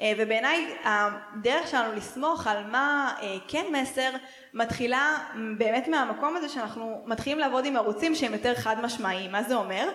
אה, 0.01 0.13
ובעיניי 0.19 0.75
הדרך 0.85 1.69
שלנו 1.69 1.93
לסמוך 1.93 2.47
על 2.47 2.65
מה 2.65 3.15
אה, 3.23 3.37
כן 3.49 3.65
מסר 3.73 4.11
מתחילה 4.55 5.19
באמת 5.59 5.89
מהמקום 5.89 6.37
הזה 6.37 6.49
שאנחנו 6.49 7.03
מתחילים 7.07 7.39
לעבוד 7.39 7.65
עם 7.65 7.77
ערוצים 7.77 8.15
שהם 8.15 8.33
יותר 8.33 8.55
חד 8.55 8.77
משמעיים. 8.83 9.33
מה 9.33 9.43
זה 9.43 9.55
אומר? 9.55 9.89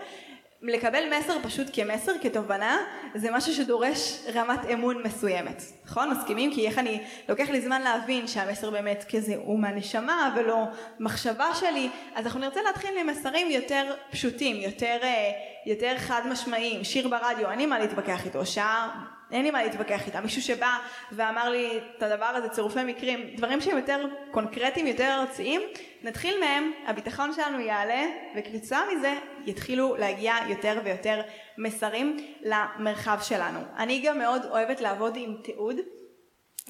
לקבל 0.63 1.03
מסר 1.17 1.37
פשוט 1.43 1.67
כמסר, 1.73 2.11
כתובנה, 2.21 2.77
זה 3.15 3.31
משהו 3.31 3.53
שדורש 3.53 4.19
רמת 4.35 4.59
אמון 4.73 5.03
מסוימת. 5.03 5.63
נכון? 5.85 6.09
מסכימים? 6.09 6.53
כי 6.53 6.67
איך 6.67 6.79
אני, 6.79 7.03
לוקח 7.29 7.49
לי 7.49 7.61
זמן 7.61 7.81
להבין 7.81 8.27
שהמסר 8.27 8.69
באמת 8.69 9.05
כזה 9.11 9.35
הוא 9.35 9.59
מהנשמה 9.59 10.35
ולא 10.37 10.63
מחשבה 10.99 11.47
שלי, 11.55 11.89
אז 12.15 12.25
אנחנו 12.25 12.39
נרצה 12.39 12.61
להתחיל 12.61 12.89
עם 12.99 13.07
מסרים 13.07 13.51
יותר 13.51 13.95
פשוטים, 14.11 14.55
יותר, 14.55 14.97
אה, 15.03 15.31
יותר 15.65 15.97
חד 15.97 16.21
משמעיים. 16.29 16.83
שיר 16.83 17.07
ברדיו, 17.07 17.51
אין 17.51 17.59
לי 17.59 17.65
מה 17.65 17.79
להתווכח 17.79 18.25
איתו, 18.25 18.45
שעה 18.45 19.05
אין 19.33 19.43
לי 19.43 19.51
מה 19.51 19.63
להתווכח 19.63 20.07
איתה, 20.07 20.21
מישהו 20.21 20.41
שבא 20.41 20.77
ואמר 21.11 21.49
לי 21.49 21.79
את 21.97 22.03
הדבר 22.03 22.25
הזה, 22.25 22.49
צירופי 22.49 22.83
מקרים, 22.83 23.35
דברים 23.35 23.61
שהם 23.61 23.77
יותר 23.77 24.05
קונקרטיים, 24.31 24.87
יותר 24.87 25.17
ארציים, 25.19 25.61
נתחיל 26.03 26.39
מהם, 26.39 26.71
הביטחון 26.85 27.33
שלנו 27.33 27.59
יעלה, 27.59 28.05
וכתוצאה 28.35 28.81
מזה 28.93 29.13
יתחילו 29.45 29.95
להגיע 29.95 30.35
יותר 30.49 30.79
ויותר 30.83 31.21
מסרים 31.57 32.17
למרחב 32.41 33.17
שלנו. 33.21 33.59
אני 33.77 34.01
גם 34.05 34.19
מאוד 34.19 34.45
אוהבת 34.45 34.81
לעבוד 34.81 35.13
עם 35.17 35.35
תיעוד. 35.43 35.75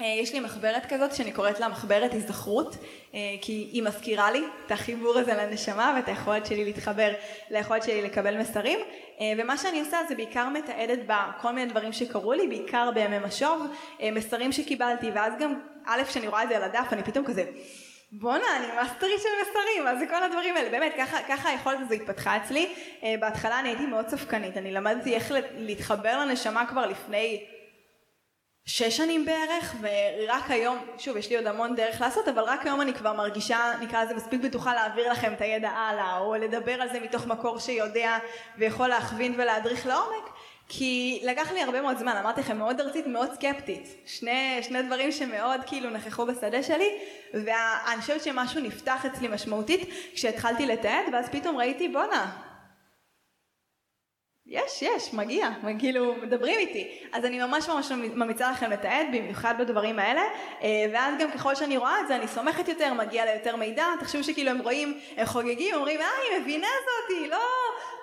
אה, 0.00 0.06
יש 0.06 0.32
לי 0.32 0.40
מחברת 0.40 0.86
כזאת 0.86 1.14
שאני 1.14 1.32
קוראת 1.32 1.60
לה 1.60 1.68
מחברת 1.68 2.14
הזדחרות 2.14 2.76
אה, 3.14 3.18
כי 3.42 3.68
היא 3.72 3.82
מזכירה 3.82 4.30
לי 4.30 4.44
את 4.66 4.72
החיבור 4.72 5.18
הזה 5.18 5.34
לנשמה 5.34 5.92
ואת 5.96 6.08
היכולת 6.08 6.46
שלי 6.46 6.64
להתחבר 6.64 7.12
ליכולת 7.50 7.82
שלי 7.82 8.02
לקבל 8.02 8.40
מסרים. 8.40 8.78
אה, 9.20 9.32
ומה 9.38 9.58
שאני 9.58 9.80
עושה 9.80 9.98
זה 10.08 10.14
בעיקר 10.14 10.48
מתעדת 10.48 10.98
בה 11.06 11.30
כל 11.40 11.52
מיני 11.52 11.70
דברים 11.70 11.92
שקרו 11.92 12.32
לי 12.32 12.48
בעיקר 12.48 12.90
בימי 12.94 13.18
משוב 13.18 13.66
מסרים 14.12 14.52
שקיבלתי 14.52 15.10
ואז 15.14 15.32
גם 15.40 15.60
א' 15.86 16.02
כשאני 16.08 16.28
רואה 16.28 16.42
את 16.42 16.48
זה 16.48 16.56
על 16.56 16.62
הדף 16.62 16.86
אני 16.92 17.02
פתאום 17.02 17.24
כזה 17.24 17.44
בואנה 18.12 18.44
אני 18.56 18.66
מאסטרית 18.66 19.20
של 19.20 19.28
מסרים 19.42 19.84
מה 19.84 19.96
זה 19.96 20.06
כל 20.06 20.22
הדברים 20.22 20.56
האלה. 20.56 20.70
באמת 20.70 20.92
ככה, 20.96 21.18
ככה 21.28 21.48
היכולת 21.48 21.78
הזו 21.80 21.94
התפתחה 21.94 22.36
אצלי. 22.36 22.74
בהתחלה 23.20 23.60
אני 23.60 23.68
הייתי 23.68 23.86
מאוד 23.86 24.08
ספקנית 24.08 24.56
אני 24.56 24.72
למדתי 24.72 25.14
איך 25.14 25.32
להתחבר 25.56 26.18
לנשמה 26.18 26.66
כבר 26.66 26.86
לפני 26.86 27.44
שש 28.66 28.96
שנים 28.96 29.24
בערך 29.24 29.74
ורק 29.80 30.50
היום, 30.50 30.78
שוב 30.98 31.16
יש 31.16 31.30
לי 31.30 31.36
עוד 31.36 31.46
המון 31.46 31.74
דרך 31.74 32.00
לעשות 32.00 32.28
אבל 32.28 32.42
רק 32.42 32.66
היום 32.66 32.80
אני 32.80 32.94
כבר 32.94 33.12
מרגישה 33.12 33.72
נקרא 33.80 34.04
לזה 34.04 34.14
מספיק 34.14 34.40
בטוחה 34.40 34.74
להעביר 34.74 35.12
לכם 35.12 35.32
את 35.32 35.40
הידע 35.40 35.70
הלאה 35.70 36.18
או 36.18 36.34
לדבר 36.34 36.82
על 36.82 36.88
זה 36.92 37.00
מתוך 37.00 37.26
מקור 37.26 37.58
שיודע 37.58 38.18
ויכול 38.58 38.88
להכווין 38.88 39.34
ולהדריך 39.36 39.86
לעומק 39.86 40.30
כי 40.68 41.20
לקח 41.24 41.52
לי 41.52 41.62
הרבה 41.62 41.82
מאוד 41.82 41.98
זמן, 41.98 42.16
אמרתי 42.16 42.40
לכם 42.40 42.58
מאוד 42.58 42.80
ארצית 42.80 43.06
מאוד 43.06 43.34
סקפטית. 43.34 43.96
שני, 44.06 44.58
שני 44.62 44.82
דברים 44.82 45.12
שמאוד 45.12 45.60
כאילו 45.66 45.90
נכחו 45.90 46.26
בשדה 46.26 46.62
שלי 46.62 46.98
ואני 47.34 48.00
חושבת 48.00 48.22
שמשהו 48.22 48.60
נפתח 48.60 49.06
אצלי 49.06 49.28
משמעותית 49.28 49.88
כשהתחלתי 50.14 50.66
לתעד 50.66 51.04
ואז 51.12 51.28
פתאום 51.28 51.56
ראיתי 51.56 51.88
בואנה 51.88 52.53
יש, 54.46 54.82
יש, 54.82 55.14
מגיע, 55.14 55.48
כאילו 55.78 56.14
מדברים 56.22 56.58
איתי. 56.58 56.98
אז 57.12 57.24
אני 57.24 57.38
ממש 57.38 57.68
ממש 57.68 57.92
ממליצה 57.92 58.50
לכם 58.50 58.70
לתעד, 58.70 59.06
במיוחד 59.12 59.54
בדברים 59.58 59.98
האלה, 59.98 60.22
אה, 60.62 60.86
ואז 60.92 61.14
גם 61.18 61.30
ככל 61.30 61.54
שאני 61.54 61.76
רואה 61.76 62.00
את 62.00 62.08
זה, 62.08 62.16
אני 62.16 62.28
סומכת 62.28 62.68
יותר, 62.68 62.94
מגיע 62.94 63.24
לה 63.24 63.34
יותר 63.34 63.56
מידע, 63.56 63.84
תחשבו 64.00 64.24
שכאילו 64.24 64.50
הם 64.50 64.60
רואים, 64.60 65.00
הם 65.16 65.26
חוגגים, 65.26 65.74
אומרים, 65.74 66.00
אה, 66.00 66.06
היא 66.30 66.40
מבינה 66.40 66.66
זאתי, 66.66 67.28
לא, 67.28 67.44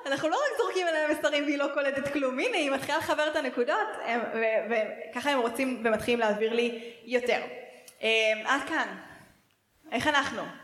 אנחנו 0.06 0.30
לא 0.30 0.36
רק 0.36 0.58
זורקים 0.58 0.88
עליה 0.88 1.08
מסרים 1.08 1.44
והיא 1.44 1.58
לא 1.58 1.68
קולטת 1.74 2.14
כלום, 2.14 2.39
הנה, 2.39 2.58
היא 2.58 2.72
מתחילה 2.72 2.98
לחבר 2.98 3.28
את 3.28 3.36
הנקודות, 3.36 3.88
וככה 4.70 5.32
הם 5.32 5.39
רוצים 5.39 5.82
ומתחילים 5.86 6.20
להעביר 6.20 6.54
לי 6.54 6.94
יותר. 7.06 7.42
אה, 8.04 8.34
עד 8.46 8.62
כאן. 8.70 8.88
איך 9.92 10.08
אנחנו? 10.08 10.61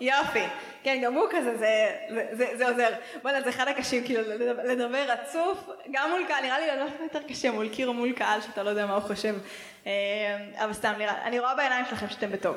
יופי. 0.00 0.44
כן, 0.82 1.00
גם 1.02 1.14
הוא 1.14 1.26
כזה, 1.30 1.56
זה, 1.56 1.96
זה, 2.08 2.26
זה, 2.32 2.46
זה 2.56 2.68
עוזר. 2.68 2.88
בוא'נה, 3.22 3.42
זה 3.42 3.48
אחד 3.48 3.68
הקשים, 3.68 4.04
כאילו, 4.04 4.22
לדבר 4.64 5.04
רצוף, 5.08 5.68
גם 5.90 6.10
מול 6.10 6.24
קהל, 6.28 6.42
נראה 6.42 6.58
לי 6.58 6.66
לא 6.66 6.86
יותר 7.02 7.22
קשה 7.28 7.50
מול 7.50 7.68
קיר 7.68 7.88
או 7.88 7.94
מול 7.94 8.12
קהל, 8.12 8.40
שאתה 8.40 8.62
לא 8.62 8.70
יודע 8.70 8.86
מה 8.86 8.94
הוא 8.94 9.02
חושב. 9.02 9.34
אה, 9.86 9.92
אבל 10.64 10.72
סתם, 10.72 10.92
נראה, 10.98 11.24
אני 11.24 11.38
רואה 11.38 11.54
בעיניים 11.54 11.84
שלכם 11.90 12.08
שאתם 12.08 12.32
בטוב. 12.32 12.56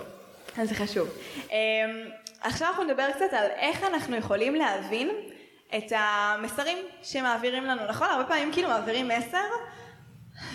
אז 0.58 0.70
זה 0.70 0.76
חשוב. 0.76 1.10
אה, 1.52 1.58
עכשיו 2.42 2.68
אנחנו 2.68 2.84
נדבר 2.84 3.12
קצת 3.12 3.34
על 3.34 3.46
איך 3.56 3.84
אנחנו 3.84 4.16
יכולים 4.16 4.56
להבין 4.56 5.10
את 5.78 5.92
המסרים 5.96 6.78
שמעבירים 7.04 7.64
לנו, 7.64 7.86
נכון? 7.86 8.08
הרבה 8.10 8.24
פעמים 8.24 8.54
כאילו 8.54 8.70
מעבירים 8.70 9.08
מסר, 9.08 9.48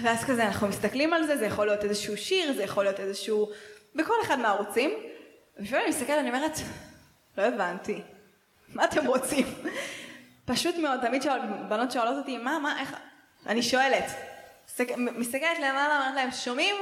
ואז 0.03 0.25
כזה 0.25 0.47
אנחנו 0.47 0.69
מסתכלים 0.69 1.13
על 1.13 1.27
זה, 1.27 1.37
זה 1.37 1.47
יכול 1.47 1.67
להיות 1.67 1.85
איזשהו 1.85 2.17
שיר, 2.17 2.53
זה 2.53 2.63
יכול 2.63 2.85
להיות 2.85 3.01
איזשהו... 3.01 3.51
בכל 3.95 4.15
אחד 4.23 4.39
מהערוצים. 4.39 4.91
ולפעמים 5.57 5.85
אני 5.85 5.91
מסתכלת, 5.91 6.19
אני 6.19 6.29
אומרת, 6.29 6.59
לא 7.39 7.43
הבנתי, 7.43 8.03
מה 8.75 8.85
אתם 8.85 9.07
רוצים? 9.07 9.47
פשוט 10.45 10.77
מאוד, 10.77 11.01
תמיד 11.01 11.23
שואל, 11.23 11.41
בנות 11.69 11.93
שואלות 11.93 12.19
אותי, 12.19 12.39
מה, 12.39 12.59
מה, 12.59 12.81
איך, 12.81 12.97
אני 13.47 13.63
שואלת, 13.63 14.05
מסתכלת 14.97 15.59
למעלה, 15.59 15.99
אומרת 15.99 16.15
להם, 16.15 16.31
שומעים? 16.31 16.75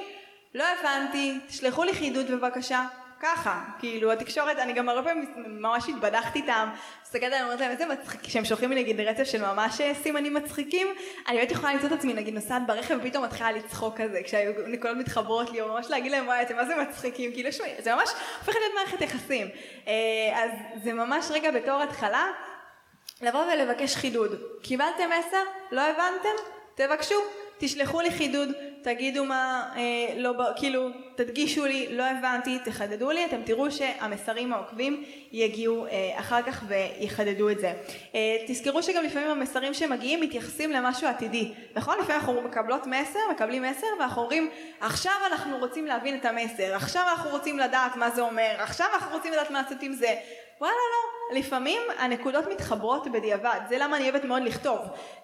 לא 0.55 0.65
הבנתי, 0.65 1.41
תשלחו 1.49 1.85
לי 1.85 1.95
חידוד 1.95 2.31
בבקשה, 2.31 2.87
ככה, 3.23 3.61
כאילו 3.79 4.13
התקשורת, 4.13 4.59
אני 4.59 4.73
גם 4.73 4.89
הרבה 4.89 5.03
פעמים 5.03 5.35
ממש 5.37 5.89
התבדחתי 5.89 6.39
איתם, 6.39 6.69
מסתכלת 7.03 7.23
עליהם 7.23 7.43
ואומרת 7.43 7.61
להם 7.61 7.71
איזה 7.71 7.87
מצחיק, 7.87 8.21
כשהם 8.23 8.45
שולחים 8.45 8.73
לי 8.73 8.83
נגיד 8.83 9.01
רצף 9.01 9.25
של 9.25 9.43
ממש 9.43 9.81
אה, 9.81 9.93
סימנים 10.03 10.35
מצחיקים, 10.35 10.87
אני 11.29 11.37
באמת 11.37 11.51
יכולה 11.51 11.73
למצוא 11.73 11.89
את 11.89 11.93
עצמי 11.93 12.13
נגיד 12.13 12.35
נוסעת 12.35 12.67
ברכב 12.67 12.99
ופתאום 13.01 13.25
מתחילה 13.25 13.53
לצחוק 13.53 14.01
כזה, 14.01 14.21
כשהנקודות 14.25 14.97
מתחברות 14.97 15.51
לי, 15.51 15.61
או 15.61 15.69
ממש 15.69 15.87
להגיד 15.91 16.13
להם 16.13 16.27
וואי 16.27 16.43
אתם 16.43 16.57
מה 16.57 16.65
זה 16.65 16.77
מצחיקים, 16.77 17.33
כאילו 17.33 17.51
זה 17.79 17.95
ממש 17.95 18.09
הופך 18.39 18.55
להיות 18.57 18.73
מערכת 18.75 19.01
יחסים, 19.01 19.49
אה, 19.87 19.93
אז 20.45 20.51
זה 20.85 20.93
ממש 20.93 21.27
רגע 21.31 21.51
בתור 21.51 21.83
התחלה, 21.83 22.27
לבוא 23.21 23.45
ולבקש 23.53 23.97
חידוד, 23.97 24.43
קיבלתם 24.63 25.11
מסר? 25.19 25.43
לא 25.71 25.81
הבנתם? 25.81 26.43
תבקשו, 26.75 27.15
תשלחו 27.65 28.01
לי 28.01 28.11
חידוד, 28.11 28.49
תגידו 28.83 29.25
מה, 29.25 29.71
אה, 29.77 30.15
לא, 30.17 30.33
כאילו, 30.57 30.89
תדגישו 31.15 31.65
לי, 31.65 31.87
לא 31.91 32.03
הבנתי, 32.03 32.59
תחדדו 32.65 33.11
לי, 33.11 33.25
אתם 33.25 33.43
תראו 33.45 33.71
שהמסרים 33.71 34.53
העוקבים 34.53 35.05
יגיעו 35.33 35.87
אה, 35.87 35.91
אחר 36.19 36.43
כך 36.43 36.65
ויחדדו 36.69 37.51
את 37.51 37.59
זה. 37.59 37.73
אה, 38.15 38.37
תזכרו 38.47 38.83
שגם 38.83 39.05
לפעמים 39.05 39.31
המסרים 39.31 39.75
שמגיעים 39.75 40.21
מתייחסים 40.21 40.73
למשהו 40.73 41.09
עתידי, 41.09 41.53
נכון? 41.75 41.99
לפעמים 41.99 42.21
אנחנו 42.21 42.43
מקבלות 42.43 42.87
מסר, 42.87 43.19
מקבלים 43.31 43.63
מסר, 43.63 43.87
ואנחנו 43.99 44.23
אומרים, 44.23 44.51
עכשיו 44.81 45.15
אנחנו 45.33 45.59
רוצים 45.59 45.87
להבין 45.87 46.17
את 46.17 46.25
המסר, 46.25 46.75
עכשיו 46.75 47.03
אנחנו 47.11 47.31
רוצים 47.31 47.59
לדעת 47.59 47.97
מה 47.97 48.11
זה 48.11 48.21
אומר, 48.23 48.55
עכשיו 48.59 48.87
אנחנו 48.95 49.17
רוצים 49.17 49.33
לדעת 49.33 49.51
מה 49.51 49.63
לעשות 49.63 49.83
עם 49.83 49.93
זה. 49.93 50.15
וואלה 50.61 50.75
לא, 50.75 51.22
לפעמים 51.33 51.81
הנקודות 51.99 52.45
מתחברות 52.53 53.09
בדיעבד, 53.13 53.61
זה 53.69 53.79
למה 53.79 53.97
אני 53.97 54.11
אוהבת 54.11 54.25
מאוד 54.25 54.43
לכתוב, 54.43 54.79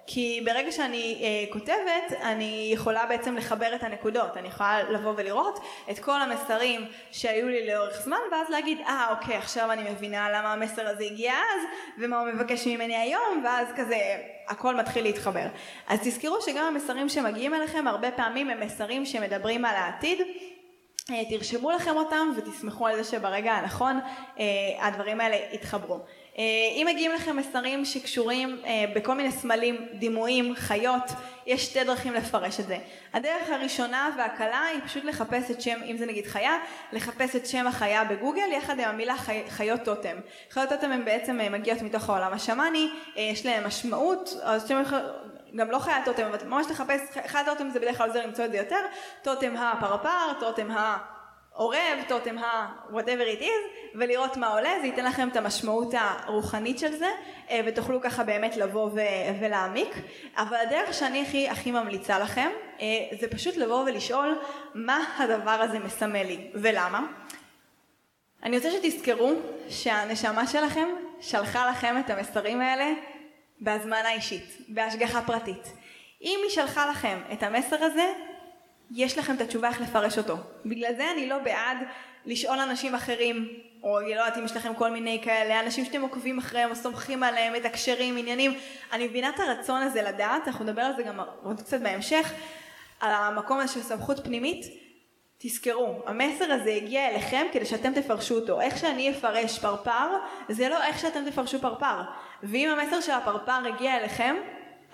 כי 0.06 0.42
ברגע 0.44 0.72
שאני 0.72 1.22
אה, 1.22 1.52
כותבת 1.52 2.20
אני 2.22 2.70
יכולה 2.72 3.06
בעצם 3.06 3.36
לחבר 3.36 3.74
את 3.74 3.82
הנקודות, 3.82 4.36
אני 4.36 4.48
יכולה 4.48 4.82
לבוא 4.82 5.12
ולראות 5.16 5.60
את 5.90 5.98
כל 5.98 6.22
המסרים 6.22 6.86
שהיו 7.12 7.48
לי 7.48 7.66
לאורך 7.66 8.00
זמן 8.04 8.16
ואז 8.32 8.50
להגיד 8.50 8.78
אה 8.80 9.06
אוקיי 9.10 9.36
עכשיו 9.36 9.72
אני 9.72 9.90
מבינה 9.90 10.30
למה 10.30 10.52
המסר 10.52 10.88
הזה 10.88 11.04
הגיע 11.04 11.32
אז 11.32 11.62
ומה 11.98 12.20
הוא 12.20 12.28
מבקש 12.28 12.66
ממני 12.66 12.96
היום 12.96 13.42
ואז 13.44 13.68
כזה 13.76 13.96
הכל 14.48 14.76
מתחיל 14.76 15.04
להתחבר. 15.04 15.46
אז 15.88 15.98
תזכרו 16.02 16.40
שגם 16.40 16.64
המסרים 16.64 17.08
שמגיעים 17.08 17.54
אליכם 17.54 17.88
הרבה 17.88 18.10
פעמים 18.10 18.50
הם 18.50 18.60
מסרים 18.60 19.06
שמדברים 19.06 19.64
על 19.64 19.76
העתיד 19.76 20.18
תרשמו 21.28 21.70
לכם 21.70 21.96
אותם 21.96 22.32
ותסמכו 22.36 22.86
על 22.86 22.96
זה 22.96 23.10
שברגע 23.10 23.52
הנכון 23.52 24.00
אה, 24.38 24.44
הדברים 24.86 25.20
האלה 25.20 25.36
יתחברו. 25.52 25.98
אה, 26.38 26.42
אם 26.72 26.86
מגיעים 26.90 27.12
לכם 27.12 27.36
מסרים 27.36 27.84
שקשורים 27.84 28.62
בכל 28.94 29.14
מיני 29.14 29.32
סמלים, 29.32 29.86
דימויים, 29.94 30.54
חיות, 30.54 31.02
יש 31.46 31.64
שתי 31.66 31.84
דרכים 31.84 32.12
לפרש 32.12 32.60
את 32.60 32.66
זה. 32.66 32.78
הדרך 33.12 33.50
הראשונה 33.50 34.10
והקלה 34.18 34.62
היא 34.72 34.80
פשוט 34.86 35.04
לחפש 35.04 35.50
את 35.50 35.62
שם, 35.62 35.78
אם 35.90 35.96
זה 35.96 36.06
נגיד 36.06 36.26
חיה, 36.26 36.52
לחפש 36.92 37.36
את 37.36 37.46
שם 37.46 37.66
החיה 37.66 38.04
בגוגל 38.04 38.52
יחד 38.52 38.80
עם 38.80 38.88
המילה 38.88 39.16
חי, 39.16 39.42
חיות 39.48 39.80
טוטם. 39.84 40.16
חיות 40.50 40.68
טוטם 40.68 40.92
הן 40.92 41.04
בעצם 41.04 41.40
מגיעות 41.50 41.82
מתוך 41.82 42.10
העולם 42.10 42.32
השמאני, 42.32 42.88
יש 43.16 43.46
להן 43.46 43.66
משמעות, 43.66 44.34
אז 44.42 44.68
שם 44.68 44.82
גם 45.56 45.70
לא 45.70 45.78
חיית 45.78 46.04
טוטם, 46.04 46.22
אבל 46.22 46.48
ממש 46.48 46.66
לחפש, 46.70 47.00
חיית 47.26 47.46
טוטם 47.46 47.70
זה 47.70 47.80
בדרך 47.80 47.96
כלל 47.96 48.08
עוזר 48.08 48.26
למצוא 48.26 48.44
את 48.44 48.50
זה 48.50 48.56
יותר, 48.56 48.76
טוטם 49.22 49.56
הפרפר, 49.56 50.32
טוטם 50.40 50.68
העורב, 50.70 51.98
טוטם 52.08 52.38
ה- 52.38 52.66
whatever 52.90 53.38
it 53.38 53.42
is, 53.42 53.78
ולראות 53.94 54.36
מה 54.36 54.48
עולה, 54.48 54.70
זה 54.80 54.86
ייתן 54.86 55.04
לכם 55.04 55.28
את 55.28 55.36
המשמעות 55.36 55.94
הרוחנית 55.98 56.78
של 56.78 56.96
זה, 56.96 57.08
אה, 57.50 57.60
ותוכלו 57.66 58.00
ככה 58.00 58.24
באמת 58.24 58.56
לבוא 58.56 58.90
ו- 58.94 59.40
ולהעמיק, 59.40 59.94
אבל 60.36 60.56
הדרך 60.56 60.94
שאני 60.94 61.22
הכי 61.22 61.48
הכי 61.48 61.70
ממליצה 61.70 62.18
לכם, 62.18 62.48
אה, 62.80 62.86
זה 63.20 63.28
פשוט 63.28 63.56
לבוא 63.56 63.84
ולשאול 63.84 64.38
מה 64.74 65.04
הדבר 65.18 65.50
הזה 65.50 65.78
מסמל 65.78 66.22
לי, 66.22 66.50
ולמה. 66.54 67.06
אני 68.42 68.56
רוצה 68.56 68.70
שתזכרו 68.70 69.32
שהנשמה 69.68 70.46
שלכם 70.46 70.88
שלחה 71.20 71.70
לכם 71.70 71.96
את 72.04 72.10
המסרים 72.10 72.60
האלה 72.60 72.92
בהזמנה 73.60 74.12
אישית, 74.12 74.56
בהשגחה 74.68 75.22
פרטית. 75.22 75.72
אם 76.22 76.38
היא 76.42 76.50
שלחה 76.50 76.90
לכם 76.90 77.18
את 77.32 77.42
המסר 77.42 77.84
הזה, 77.84 78.12
יש 78.90 79.18
לכם 79.18 79.34
את 79.34 79.40
התשובה 79.40 79.68
איך 79.68 79.80
לפרש 79.80 80.18
אותו. 80.18 80.36
בגלל 80.64 80.94
זה 80.96 81.12
אני 81.12 81.28
לא 81.28 81.38
בעד 81.38 81.76
לשאול 82.26 82.58
אנשים 82.58 82.94
אחרים, 82.94 83.48
או 83.82 84.00
לא 84.00 84.06
יודעת 84.06 84.36
אם 84.36 84.44
יש 84.44 84.56
לכם 84.56 84.74
כל 84.74 84.90
מיני 84.90 85.20
כאלה, 85.24 85.60
אנשים 85.60 85.84
שאתם 85.84 86.02
עוקבים 86.02 86.38
אחריהם 86.38 86.70
או 86.70 86.76
סומכים 86.76 87.22
עליהם, 87.22 87.52
מתקשרים, 87.52 88.16
עניינים. 88.16 88.54
אני 88.92 89.06
מבינה 89.06 89.28
את 89.28 89.40
הרצון 89.40 89.82
הזה 89.82 90.02
לדעת, 90.02 90.48
אנחנו 90.48 90.64
נדבר 90.64 90.82
על 90.82 90.92
זה 90.96 91.02
גם 91.02 91.20
עוד 91.42 91.60
קצת 91.60 91.80
בהמשך, 91.80 92.32
על 93.00 93.12
המקום 93.12 93.58
הזה 93.60 93.72
של 93.72 93.82
סמכות 93.82 94.24
פנימית. 94.24 94.87
תזכרו, 95.38 96.02
המסר 96.06 96.52
הזה 96.52 96.70
הגיע 96.70 97.08
אליכם 97.08 97.46
כדי 97.52 97.66
שאתם 97.66 97.92
תפרשו 97.92 98.34
אותו. 98.34 98.60
איך 98.60 98.78
שאני 98.78 99.10
אפרש 99.10 99.58
פרפר, 99.58 100.08
זה 100.48 100.68
לא 100.68 100.82
איך 100.82 100.98
שאתם 100.98 101.30
תפרשו 101.30 101.58
פרפר. 101.60 102.00
ואם 102.42 102.68
המסר 102.68 103.00
של 103.00 103.12
הפרפר 103.12 103.66
הגיע 103.74 103.96
אליכם, 103.96 104.36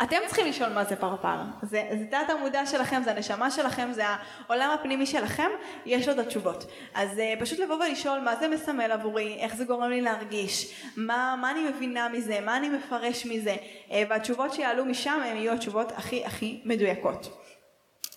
אתם 0.02 0.16
צריכים 0.26 0.46
לשאול 0.46 0.68
מה 0.68 0.84
זה 0.84 0.96
פרפר. 0.96 1.36
זה, 1.62 1.82
זה 1.90 2.04
תת 2.10 2.30
המודע 2.30 2.66
שלכם, 2.66 3.02
זה 3.04 3.10
הנשמה 3.10 3.50
שלכם, 3.50 3.88
זה 3.92 4.02
העולם 4.06 4.70
הפנימי 4.70 5.06
שלכם, 5.06 5.48
יש 5.86 6.08
את 6.08 6.18
התשובות. 6.18 6.64
אז 6.94 7.18
uh, 7.18 7.40
פשוט 7.40 7.58
לבוא 7.58 7.76
ולשאול 7.76 8.20
מה 8.20 8.36
זה 8.36 8.48
מסמל 8.48 8.92
עבורי, 8.92 9.36
איך 9.40 9.54
זה 9.56 9.64
גורם 9.64 9.90
לי 9.90 10.00
להרגיש, 10.00 10.74
מה, 10.96 11.36
מה 11.40 11.50
אני 11.50 11.68
מבינה 11.68 12.08
מזה, 12.08 12.40
מה 12.40 12.56
אני 12.56 12.68
מפרש 12.68 13.26
מזה, 13.26 13.54
uh, 13.88 13.92
והתשובות 14.08 14.52
שיעלו 14.52 14.84
משם 14.84 15.20
הן 15.24 15.36
יהיו 15.36 15.52
התשובות 15.52 15.92
הכי 15.96 16.24
הכי 16.24 16.60
מדויקות. 16.64 17.43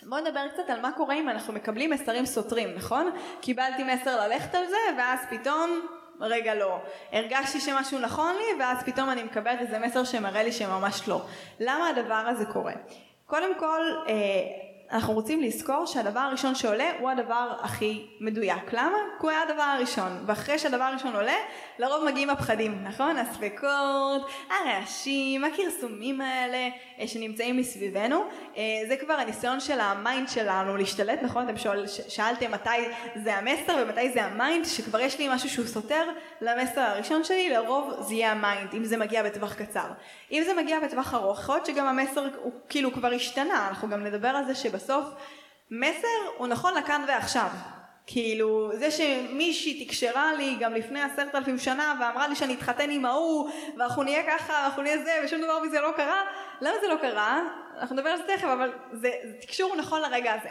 בואו 0.09 0.21
נדבר 0.21 0.47
קצת 0.53 0.69
על 0.69 0.81
מה 0.81 0.91
קורה 0.91 1.15
אם 1.15 1.29
אנחנו 1.29 1.53
מקבלים 1.53 1.89
מסרים 1.89 2.25
סותרים, 2.25 2.75
נכון? 2.75 3.11
קיבלתי 3.41 3.83
מסר 3.83 4.27
ללכת 4.27 4.55
על 4.55 4.67
זה 4.67 4.77
ואז 4.97 5.19
פתאום 5.29 5.87
רגע 6.19 6.55
לא. 6.55 6.79
הרגשתי 7.11 7.59
שמשהו 7.59 7.99
נכון 7.99 8.35
לי 8.35 8.63
ואז 8.63 8.83
פתאום 8.83 9.09
אני 9.09 9.23
מקבלת 9.23 9.59
איזה 9.59 9.79
מסר 9.79 10.03
שמראה 10.03 10.43
לי 10.43 10.51
שממש 10.51 11.07
לא. 11.07 11.21
למה 11.59 11.87
הדבר 11.87 12.13
הזה 12.27 12.45
קורה? 12.45 12.73
קודם 13.25 13.59
כל 13.59 13.81
אה, 14.07 14.13
אנחנו 14.91 15.13
רוצים 15.13 15.41
לזכור 15.41 15.85
שהדבר 15.85 16.19
הראשון 16.19 16.55
שעולה 16.55 16.91
הוא 16.99 17.09
הדבר 17.09 17.53
הכי 17.61 18.05
מדויק. 18.19 18.73
למה? 18.73 18.97
כי 19.19 19.21
הוא 19.21 19.29
היה 19.29 19.41
הדבר 19.41 19.61
הראשון, 19.61 20.23
ואחרי 20.25 20.59
שהדבר 20.59 20.83
הראשון 20.83 21.15
עולה, 21.15 21.35
לרוב 21.79 22.05
מגיעים 22.05 22.29
הפחדים, 22.29 22.83
נכון? 22.83 23.17
הספקות, 23.17 24.29
הרעשים, 24.49 25.43
הכרסומים 25.43 26.21
האלה 26.21 26.69
אה, 26.99 27.07
שנמצאים 27.07 27.57
מסביבנו, 27.57 28.23
אה, 28.57 28.63
זה 28.87 28.97
כבר 28.97 29.13
הניסיון 29.13 29.59
של 29.59 29.79
ה 29.79 29.89
mind 29.89 30.29
שלנו 30.29 30.77
להשתלט, 30.77 31.19
נכון? 31.23 31.49
אתם 31.49 31.57
שואל, 31.57 31.87
שאלתם 31.87 32.51
מתי 32.51 32.69
זה 33.23 33.35
המסר 33.35 33.83
ומתי 33.83 34.09
זה 34.09 34.23
ה 34.23 34.30
mind, 34.30 34.65
שכבר 34.65 34.99
יש 34.99 35.19
לי 35.19 35.27
משהו 35.31 35.49
שהוא 35.49 35.65
סותר 35.65 36.09
למסר 36.41 36.81
הראשון 36.81 37.23
שלי, 37.23 37.49
לרוב 37.49 37.93
זה 37.99 38.13
יהיה 38.13 38.31
ה 38.31 38.38
mind, 38.38 38.73
אם 38.73 38.83
זה 38.83 38.97
מגיע 38.97 39.23
בטווח 39.23 39.53
קצר. 39.53 39.87
אם 40.31 40.43
זה 40.45 40.53
מגיע 40.53 40.79
בטווח 40.79 41.13
ארוך, 41.13 41.39
יכול 41.39 41.55
להיות 41.55 41.65
שגם 41.65 41.85
המסר 41.85 42.27
הוא 42.41 42.51
כאילו 42.69 42.93
כבר 42.93 43.11
השתנה, 43.13 43.67
אנחנו 43.67 43.89
גם 43.89 44.03
נדבר 44.03 44.27
על 44.27 44.45
זה 44.45 44.55
שבסוף 44.55 45.05
מסר 45.71 46.07
הוא 46.37 46.47
נכון 46.47 46.73
לכאן 46.73 47.05
ועכשיו. 47.07 47.49
כאילו, 48.09 48.71
זה 48.73 48.91
שמישהי 48.91 49.85
תקשרה 49.85 50.33
לי 50.33 50.55
גם 50.59 50.73
לפני 50.73 51.01
עשרת 51.01 51.35
אלפים 51.35 51.59
שנה 51.59 51.93
ואמרה 51.99 52.27
לי 52.27 52.35
שאני 52.35 52.53
אתחתן 52.53 52.89
עם 52.89 53.05
ההוא 53.05 53.49
ואנחנו 53.77 54.03
נהיה 54.03 54.23
ככה 54.27 54.53
ואנחנו 54.53 54.83
נהיה 54.83 54.97
זה 54.97 55.21
ושום 55.25 55.41
דבר 55.41 55.59
מזה 55.59 55.81
לא 55.81 55.91
קרה, 55.95 56.21
למה 56.61 56.75
זה 56.81 56.87
לא 56.87 56.95
קרה? 56.95 57.41
אנחנו 57.79 57.95
נדבר 57.95 58.09
על 58.09 58.17
זה 58.17 58.23
תכף 58.27 58.47
אבל 58.47 58.71
זה, 58.91 59.11
זה 59.23 59.33
תקשור 59.41 59.75
נכון 59.75 60.01
לרגע 60.01 60.33
הזה. 60.33 60.49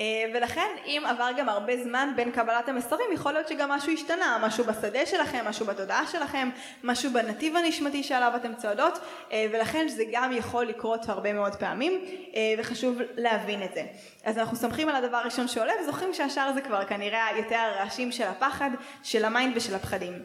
אה, 0.00 0.24
ולכן 0.34 0.68
אם 0.86 1.02
עבר 1.06 1.30
גם 1.36 1.48
הרבה 1.48 1.82
זמן 1.82 2.12
בין 2.16 2.30
קבלת 2.30 2.68
המסרים 2.68 3.12
יכול 3.12 3.32
להיות 3.32 3.48
שגם 3.48 3.68
משהו 3.68 3.92
השתנה, 3.92 4.38
משהו 4.42 4.64
בשדה 4.64 5.06
שלכם, 5.06 5.44
משהו 5.48 5.66
בתודעה 5.66 6.06
שלכם, 6.06 6.50
משהו 6.84 7.10
בנתיב 7.10 7.56
הנשמתי 7.56 8.02
שעליו 8.02 8.32
אתם 8.36 8.54
צועדות 8.54 8.98
אה, 9.32 9.46
ולכן 9.52 9.88
זה 9.88 10.02
גם 10.12 10.32
יכול 10.32 10.66
לקרות 10.66 11.08
הרבה 11.08 11.32
מאוד 11.32 11.54
פעמים 11.54 12.04
אה, 12.34 12.54
וחשוב 12.58 12.98
להבין 13.16 13.62
את 13.62 13.74
זה. 13.74 13.82
אז 14.24 14.38
אנחנו 14.38 14.56
סומכים 14.56 14.88
על 14.88 15.04
הדבר 15.04 15.16
הראשון 15.16 15.48
שעולה 15.48 15.72
וזוכרים 15.82 16.14
שהשאר 16.14 16.52
זה 16.54 16.60
כבר 16.60 16.84
כנראה 16.84 17.26
יותר 17.36 17.56
הרעשים 17.56 18.12
של 18.12 18.24
הפחד, 18.24 18.70
של 19.02 19.24
ה 19.24 19.30
mind 19.30 19.56
ושל 19.56 19.74
הפחדים. 19.74 20.22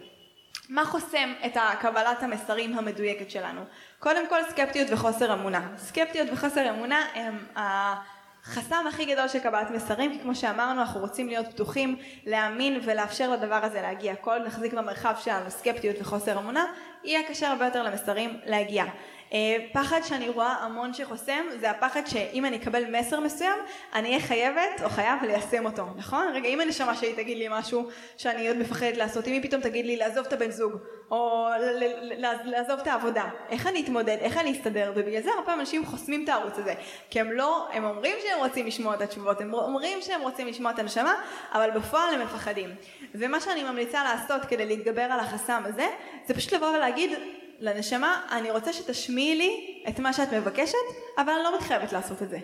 מה 0.69 0.85
חוסם 0.85 1.33
את 1.45 1.57
קבלת 1.79 2.23
המסרים 2.23 2.77
המדויקת 2.77 3.31
שלנו? 3.31 3.61
קודם 3.99 4.29
כל 4.29 4.39
סקפטיות 4.49 4.87
וחוסר 4.91 5.33
אמונה. 5.33 5.67
סקפטיות 5.77 6.27
וחוסר 6.31 6.69
אמונה 6.69 7.05
הם 7.15 7.45
החסם 8.47 8.85
הכי 8.89 9.05
גדול 9.05 9.27
של 9.27 9.39
קבלת 9.39 9.71
מסרים, 9.71 10.11
כי 10.11 10.19
כמו 10.19 10.35
שאמרנו 10.35 10.81
אנחנו 10.81 10.99
רוצים 11.01 11.27
להיות 11.27 11.47
פתוחים, 11.47 11.97
להאמין 12.25 12.79
ולאפשר 12.83 13.31
לדבר 13.31 13.59
הזה 13.63 13.81
להגיע. 13.81 14.15
כל 14.15 14.39
נחזיק 14.45 14.73
במרחב 14.73 15.13
שלנו 15.23 15.51
סקפטיות 15.51 15.95
וחוסר 16.01 16.39
אמונה, 16.39 16.65
יהיה 17.03 17.27
קשה 17.27 17.51
הרבה 17.51 17.65
יותר 17.65 17.83
למסרים 17.83 18.37
להגיע. 18.45 18.85
אה, 19.33 19.57
פחד 19.73 19.99
שאני 20.03 20.29
רואה 20.29 20.55
המון 20.61 20.93
שחוסם 20.93 21.45
זה 21.59 21.71
הפחד 21.71 22.01
שאם 22.05 22.45
אני 22.45 22.57
אקבל 22.57 22.99
מסר 22.99 23.19
מסוים 23.19 23.59
אני 23.93 24.07
אהיה 24.09 24.19
חייבת 24.19 24.81
או 24.83 24.89
חייב 24.89 25.23
ליישם 25.23 25.65
אותו 25.65 25.85
נכון? 25.95 26.27
רגע 26.33 26.47
אם 26.47 26.61
הנשמה 26.61 26.95
שלי 26.95 27.13
תגיד 27.13 27.37
לי 27.37 27.47
משהו 27.49 27.89
שאני 28.17 28.47
עוד 28.47 28.57
מפחדת 28.57 28.97
לעשות 28.97 29.27
אם 29.27 29.33
היא 29.33 29.43
פתאום 29.43 29.61
תגיד 29.61 29.85
לי 29.85 29.95
לעזוב 29.95 30.25
את 30.25 30.33
הבן 30.33 30.51
זוג 30.51 30.71
או 31.11 31.47
לעזוב 32.43 32.79
את 32.79 32.87
העבודה 32.87 33.23
איך 33.49 33.67
אני 33.67 33.83
אתמודד? 33.83 34.17
איך 34.19 34.37
אני 34.37 34.51
אסתדר? 34.51 34.91
ובגלל 34.95 35.21
זה 35.21 35.29
הרבה 35.37 35.53
אנשים 35.53 35.85
חוסמים 35.85 36.23
את 36.23 36.29
הערוץ 36.29 36.53
הזה 36.57 36.73
כי 37.09 37.19
הם 37.19 37.31
לא 37.31 37.67
הם 37.71 37.85
אומרים 37.85 38.15
שהם 38.27 38.39
רוצים 38.39 38.67
לשמוע 38.67 38.95
את 38.95 39.01
התשובות 39.01 39.41
הם 39.41 39.53
אומרים 39.53 40.01
שהם 40.01 40.21
רוצים 40.21 40.47
לשמוע 40.47 40.71
את 40.71 40.79
הנשמה 40.79 41.13
אבל 41.53 41.71
בפועל 41.71 42.13
הם 42.13 42.21
מפחדים. 42.21 42.69
ומה 43.15 43.39
שאני 43.39 43.63
ממליצה 43.63 44.03
לעשות 44.03 44.45
כדי 44.45 44.65
להתגבר 44.65 45.01
על 45.01 45.19
החסם 45.19 45.63
הזה 45.65 45.87
זה 46.25 46.33
פשוט 46.33 46.53
לבוא 46.53 46.67
ולהגיד 46.67 47.11
לנשמה, 47.59 48.21
אני 48.31 48.51
רוצה 48.51 48.73
שתשמיעי 48.73 49.35
לי 49.35 49.83
את 49.89 49.99
מה 49.99 50.13
שאת 50.13 50.33
מבקשת, 50.33 50.77
אבל 51.17 51.33
אני 51.33 51.43
לא 51.43 51.55
מתחייבת 51.55 51.93
לעשות 51.93 52.21
את 52.21 52.29
זה. 52.29 52.37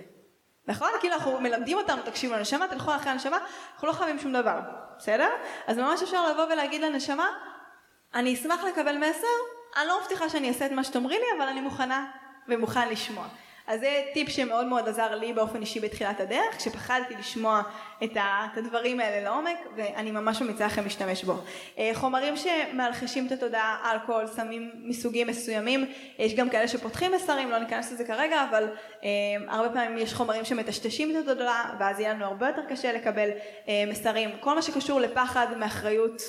נכון? 0.68 0.89
כאילו 0.99 1.14
אנחנו 1.14 1.41
מלמדים 1.41 1.78
אותנו, 1.78 2.01
תקשיבו 2.01 2.34
לנשמה, 2.34 2.68
תלכו 2.68 2.95
אחרי 2.95 3.12
הנשמה, 3.12 3.38
אנחנו 3.74 3.88
לא 3.88 3.93
חייבים 3.93 4.20
שום 4.20 4.34
דבר, 4.34 4.59
בסדר? 4.97 5.30
אז 5.68 5.78
ממש 5.78 6.03
אפשר 6.03 6.32
לבוא 6.32 6.43
ולהגיד 6.43 6.82
לנשמה, 6.82 7.28
אני 8.14 8.34
אשמח 8.34 8.64
לקבל 8.64 8.97
מסר, 8.97 9.28
אני 9.78 9.88
לא 9.88 10.01
מבטיחה 10.01 10.30
שאני 10.30 10.49
אעשה 10.49 10.66
את 10.66 10.72
מה 10.72 10.84
שתאמרי 10.84 11.20
לי, 11.20 11.26
אבל 11.38 11.47
אני 11.47 11.62
מוכנה 11.62 12.05
ומוכן 12.47 12.89
לשמוע. 12.89 13.28
אז 13.68 13.80
זה 13.80 14.03
טיפ 14.14 14.30
שמאוד 14.30 14.66
מאוד 14.66 14.89
עזר 14.89 15.16
לי 15.16 15.34
באופן 15.34 15.62
אישי 15.62 15.80
בתחילת 15.80 16.20
הדרך, 16.20 16.57
כשפחדתי 16.57 17.14
לשמוע 17.20 17.62
את 18.03 18.18
הדברים 18.57 18.99
האלה 18.99 19.30
לעומק, 19.30 19.57
ואני 19.76 20.12
ממש 20.12 20.41
ממליצה 20.41 20.66
לכם 20.66 20.84
להשתמש 20.84 21.24
בו. 21.24 21.34
אה, 21.78 21.91
חומרים 21.93 22.34
שמאלחשים 22.38 23.28
את 23.28 23.32
התודעה, 23.32 23.91
אלכוהול, 23.93 24.28
סמים 24.28 24.72
מסוגים 24.84 25.28
מסוימים, 25.28 25.86
יש 26.20 26.36
גם 26.36 26.49
כאלה 26.49 26.68
שפותחים 26.68 27.12
מסרים, 27.12 27.51
לא 27.51 27.59
ניכנס 27.59 27.91
לזה 27.91 28.05
כרגע, 28.05 28.45
אבל 28.49 28.68
אה, 29.03 29.09
הרבה 29.47 29.70
פעמים 29.70 29.97
יש 29.97 30.14
חומרים 30.14 30.45
שמטשטשים 30.45 31.12
את 31.12 31.16
התודעה, 31.16 31.76
ואז 31.80 31.99
יהיה 31.99 32.14
לנו 32.14 32.26
הרבה 32.26 32.47
יותר 32.47 32.62
קשה 32.70 32.93
לקבל 32.93 33.30
אה, 33.68 33.84
מסרים. 33.88 34.30
כל 34.39 34.55
מה 34.55 34.62
שקשור 34.62 34.99
לפחד, 34.99 35.47
מאחריות, 35.57 36.22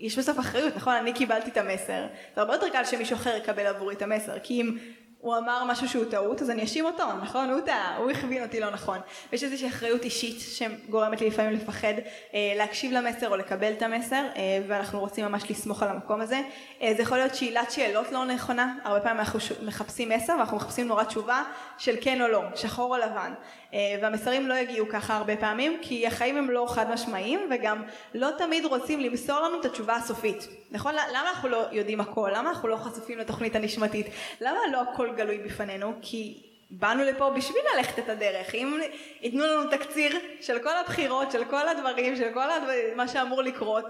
יש 0.00 0.18
בסוף 0.18 0.38
אחריות, 0.38 0.76
נכון? 0.76 0.94
אני 0.94 1.12
קיבלתי 1.12 1.50
את 1.50 1.56
המסר. 1.56 2.06
זה 2.34 2.40
הרבה 2.40 2.54
יותר 2.54 2.68
קל 2.68 2.84
שמישהו 2.84 3.16
אחר 3.16 3.36
יקבל 3.36 3.66
עבורי 3.66 3.94
את 3.94 4.02
המסר, 4.02 4.38
כי 4.38 4.60
אם 4.60 4.78
הוא 5.20 5.36
אמר 5.36 5.64
משהו 5.64 5.88
שהוא 5.88 6.04
טעות, 6.04 6.42
אז 6.42 6.50
אני 6.50 6.64
אשים 6.64 6.84
אותו, 6.84 7.04
נכון? 7.22 7.50
הוא 7.50 7.60
טעה, 7.60 7.96
הוא 7.96 8.10
הכווין 8.10 8.42
אותי 8.42 8.60
לא 8.60 8.70
נכון. 8.70 8.98
ויש 9.32 9.44
איזושהי 9.44 9.68
אחריות 9.68 10.04
אישית 10.04 10.40
שגורמת 10.40 11.20
לי 11.20 11.26
לפעמים 11.26 11.52
לפחד 11.52 11.94
אה, 12.34 12.52
להקשיב 12.56 12.92
למסר 12.92 13.28
או 13.28 13.36
לקבל 13.36 13.72
את 13.72 13.82
המסר, 13.82 14.24
אה, 14.36 14.42
ואנחנו 14.68 15.00
רוצים 15.00 15.24
ממש 15.24 15.50
לסמוך 15.50 15.82
על 15.82 15.88
המקום 15.88 16.20
הזה. 16.20 16.40
אה, 16.82 16.92
זה 16.96 17.02
יכול 17.02 17.18
להיות 17.18 17.34
שאלת 17.34 17.70
שאלות 17.70 18.12
לא 18.12 18.24
נכונה, 18.24 18.74
הרבה 18.84 19.00
פעמים 19.00 19.18
אנחנו 19.18 19.38
מחפשים 19.62 20.08
מסר 20.08 20.32
ואנחנו 20.38 20.56
מחפשים 20.56 20.88
נורא 20.88 21.04
תשובה 21.04 21.42
של 21.78 21.96
כן 22.00 22.22
או 22.22 22.28
לא, 22.28 22.42
שחור 22.54 22.96
או 22.96 23.00
לבן. 23.00 23.32
אה, 23.74 23.78
והמסרים 24.02 24.48
לא 24.48 24.54
יגיעו 24.54 24.86
ככה 24.88 25.16
הרבה 25.16 25.36
פעמים, 25.36 25.78
כי 25.82 26.06
החיים 26.06 26.36
הם 26.36 26.50
לא 26.50 26.66
חד 26.68 26.90
משמעיים, 26.90 27.40
וגם 27.50 27.82
לא 28.14 28.28
תמיד 28.38 28.64
רוצים 28.64 29.00
למסור 29.00 29.40
לנו 29.40 29.60
את 29.60 29.64
התשובה 29.64 29.96
הסופית. 29.96 30.59
נכון? 30.70 30.94
למה 30.94 31.30
אנחנו 31.30 31.48
לא 31.48 31.66
יודעים 31.72 32.00
הכל? 32.00 32.30
למה 32.34 32.50
אנחנו 32.50 32.68
לא 32.68 32.76
חשופים 32.76 33.18
לתוכנית 33.18 33.56
הנשמתית? 33.56 34.06
למה 34.40 34.58
לא 34.72 34.82
הכל 34.82 35.14
גלוי 35.16 35.38
בפנינו? 35.38 35.92
כי 36.02 36.46
באנו 36.70 37.04
לפה 37.04 37.30
בשביל 37.30 37.62
ללכת 37.76 37.98
את 37.98 38.08
הדרך. 38.08 38.54
אם 38.54 38.80
ייתנו 39.20 39.46
לנו 39.46 39.70
תקציר 39.70 40.18
של 40.40 40.58
כל 40.58 40.76
הבחירות, 40.76 41.30
של 41.30 41.44
כל 41.44 41.68
הדברים, 41.68 42.16
של 42.16 42.28
כל 42.34 42.50
הדבר, 42.50 42.72
מה 42.96 43.08
שאמור 43.08 43.42
לקרות, 43.42 43.84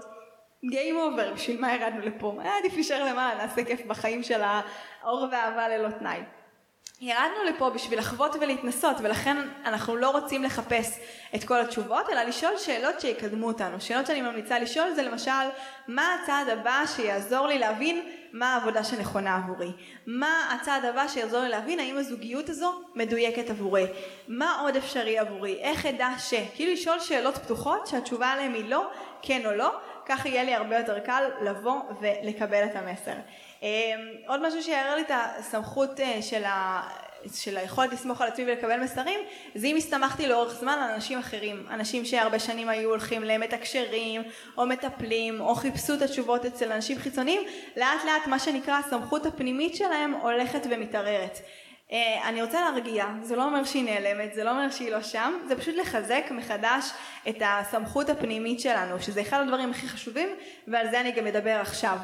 Game 0.65 0.95
over, 0.95 1.33
בשביל 1.33 1.61
מה 1.61 1.75
ירדנו 1.75 2.01
לפה? 2.01 2.37
היה 2.39 2.57
עדיף 2.57 2.73
להישאר 2.73 3.05
למעלה, 3.05 3.45
נעשה 3.45 3.63
כיף 3.63 3.85
בחיים 3.85 4.23
של 4.23 4.41
האור 4.43 5.27
והאהבה 5.31 5.69
ללא 5.69 5.89
תנאי. 5.89 6.19
ירדנו 7.03 7.43
לפה 7.49 7.69
בשביל 7.69 7.99
לחוות 7.99 8.35
ולהתנסות 8.41 8.97
ולכן 8.99 9.37
אנחנו 9.65 9.95
לא 9.95 10.09
רוצים 10.09 10.43
לחפש 10.43 10.99
את 11.35 11.43
כל 11.43 11.61
התשובות 11.61 12.09
אלא 12.09 12.23
לשאול 12.23 12.57
שאלות 12.57 13.01
שיקדמו 13.01 13.47
אותנו. 13.47 13.81
שאלות 13.81 14.07
שאני 14.07 14.21
ממליצה 14.21 14.59
לשאול 14.59 14.93
זה 14.93 15.03
למשל 15.03 15.31
מה 15.87 16.15
הצעד 16.15 16.49
הבא 16.49 16.83
שיעזור 16.95 17.47
לי 17.47 17.59
להבין 17.59 18.09
מה 18.33 18.53
העבודה 18.53 18.83
שנכונה 18.83 19.35
עבורי? 19.35 19.71
מה 20.05 20.55
הצעד 20.55 20.85
הבא 20.85 21.07
שיעזור 21.07 21.41
לי 21.41 21.49
להבין 21.49 21.79
האם 21.79 21.97
הזוגיות 21.97 22.49
הזו 22.49 22.81
מדויקת 22.95 23.49
עבורי? 23.49 23.85
מה 24.27 24.59
עוד 24.61 24.75
אפשרי 24.75 25.19
עבורי? 25.19 25.59
איך 25.61 25.85
אדע 25.85 26.09
ש? 26.19 26.33
כאילו 26.55 26.73
לשאול 26.73 26.99
שאלות 26.99 27.37
פתוחות 27.37 27.87
שהתשובה 27.87 28.27
עליהן 28.27 28.53
היא 28.53 28.69
לא, 28.69 28.91
כן 29.21 29.45
או 29.45 29.51
לא, 29.51 29.71
כך 30.05 30.25
יהיה 30.25 30.43
לי 30.43 30.53
הרבה 30.53 30.77
יותר 30.77 30.99
קל 30.99 31.23
לבוא 31.41 31.81
ולקבל 32.01 32.65
את 32.65 32.75
המסר. 32.75 33.15
אמ, 33.61 33.67
עוד 34.27 34.47
משהו 34.47 34.63
שיערער 34.63 34.95
לי 34.95 35.01
את 35.01 35.11
הסמכות 35.11 35.99
אה, 35.99 36.21
של, 36.21 36.43
ה... 36.43 36.81
של 37.33 37.57
היכולת 37.57 37.93
לסמוך 37.93 38.21
על 38.21 38.27
עצמי 38.27 38.45
ולקבל 38.45 38.79
מסרים 38.79 39.19
זה 39.55 39.67
אם 39.67 39.75
הסתמכתי 39.75 40.27
לאורך 40.27 40.53
זמן 40.53 40.77
על 40.83 40.91
אנשים 40.91 41.19
אחרים. 41.19 41.65
אנשים 41.69 42.05
שהרבה 42.05 42.39
שנים 42.39 42.69
היו 42.69 42.89
הולכים 42.89 43.23
למתקשרים 43.23 44.21
או 44.57 44.67
מטפלים 44.67 45.41
או 45.41 45.55
חיפשו 45.55 45.93
את 45.93 46.01
התשובות 46.01 46.45
אצל 46.45 46.71
אנשים 46.71 46.97
חיצוניים 46.99 47.41
לאט 47.77 48.05
לאט 48.05 48.27
מה 48.27 48.39
שנקרא 48.39 48.79
הסמכות 48.85 49.25
הפנימית 49.25 49.75
שלהם 49.75 50.13
הולכת 50.13 50.61
ומתערערת. 50.69 51.39
אה, 51.91 52.29
אני 52.29 52.41
רוצה 52.41 52.61
להרגיע, 52.61 53.05
זה 53.21 53.35
לא 53.35 53.43
אומר 53.43 53.63
שהיא 53.63 53.83
נעלמת, 53.83 54.33
זה 54.33 54.43
לא 54.43 54.49
אומר 54.49 54.71
שהיא 54.71 54.91
לא 54.91 55.01
שם, 55.01 55.33
זה 55.47 55.55
פשוט 55.55 55.75
לחזק 55.75 56.23
מחדש 56.31 56.85
את 57.29 57.35
הסמכות 57.45 58.09
הפנימית 58.09 58.59
שלנו, 58.59 59.01
שזה 59.01 59.21
אחד 59.21 59.41
הדברים 59.41 59.71
הכי 59.71 59.87
חשובים, 59.87 60.29
ועל 60.67 60.91
זה 60.91 61.01
אני 61.01 61.11
גם 61.11 61.27
אדבר 61.27 61.55
עכשיו. 61.61 61.97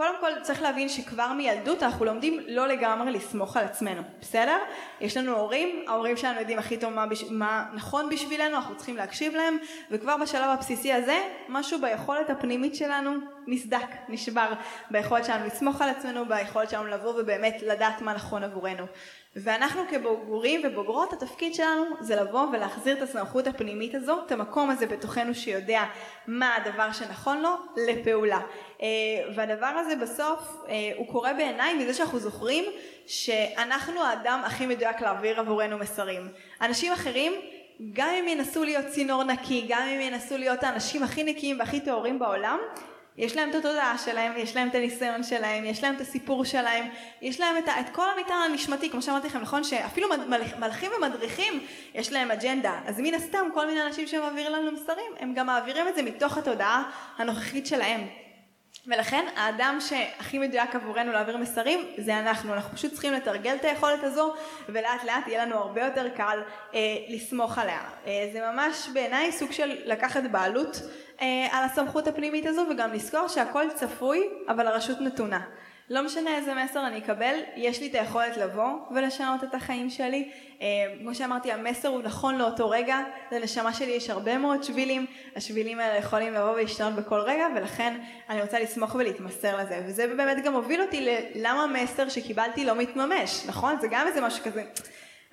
קודם 0.00 0.14
כל 0.20 0.40
צריך 0.42 0.62
להבין 0.62 0.88
שכבר 0.88 1.32
מילדות 1.32 1.82
אנחנו 1.82 2.04
לומדים 2.04 2.40
לא 2.46 2.68
לגמרי 2.68 3.12
לסמוך 3.12 3.56
על 3.56 3.64
עצמנו, 3.64 4.02
בסדר? 4.20 4.58
יש 5.00 5.16
לנו 5.16 5.36
הורים, 5.36 5.84
ההורים 5.88 6.16
שלנו 6.16 6.40
יודעים 6.40 6.58
הכי 6.58 6.76
טוב 6.76 6.92
מה, 6.92 7.06
בש... 7.06 7.24
מה 7.30 7.66
נכון 7.74 8.08
בשבילנו, 8.08 8.56
אנחנו 8.56 8.76
צריכים 8.76 8.96
להקשיב 8.96 9.34
להם, 9.34 9.58
וכבר 9.90 10.16
בשלב 10.16 10.48
הבסיסי 10.48 10.92
הזה 10.92 11.18
משהו 11.48 11.80
ביכולת 11.80 12.30
הפנימית 12.30 12.74
שלנו 12.74 13.10
נסדק, 13.46 13.88
נשבר, 14.08 14.52
ביכולת 14.90 15.24
שלנו 15.24 15.46
לסמוך 15.46 15.82
על 15.82 15.88
עצמנו, 15.88 16.24
ביכולת 16.28 16.70
שלנו 16.70 16.86
לבוא 16.86 17.14
ובאמת 17.20 17.62
לדעת 17.62 18.02
מה 18.02 18.14
נכון 18.14 18.44
עבורנו. 18.44 18.86
ואנחנו 19.36 19.82
כבוגרים 19.90 20.60
ובוגרות 20.64 21.12
התפקיד 21.12 21.54
שלנו 21.54 21.84
זה 22.00 22.16
לבוא 22.16 22.46
ולהחזיר 22.52 22.96
את 22.96 23.02
הסמכות 23.02 23.46
הפנימית 23.46 23.94
הזו, 23.94 24.18
את 24.26 24.32
המקום 24.32 24.70
הזה 24.70 24.86
בתוכנו 24.86 25.34
שיודע 25.34 25.82
מה 26.26 26.56
הדבר 26.56 26.92
שנכון 26.92 27.42
לו 27.42 27.50
לפעולה. 27.76 28.40
אה, 28.82 28.86
והדבר 29.36 29.66
הזה 29.66 29.89
בסוף 29.96 30.38
אה, 30.68 30.92
הוא 30.96 31.06
קורה 31.06 31.34
בעיניי 31.34 31.74
מזה 31.74 31.94
שאנחנו 31.94 32.18
זוכרים 32.18 32.64
שאנחנו 33.06 34.02
האדם 34.02 34.42
הכי 34.44 34.66
מדויק 34.66 35.00
להעביר 35.00 35.40
עבורנו 35.40 35.78
מסרים. 35.78 36.28
אנשים 36.60 36.92
אחרים 36.92 37.32
גם 37.92 38.08
אם 38.08 38.28
ינסו 38.28 38.64
להיות 38.64 38.86
צינור 38.86 39.24
נקי, 39.24 39.64
גם 39.68 39.82
אם 39.82 40.00
ינסו 40.00 40.38
להיות 40.38 40.62
האנשים 40.62 41.02
הכי 41.02 41.24
נקיים 41.24 41.58
והכי 41.58 41.80
טהורים 41.80 42.18
בעולם, 42.18 42.58
יש 43.16 43.36
להם 43.36 43.50
את 43.50 43.54
התודעה 43.54 43.98
שלהם, 43.98 44.32
יש 44.36 44.56
להם 44.56 44.68
את 44.68 44.74
הניסיון 44.74 45.22
שלהם, 45.22 45.64
יש 45.64 45.84
להם 45.84 45.94
את 45.94 46.00
הסיפור 46.00 46.44
שלהם, 46.44 46.88
יש 47.22 47.40
להם 47.40 47.58
את, 47.58 47.68
את 47.68 47.94
כל 47.94 48.06
המטען 48.16 48.50
הנשמתי, 48.50 48.90
כמו 48.90 49.02
שאמרתי 49.02 49.26
לכם, 49.26 49.38
נכון 49.38 49.64
שאפילו 49.64 50.08
מלכים 50.58 50.90
ומדריכים 50.96 51.66
יש 51.94 52.12
להם 52.12 52.30
אג'נדה, 52.30 52.80
אז 52.86 53.00
מן 53.00 53.14
הסתם 53.14 53.48
כל 53.54 53.66
מיני 53.66 53.82
אנשים 53.82 54.06
שמעבירים 54.06 54.52
לנו 54.52 54.72
מסרים, 54.72 55.12
הם 55.20 55.34
גם 55.34 55.46
מעבירים 55.46 55.88
את 55.88 55.94
זה 55.94 56.02
מתוך 56.02 56.38
התודעה 56.38 56.90
הנוכחית 57.18 57.66
שלהם. 57.66 58.00
ולכן 58.86 59.26
האדם 59.36 59.78
שהכי 59.80 60.38
מדויק 60.38 60.74
עבורנו 60.74 61.12
להעביר 61.12 61.36
מסרים 61.36 61.80
זה 61.98 62.18
אנחנו, 62.18 62.54
אנחנו 62.54 62.76
פשוט 62.76 62.92
צריכים 62.92 63.12
לתרגל 63.12 63.54
את 63.54 63.64
היכולת 63.64 64.04
הזו 64.04 64.34
ולאט 64.68 65.04
לאט 65.04 65.26
יהיה 65.26 65.46
לנו 65.46 65.56
הרבה 65.56 65.84
יותר 65.84 66.08
קל 66.08 66.38
אה, 66.74 66.78
לסמוך 67.08 67.58
עליה. 67.58 67.80
אה, 68.06 68.30
זה 68.32 68.40
ממש 68.52 68.88
בעיניי 68.94 69.32
סוג 69.32 69.52
של 69.52 69.76
לקחת 69.84 70.22
בעלות 70.30 70.82
אה, 71.20 71.46
על 71.52 71.64
הסמכות 71.64 72.08
הפנימית 72.08 72.46
הזו 72.46 72.62
וגם 72.70 72.92
לזכור 72.92 73.28
שהכל 73.28 73.64
צפוי 73.74 74.28
אבל 74.48 74.66
הרשות 74.66 75.00
נתונה. 75.00 75.40
לא 75.90 76.02
משנה 76.02 76.36
איזה 76.36 76.54
מסר 76.54 76.86
אני 76.86 76.98
אקבל, 76.98 77.34
יש 77.56 77.80
לי 77.80 77.86
את 77.86 77.94
היכולת 77.94 78.36
לבוא 78.36 78.70
ולשנות 78.90 79.44
את 79.44 79.54
החיים 79.54 79.90
שלי. 79.90 80.30
אה, 80.62 80.66
כמו 81.00 81.14
שאמרתי, 81.14 81.52
המסר 81.52 81.88
הוא 81.88 82.02
נכון 82.02 82.38
לאותו 82.38 82.70
רגע, 82.70 82.98
לנשמה 83.32 83.72
שלי 83.72 83.90
יש 83.90 84.10
הרבה 84.10 84.38
מאוד 84.38 84.62
שבילים, 84.62 85.06
השבילים 85.36 85.80
האלה 85.80 85.98
יכולים 85.98 86.34
לבוא 86.34 86.50
ולהשתנות 86.50 86.94
בכל 86.94 87.20
רגע, 87.20 87.46
ולכן 87.56 88.00
אני 88.28 88.42
רוצה 88.42 88.60
לסמוך 88.60 88.94
ולהתמסר 88.94 89.56
לזה. 89.56 89.82
וזה 89.86 90.06
באמת 90.06 90.44
גם 90.44 90.54
הוביל 90.54 90.82
אותי 90.82 91.08
ללמה 91.34 91.62
המסר 91.62 92.08
שקיבלתי 92.08 92.64
לא 92.64 92.74
מתממש, 92.74 93.46
נכון? 93.46 93.80
זה 93.80 93.88
גם 93.90 94.06
איזה 94.06 94.20
משהו 94.20 94.44
כזה. 94.44 94.62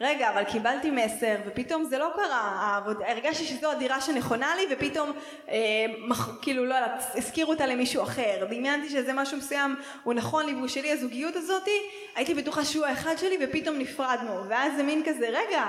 רגע, 0.02 0.30
אבל 0.30 0.44
קיבלתי 0.44 0.92
מסר, 0.92 1.36
ופתאום 1.46 1.84
זה 1.84 1.98
לא 1.98 2.10
קרה, 2.16 2.80
הרגשתי 3.08 3.46
שזו 3.46 3.72
הדירה 3.72 4.02
שנכונה 4.02 4.56
לי, 4.56 4.64
ופתאום, 4.72 5.12
אה, 5.50 5.86
מח, 6.08 6.38
כאילו, 6.42 6.66
לא 6.66 6.76
יודעת, 6.76 7.04
הזכירו 7.16 7.52
אותה 7.52 7.66
למישהו 7.66 8.04
אחר, 8.04 8.46
דמיינתי 8.50 8.90
שזה 8.90 9.14
משהו 9.14 9.38
מסוים, 9.38 9.76
הוא 10.04 10.14
נכון 10.14 10.46
לי 10.46 10.54
והוא 10.54 10.68
שלי, 10.68 10.92
הזוגיות 10.92 11.36
הזאתי, 11.36 11.80
הייתי 12.16 12.34
בטוחה 12.34 12.66
שהוא 12.66 12.86
האחד 12.86 13.16
שלי, 13.18 13.38
ופתאום 13.42 13.78
נפרדנו, 13.78 14.44
ואז 14.50 14.74
זה 14.76 14.84
מין 14.84 15.04
כזה, 15.06 15.30
רגע, 15.30 15.66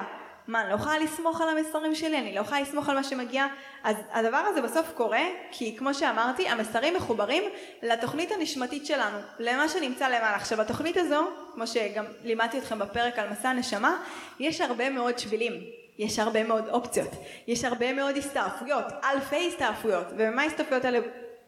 מה, 0.49 0.61
אני 0.61 0.71
לא 0.71 0.75
יכולה 0.75 0.99
לסמוך 0.99 1.41
על 1.41 1.49
המסרים 1.49 1.95
שלי, 1.95 2.19
אני 2.19 2.35
לא 2.35 2.41
יכולה 2.41 2.61
לסמוך 2.61 2.89
על 2.89 2.95
מה 2.95 3.05
שמגיע, 3.05 3.47
אז 3.85 3.97
הדבר 4.13 4.37
הזה 4.37 4.63
בסוף 4.63 4.93
קורה, 4.95 5.23
כי 5.51 5.77
כמו 5.77 5.95
שאמרתי, 5.95 6.49
המסרים 6.49 6.95
מחוברים 6.95 7.43
לתוכנית 7.83 8.33
הנשמתית 8.33 8.87
שלנו, 8.87 9.19
למה 9.39 9.69
שנמצא 9.69 10.09
למעלה. 10.09 10.35
עכשיו, 10.35 10.61
התוכנית 10.61 10.97
הזו, 10.97 11.29
כמו 11.55 11.67
שגם 11.67 12.05
לימדתי 12.25 12.59
אתכם 12.59 12.79
בפרק 12.79 13.19
על 13.19 13.29
מסע 13.31 13.49
הנשמה, 13.49 14.03
יש 14.41 14.61
הרבה 14.61 14.91
מאוד 14.91 15.19
שבילים. 15.19 15.53
יש 15.99 16.19
הרבה 16.19 16.45
מאוד 16.45 16.69
אופציות, 16.69 17.11
יש 17.47 17.65
הרבה 17.65 17.93
מאוד 17.93 18.17
הסתעפויות, 18.17 18.85
אלפי 19.05 19.49
הסתעפויות, 19.49 20.07
ובמה 20.11 20.43
ההסתעפויות 20.43 20.85
האלה 20.85 20.99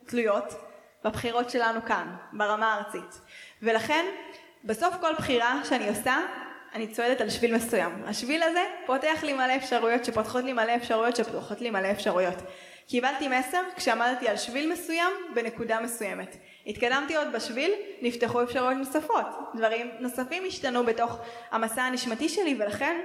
תלויות? 0.07 0.55
בבחירות 1.05 1.51
שלנו 1.51 1.81
כאן, 1.87 2.17
ברמה 2.33 2.75
הארצית. 2.75 3.21
ולכן, 3.63 4.07
בסוף 4.65 4.95
כל 5.01 5.15
בחירה 5.19 5.61
שאני 5.65 5.89
עושה, 5.89 6.17
אני 6.75 6.87
צועדת 6.87 7.21
על 7.21 7.31
שביל 7.31 7.55
מסוים. 7.55 8.03
השביל 8.07 8.43
הזה 8.43 8.65
פותח 8.87 9.21
לי 9.23 9.33
מלא 9.33 9.57
אפשרויות 9.57 10.05
שפותחות 10.05 10.45
לי 10.45 10.53
מלא 10.53 10.77
אפשרויות 10.77 11.17
שפותחות 11.17 11.61
לי 11.61 11.71
מלא 11.71 11.91
אפשרויות. 11.91 12.35
קיבלתי 12.87 13.29
מסר 13.29 13.63
כשעמדתי 13.77 14.29
על 14.29 14.37
שביל 14.37 14.73
מסוים 14.73 15.13
בנקודה 15.35 15.81
מסוימת. 15.81 16.37
התקדמתי 16.67 17.17
עוד 17.17 17.33
בשביל, 17.33 17.73
נפתחו 18.03 18.43
אפשרויות 18.43 18.77
נוספות. 18.79 19.27
דברים 19.55 19.91
נוספים 20.01 20.43
השתנו 20.47 20.87
בתוך 20.87 21.19
המסע 21.51 21.83
הנשמתי 21.83 22.29
שלי 22.29 22.57
ולכן 22.59 23.01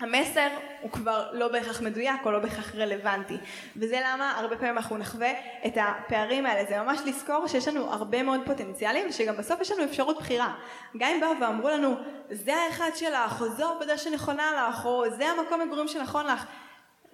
המסר 0.00 0.48
הוא 0.80 0.90
כבר 0.90 1.28
לא 1.32 1.48
בהכרח 1.48 1.80
מדויק 1.80 2.20
או 2.24 2.30
לא 2.30 2.38
בהכרח 2.38 2.74
רלוונטי 2.74 3.36
וזה 3.76 4.00
למה 4.04 4.38
הרבה 4.38 4.56
פעמים 4.56 4.76
אנחנו 4.76 4.96
נחווה 4.96 5.30
את 5.66 5.72
הפערים 5.76 6.46
האלה. 6.46 6.68
זה 6.68 6.82
ממש 6.82 7.00
לזכור 7.06 7.46
שיש 7.46 7.68
לנו 7.68 7.92
הרבה 7.92 8.22
מאוד 8.22 8.40
פוטנציאלים 8.46 9.08
ושגם 9.08 9.36
בסוף 9.36 9.60
יש 9.60 9.70
לנו 9.70 9.84
אפשרות 9.84 10.18
בחירה. 10.18 10.54
גם 10.96 11.10
אם 11.14 11.20
באו 11.20 11.40
ואמרו 11.40 11.68
לנו 11.68 11.94
זה 12.30 12.54
האחד 12.56 12.90
שלך 12.94 13.40
או 13.40 13.48
זו 13.48 13.68
העבודה 13.68 13.98
שנכונה 13.98 14.68
לך 14.70 14.86
או 14.86 15.10
זה 15.10 15.26
המקום 15.26 15.60
מגורים 15.60 15.88
שנכון 15.88 16.26
לך 16.26 16.44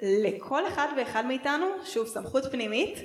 לכל 0.03 0.69
אחד 0.69 0.89
ואחד 0.97 1.27
מאיתנו 1.27 1.67
שוב 1.85 2.07
סמכות 2.07 2.45
פנימית 2.53 2.99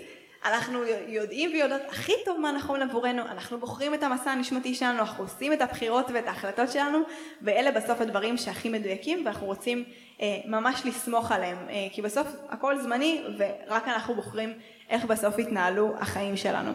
אנחנו 0.48 0.84
יודעים 1.08 1.50
ויודעות 1.54 1.82
הכי 1.90 2.14
טוב 2.26 2.40
מה 2.40 2.52
נכון 2.52 2.82
עבורנו, 2.82 3.22
אנחנו 3.22 3.60
בוחרים 3.60 3.94
את 3.94 4.04
המסע 4.04 4.32
הנשמתי 4.32 4.76
שלנו, 4.76 5.00
אנחנו 5.00 5.24
עושים 5.24 5.54
את 5.54 5.62
הבחירות 5.62 6.06
ואת 6.14 6.28
ההחלטות 6.28 6.72
שלנו, 6.72 7.00
ואלה 7.42 7.72
בסוף 7.72 8.02
הדברים 8.02 8.38
שהכי 8.38 8.70
מדויקים, 8.70 9.26
ואנחנו 9.26 9.48
רוצים 9.48 9.84
אה, 10.22 10.38
ממש 10.46 10.82
לסמוך 10.86 11.32
עליהם, 11.32 11.58
אה, 11.70 11.88
כי 11.92 12.02
בסוף 12.02 12.28
הכל 12.50 12.78
זמני, 12.80 13.24
ורק 13.38 13.88
אנחנו 13.88 14.16
בוחרים 14.16 14.54
איך 14.90 15.06
בסוף 15.06 15.40
יתנהלו 15.40 15.94
החיים 16.00 16.38
שלנו. 16.38 16.72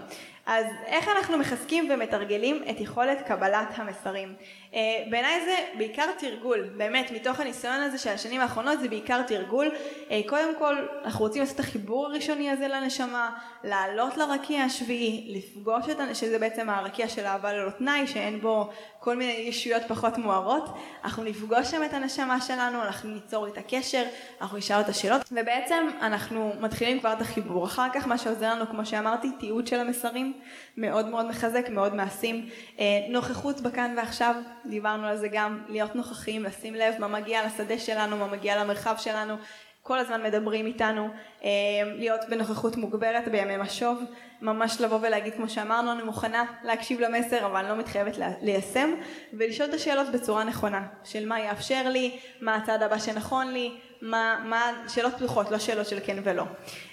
אז 0.46 0.66
איך 0.86 1.08
אנחנו 1.08 1.38
מחזקים 1.38 1.90
ומתרגלים 1.90 2.64
את 2.70 2.80
יכולת 2.80 3.26
קבלת 3.26 3.68
המסרים? 3.76 4.34
Uh, 4.72 4.74
בעיניי 5.10 5.44
זה 5.44 5.56
בעיקר 5.78 6.06
תרגול, 6.18 6.64
באמת 6.76 7.10
מתוך 7.10 7.40
הניסיון 7.40 7.80
הזה 7.80 7.98
של 7.98 8.10
השנים 8.10 8.40
האחרונות 8.40 8.80
זה 8.80 8.88
בעיקר 8.88 9.22
תרגול. 9.22 9.70
Uh, 10.08 10.12
קודם 10.28 10.58
כל 10.58 10.86
אנחנו 11.04 11.24
רוצים 11.24 11.42
לעשות 11.42 11.54
את 11.54 11.60
החיבור 11.60 12.06
הראשוני 12.06 12.50
הזה 12.50 12.68
לנשמה, 12.68 13.30
לעלות 13.64 14.16
לרקיע 14.16 14.62
השביעי, 14.62 15.34
לפגוש 15.36 15.84
את, 15.88 16.16
שזה 16.16 16.38
בעצם 16.38 16.70
הרקיע 16.70 17.08
של 17.08 17.24
אהבה 17.24 17.52
ללא 17.52 17.70
תנאי, 17.70 18.06
שאין 18.06 18.40
בו 18.40 18.70
כל 18.98 19.16
מיני 19.16 19.32
ישויות 19.32 19.82
פחות 19.88 20.18
מוארות, 20.18 20.76
אנחנו 21.04 21.24
נפגוש 21.24 21.70
שם 21.70 21.84
את 21.84 21.94
הנשמה 21.94 22.40
שלנו, 22.40 22.82
אנחנו 22.82 23.10
ניצור 23.10 23.48
את 23.48 23.58
הקשר, 23.58 24.02
אנחנו 24.40 24.58
נשאל 24.58 24.80
את 24.80 24.88
השאלות, 24.88 25.22
ובעצם 25.32 25.88
אנחנו 26.00 26.52
מתחילים 26.60 27.00
כבר 27.00 27.12
את 27.12 27.20
החיבור. 27.20 27.64
אחר 27.64 27.88
כך 27.94 28.01
מה 28.06 28.18
שעוזר 28.18 28.54
לנו, 28.54 28.66
כמו 28.66 28.86
שאמרתי, 28.86 29.30
תיעוד 29.40 29.66
של 29.66 29.80
המסרים, 29.80 30.32
מאוד 30.76 31.06
מאוד 31.08 31.26
מחזק, 31.26 31.68
מאוד 31.68 31.94
מעשים. 31.94 32.48
אה, 32.78 32.84
נוכחות 33.08 33.60
בכאן 33.60 33.94
ועכשיו, 33.96 34.34
דיברנו 34.66 35.06
על 35.06 35.16
זה 35.16 35.28
גם, 35.28 35.62
להיות 35.68 35.96
נוכחים, 35.96 36.42
לשים 36.42 36.74
לב 36.74 36.94
מה 36.98 37.08
מגיע 37.08 37.46
לשדה 37.46 37.78
שלנו, 37.78 38.16
מה 38.16 38.26
מגיע 38.26 38.64
למרחב 38.64 38.94
שלנו, 38.98 39.34
כל 39.82 39.98
הזמן 39.98 40.22
מדברים 40.22 40.66
איתנו, 40.66 41.08
אה, 41.44 41.50
להיות 41.84 42.20
בנוכחות 42.30 42.76
מוגברת 42.76 43.28
בימי 43.28 43.56
משוב, 43.56 44.02
ממש 44.42 44.80
לבוא 44.80 44.98
ולהגיד 45.02 45.34
כמו 45.34 45.48
שאמרנו, 45.48 45.92
אני 45.92 46.02
מוכנה 46.02 46.44
להקשיב 46.64 47.00
למסר 47.00 47.46
אבל 47.46 47.68
לא 47.68 47.76
מתחייבת 47.76 48.18
ליישם, 48.42 48.90
ולשאול 49.32 49.68
את 49.68 49.74
השאלות 49.74 50.08
בצורה 50.08 50.44
נכונה, 50.44 50.86
של 51.04 51.28
מה 51.28 51.40
יאפשר 51.40 51.88
לי, 51.88 52.18
מה 52.40 52.56
הצעד 52.56 52.82
הבא 52.82 52.98
שנכון 52.98 53.52
לי, 53.52 53.70
מה, 54.02 54.38
מה, 54.44 54.72
שאלות 54.88 55.14
פתוחות, 55.14 55.50
לא 55.50 55.58
שאלות 55.58 55.86
של 55.86 55.98
כן 56.06 56.16
ולא. 56.24 56.42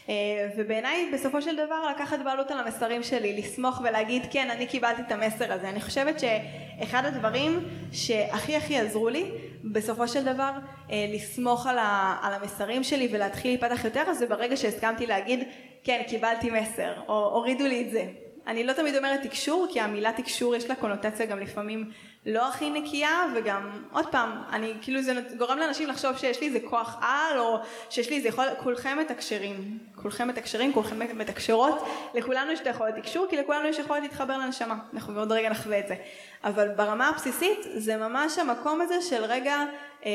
אה, 0.09 0.13
ובעיניי 0.57 1.09
בסופו 1.13 1.41
של 1.41 1.55
דבר 1.55 1.89
לקחת 1.95 2.19
בעלות 2.19 2.51
על 2.51 2.59
המסרים 2.59 3.03
שלי, 3.03 3.37
לסמוך 3.37 3.81
ולהגיד 3.83 4.23
כן 4.31 4.49
אני 4.49 4.67
קיבלתי 4.67 5.01
את 5.01 5.11
המסר 5.11 5.53
הזה. 5.53 5.69
אני 5.69 5.81
חושבת 5.81 6.15
שאחד 6.19 7.05
הדברים 7.05 7.59
שהכי 7.91 8.55
הכי 8.55 8.77
עזרו 8.77 9.09
לי 9.09 9.31
בסופו 9.63 10.07
של 10.07 10.23
דבר 10.23 10.51
אה, 10.91 11.05
לסמוך 11.13 11.67
על, 11.67 11.77
ה, 11.77 12.17
על 12.21 12.33
המסרים 12.33 12.83
שלי 12.83 13.07
ולהתחיל 13.11 13.51
להיפתח 13.51 13.85
יותר 13.85 14.13
זה 14.13 14.25
ברגע 14.25 14.57
שהסכמתי 14.57 15.05
להגיד 15.05 15.39
כן 15.83 16.01
קיבלתי 16.07 16.49
מסר 16.49 16.93
או 17.07 17.25
הורידו 17.25 17.67
לי 17.67 17.81
את 17.81 17.91
זה. 17.91 18.05
אני 18.47 18.63
לא 18.63 18.73
תמיד 18.73 18.95
אומרת 18.95 19.21
תקשור 19.23 19.67
כי 19.73 19.79
המילה 19.79 20.11
תקשור 20.11 20.55
יש 20.55 20.69
לה 20.69 20.75
קונוטציה 20.75 21.25
גם 21.25 21.39
לפעמים 21.39 21.91
לא 22.25 22.47
הכי 22.47 22.69
נקייה 22.69 23.25
וגם 23.35 23.69
עוד 23.91 24.05
פעם 24.11 24.43
אני 24.51 24.73
כאילו 24.81 25.01
זה 25.01 25.13
גורם 25.37 25.57
לאנשים 25.57 25.87
לחשוב 25.87 26.17
שיש 26.17 26.41
לי 26.41 26.47
איזה 26.47 26.59
כוח 26.69 26.97
על 27.01 27.39
או 27.39 27.59
שיש 27.89 28.09
לי 28.09 28.17
איזה 28.17 28.27
יכול 28.27 28.45
כולכם 28.63 28.97
מתקשרים. 28.97 29.77
כולכם 29.95 30.27
מתקשרים 30.27 30.73
כולכם 30.73 30.99
מתקשרות. 31.17 31.87
לכולנו 32.13 32.51
יש 32.51 32.59
את 32.59 32.67
היכולת 32.67 32.95
תקשור 32.95 33.27
כי 33.29 33.37
לכולנו 33.37 33.67
יש 33.67 33.79
יכולת 33.79 34.01
להתחבר 34.01 34.37
לנשמה. 34.37 34.75
אנחנו 34.93 35.19
עוד 35.19 35.31
רגע 35.31 35.49
נחווה 35.49 35.79
את 35.79 35.87
זה. 35.87 35.95
אבל 36.43 36.67
ברמה 36.75 37.09
הבסיסית 37.09 37.59
זה 37.75 37.97
ממש 37.97 38.39
המקום 38.39 38.81
הזה 38.81 39.01
של 39.01 39.23
רגע 39.23 39.63
אה, 40.05 40.11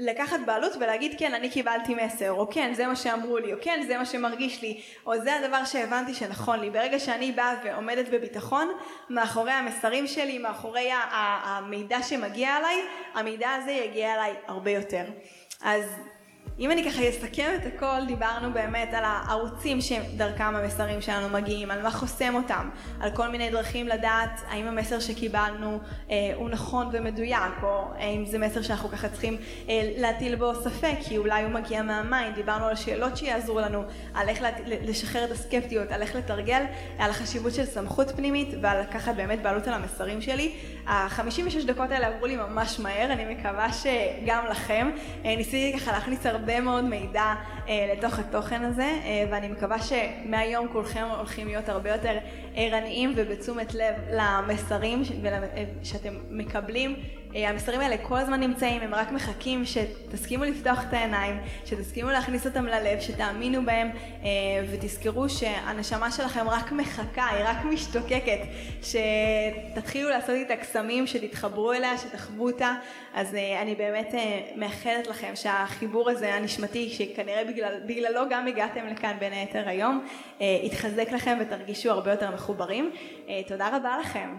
לקחת 0.00 0.40
בעלות 0.46 0.72
ולהגיד 0.76 1.14
כן 1.18 1.34
אני 1.34 1.50
קיבלתי 1.50 1.94
מסר 1.94 2.32
או 2.32 2.50
כן 2.50 2.74
זה 2.74 2.86
מה 2.86 2.96
שאמרו 2.96 3.38
לי 3.38 3.52
או 3.52 3.58
כן 3.62 3.84
זה 3.86 3.98
מה 3.98 4.06
שמרגיש 4.06 4.62
לי 4.62 4.80
או 5.06 5.18
זה 5.18 5.36
הדבר 5.36 5.64
שהבנתי 5.64 6.14
שנכון 6.14 6.60
לי 6.60 6.70
ברגע 6.70 6.98
שאני 6.98 7.32
באה 7.32 7.54
ועומדת 7.64 8.08
בביטחון 8.08 8.68
מאחורי 9.10 9.52
המסרים 9.52 10.06
שלי 10.06 10.38
מאחורי 10.38 10.90
המידע 11.42 12.02
שמגיע 12.02 12.56
אליי 12.56 12.82
המידע 13.14 13.50
הזה 13.50 13.70
יגיע 13.70 14.14
אליי 14.14 14.34
הרבה 14.46 14.70
יותר. 14.70 15.04
אז 15.62 15.84
אם 16.58 16.70
אני 16.70 16.90
ככה 16.90 17.08
אסכם 17.08 17.50
את 17.56 17.66
הכל, 17.66 18.06
דיברנו 18.06 18.52
באמת 18.52 18.94
על 18.94 19.04
הערוצים 19.04 19.80
שדרכם 19.80 20.56
המסרים 20.56 21.00
שלנו 21.00 21.28
מגיעים, 21.28 21.70
על 21.70 21.82
מה 21.82 21.90
חוסם 21.90 22.34
אותם, 22.34 22.68
על 23.00 23.10
כל 23.10 23.28
מיני 23.28 23.50
דרכים 23.50 23.88
לדעת 23.88 24.40
האם 24.48 24.66
המסר 24.66 25.00
שקיבלנו 25.00 25.80
אה, 26.10 26.32
הוא 26.34 26.50
נכון 26.50 26.88
ומדויק, 26.92 27.62
או 27.62 27.84
האם 27.98 28.26
זה 28.26 28.38
מסר 28.38 28.62
שאנחנו 28.62 28.88
ככה 28.88 29.08
צריכים 29.08 29.36
אה, 29.68 29.92
להטיל 29.96 30.36
בו 30.36 30.54
ספק, 30.54 30.94
כי 31.04 31.18
אולי 31.18 31.42
הוא 31.42 31.50
מגיע 31.50 31.82
מה 31.82 31.97
mind, 31.97 32.34
דיברנו 32.34 32.64
על 32.64 32.76
שאלות 32.76 33.16
שיעזרו 33.16 33.60
לנו, 33.60 33.82
על 34.14 34.28
איך 34.28 34.44
לשחרר 34.66 35.24
את 35.24 35.30
הסקפטיות, 35.30 35.92
על 35.92 36.02
איך 36.02 36.16
לתרגל, 36.16 36.62
על 36.98 37.10
החשיבות 37.10 37.54
של 37.54 37.64
סמכות 37.64 38.10
פנימית, 38.16 38.48
ועל 38.62 38.80
לקחת 38.80 39.14
באמת 39.16 39.42
בעלות 39.42 39.68
על 39.68 39.74
המסרים 39.74 40.20
שלי. 40.20 40.52
ה-56 40.86 41.66
דקות 41.66 41.90
האלה 41.90 42.06
עברו 42.06 42.26
לי 42.26 42.36
ממש 42.36 42.80
מהר, 42.80 43.12
אני 43.12 43.34
מקווה 43.34 43.68
שגם 43.72 44.44
לכם. 44.50 44.90
אה, 45.24 45.36
ניסיתי 45.36 45.78
ככה 45.78 45.92
להכניס 45.92 46.26
הרבה 46.26 46.37
הרבה 46.38 46.60
מאוד 46.60 46.84
מידע 46.84 47.34
לתוך 47.68 48.18
התוכן 48.18 48.64
הזה, 48.64 48.98
אה, 49.04 49.24
ואני 49.30 49.48
מקווה 49.48 49.76
שמהיום 49.82 50.68
כולכם 50.68 51.04
הולכים 51.16 51.46
להיות 51.46 51.68
הרבה 51.68 51.90
יותר 51.90 52.18
ערניים 52.54 53.12
ובתשומת 53.16 53.74
לב 53.74 53.94
למסרים 54.12 55.02
אה, 55.24 55.64
שאתם 55.82 56.14
מקבלים. 56.30 56.96
אה, 57.36 57.50
המסרים 57.50 57.80
האלה 57.80 57.96
כל 58.02 58.18
הזמן 58.18 58.40
נמצאים, 58.40 58.82
הם 58.82 58.94
רק 58.94 59.12
מחכים 59.12 59.64
שתסכימו 59.64 60.44
לפתוח 60.44 60.84
את 60.88 60.92
העיניים, 60.92 61.36
שתסכימו 61.64 62.10
להכניס 62.10 62.46
אותם 62.46 62.66
ללב, 62.66 63.00
שתאמינו 63.00 63.64
בהם 63.64 63.90
אה, 64.24 64.28
ותזכרו 64.70 65.28
שהנשמה 65.28 66.10
שלכם 66.10 66.48
רק 66.48 66.72
מחכה, 66.72 67.26
היא 67.26 67.44
רק 67.44 67.64
משתוקקת, 67.64 68.38
שתתחילו 68.82 70.08
לעשות 70.08 70.30
איתה 70.30 70.56
קסמים, 70.56 71.06
שתתחברו 71.06 71.72
אליה, 71.72 71.98
שתחוו 71.98 72.46
אותה, 72.46 72.74
אז 73.14 73.36
אני 73.62 73.74
באמת 73.74 74.14
מאחלת 74.56 75.06
לכם 75.06 75.32
שהחיבור 75.34 76.10
הזה 76.10 76.34
הנשמתי, 76.34 76.90
שכנראה 76.90 77.44
בגלל, 77.44 77.57
בגללו 77.86 78.20
גם 78.30 78.46
הגעתם 78.46 78.86
לכאן 78.86 79.16
בין 79.18 79.32
היתר 79.32 79.68
היום, 79.68 80.06
יתחזק 80.40 81.12
לכם 81.12 81.38
ותרגישו 81.40 81.90
הרבה 81.90 82.10
יותר 82.10 82.30
מחוברים. 82.30 82.90
תודה 83.46 83.76
רבה 83.76 83.98
לכם. 84.00 84.36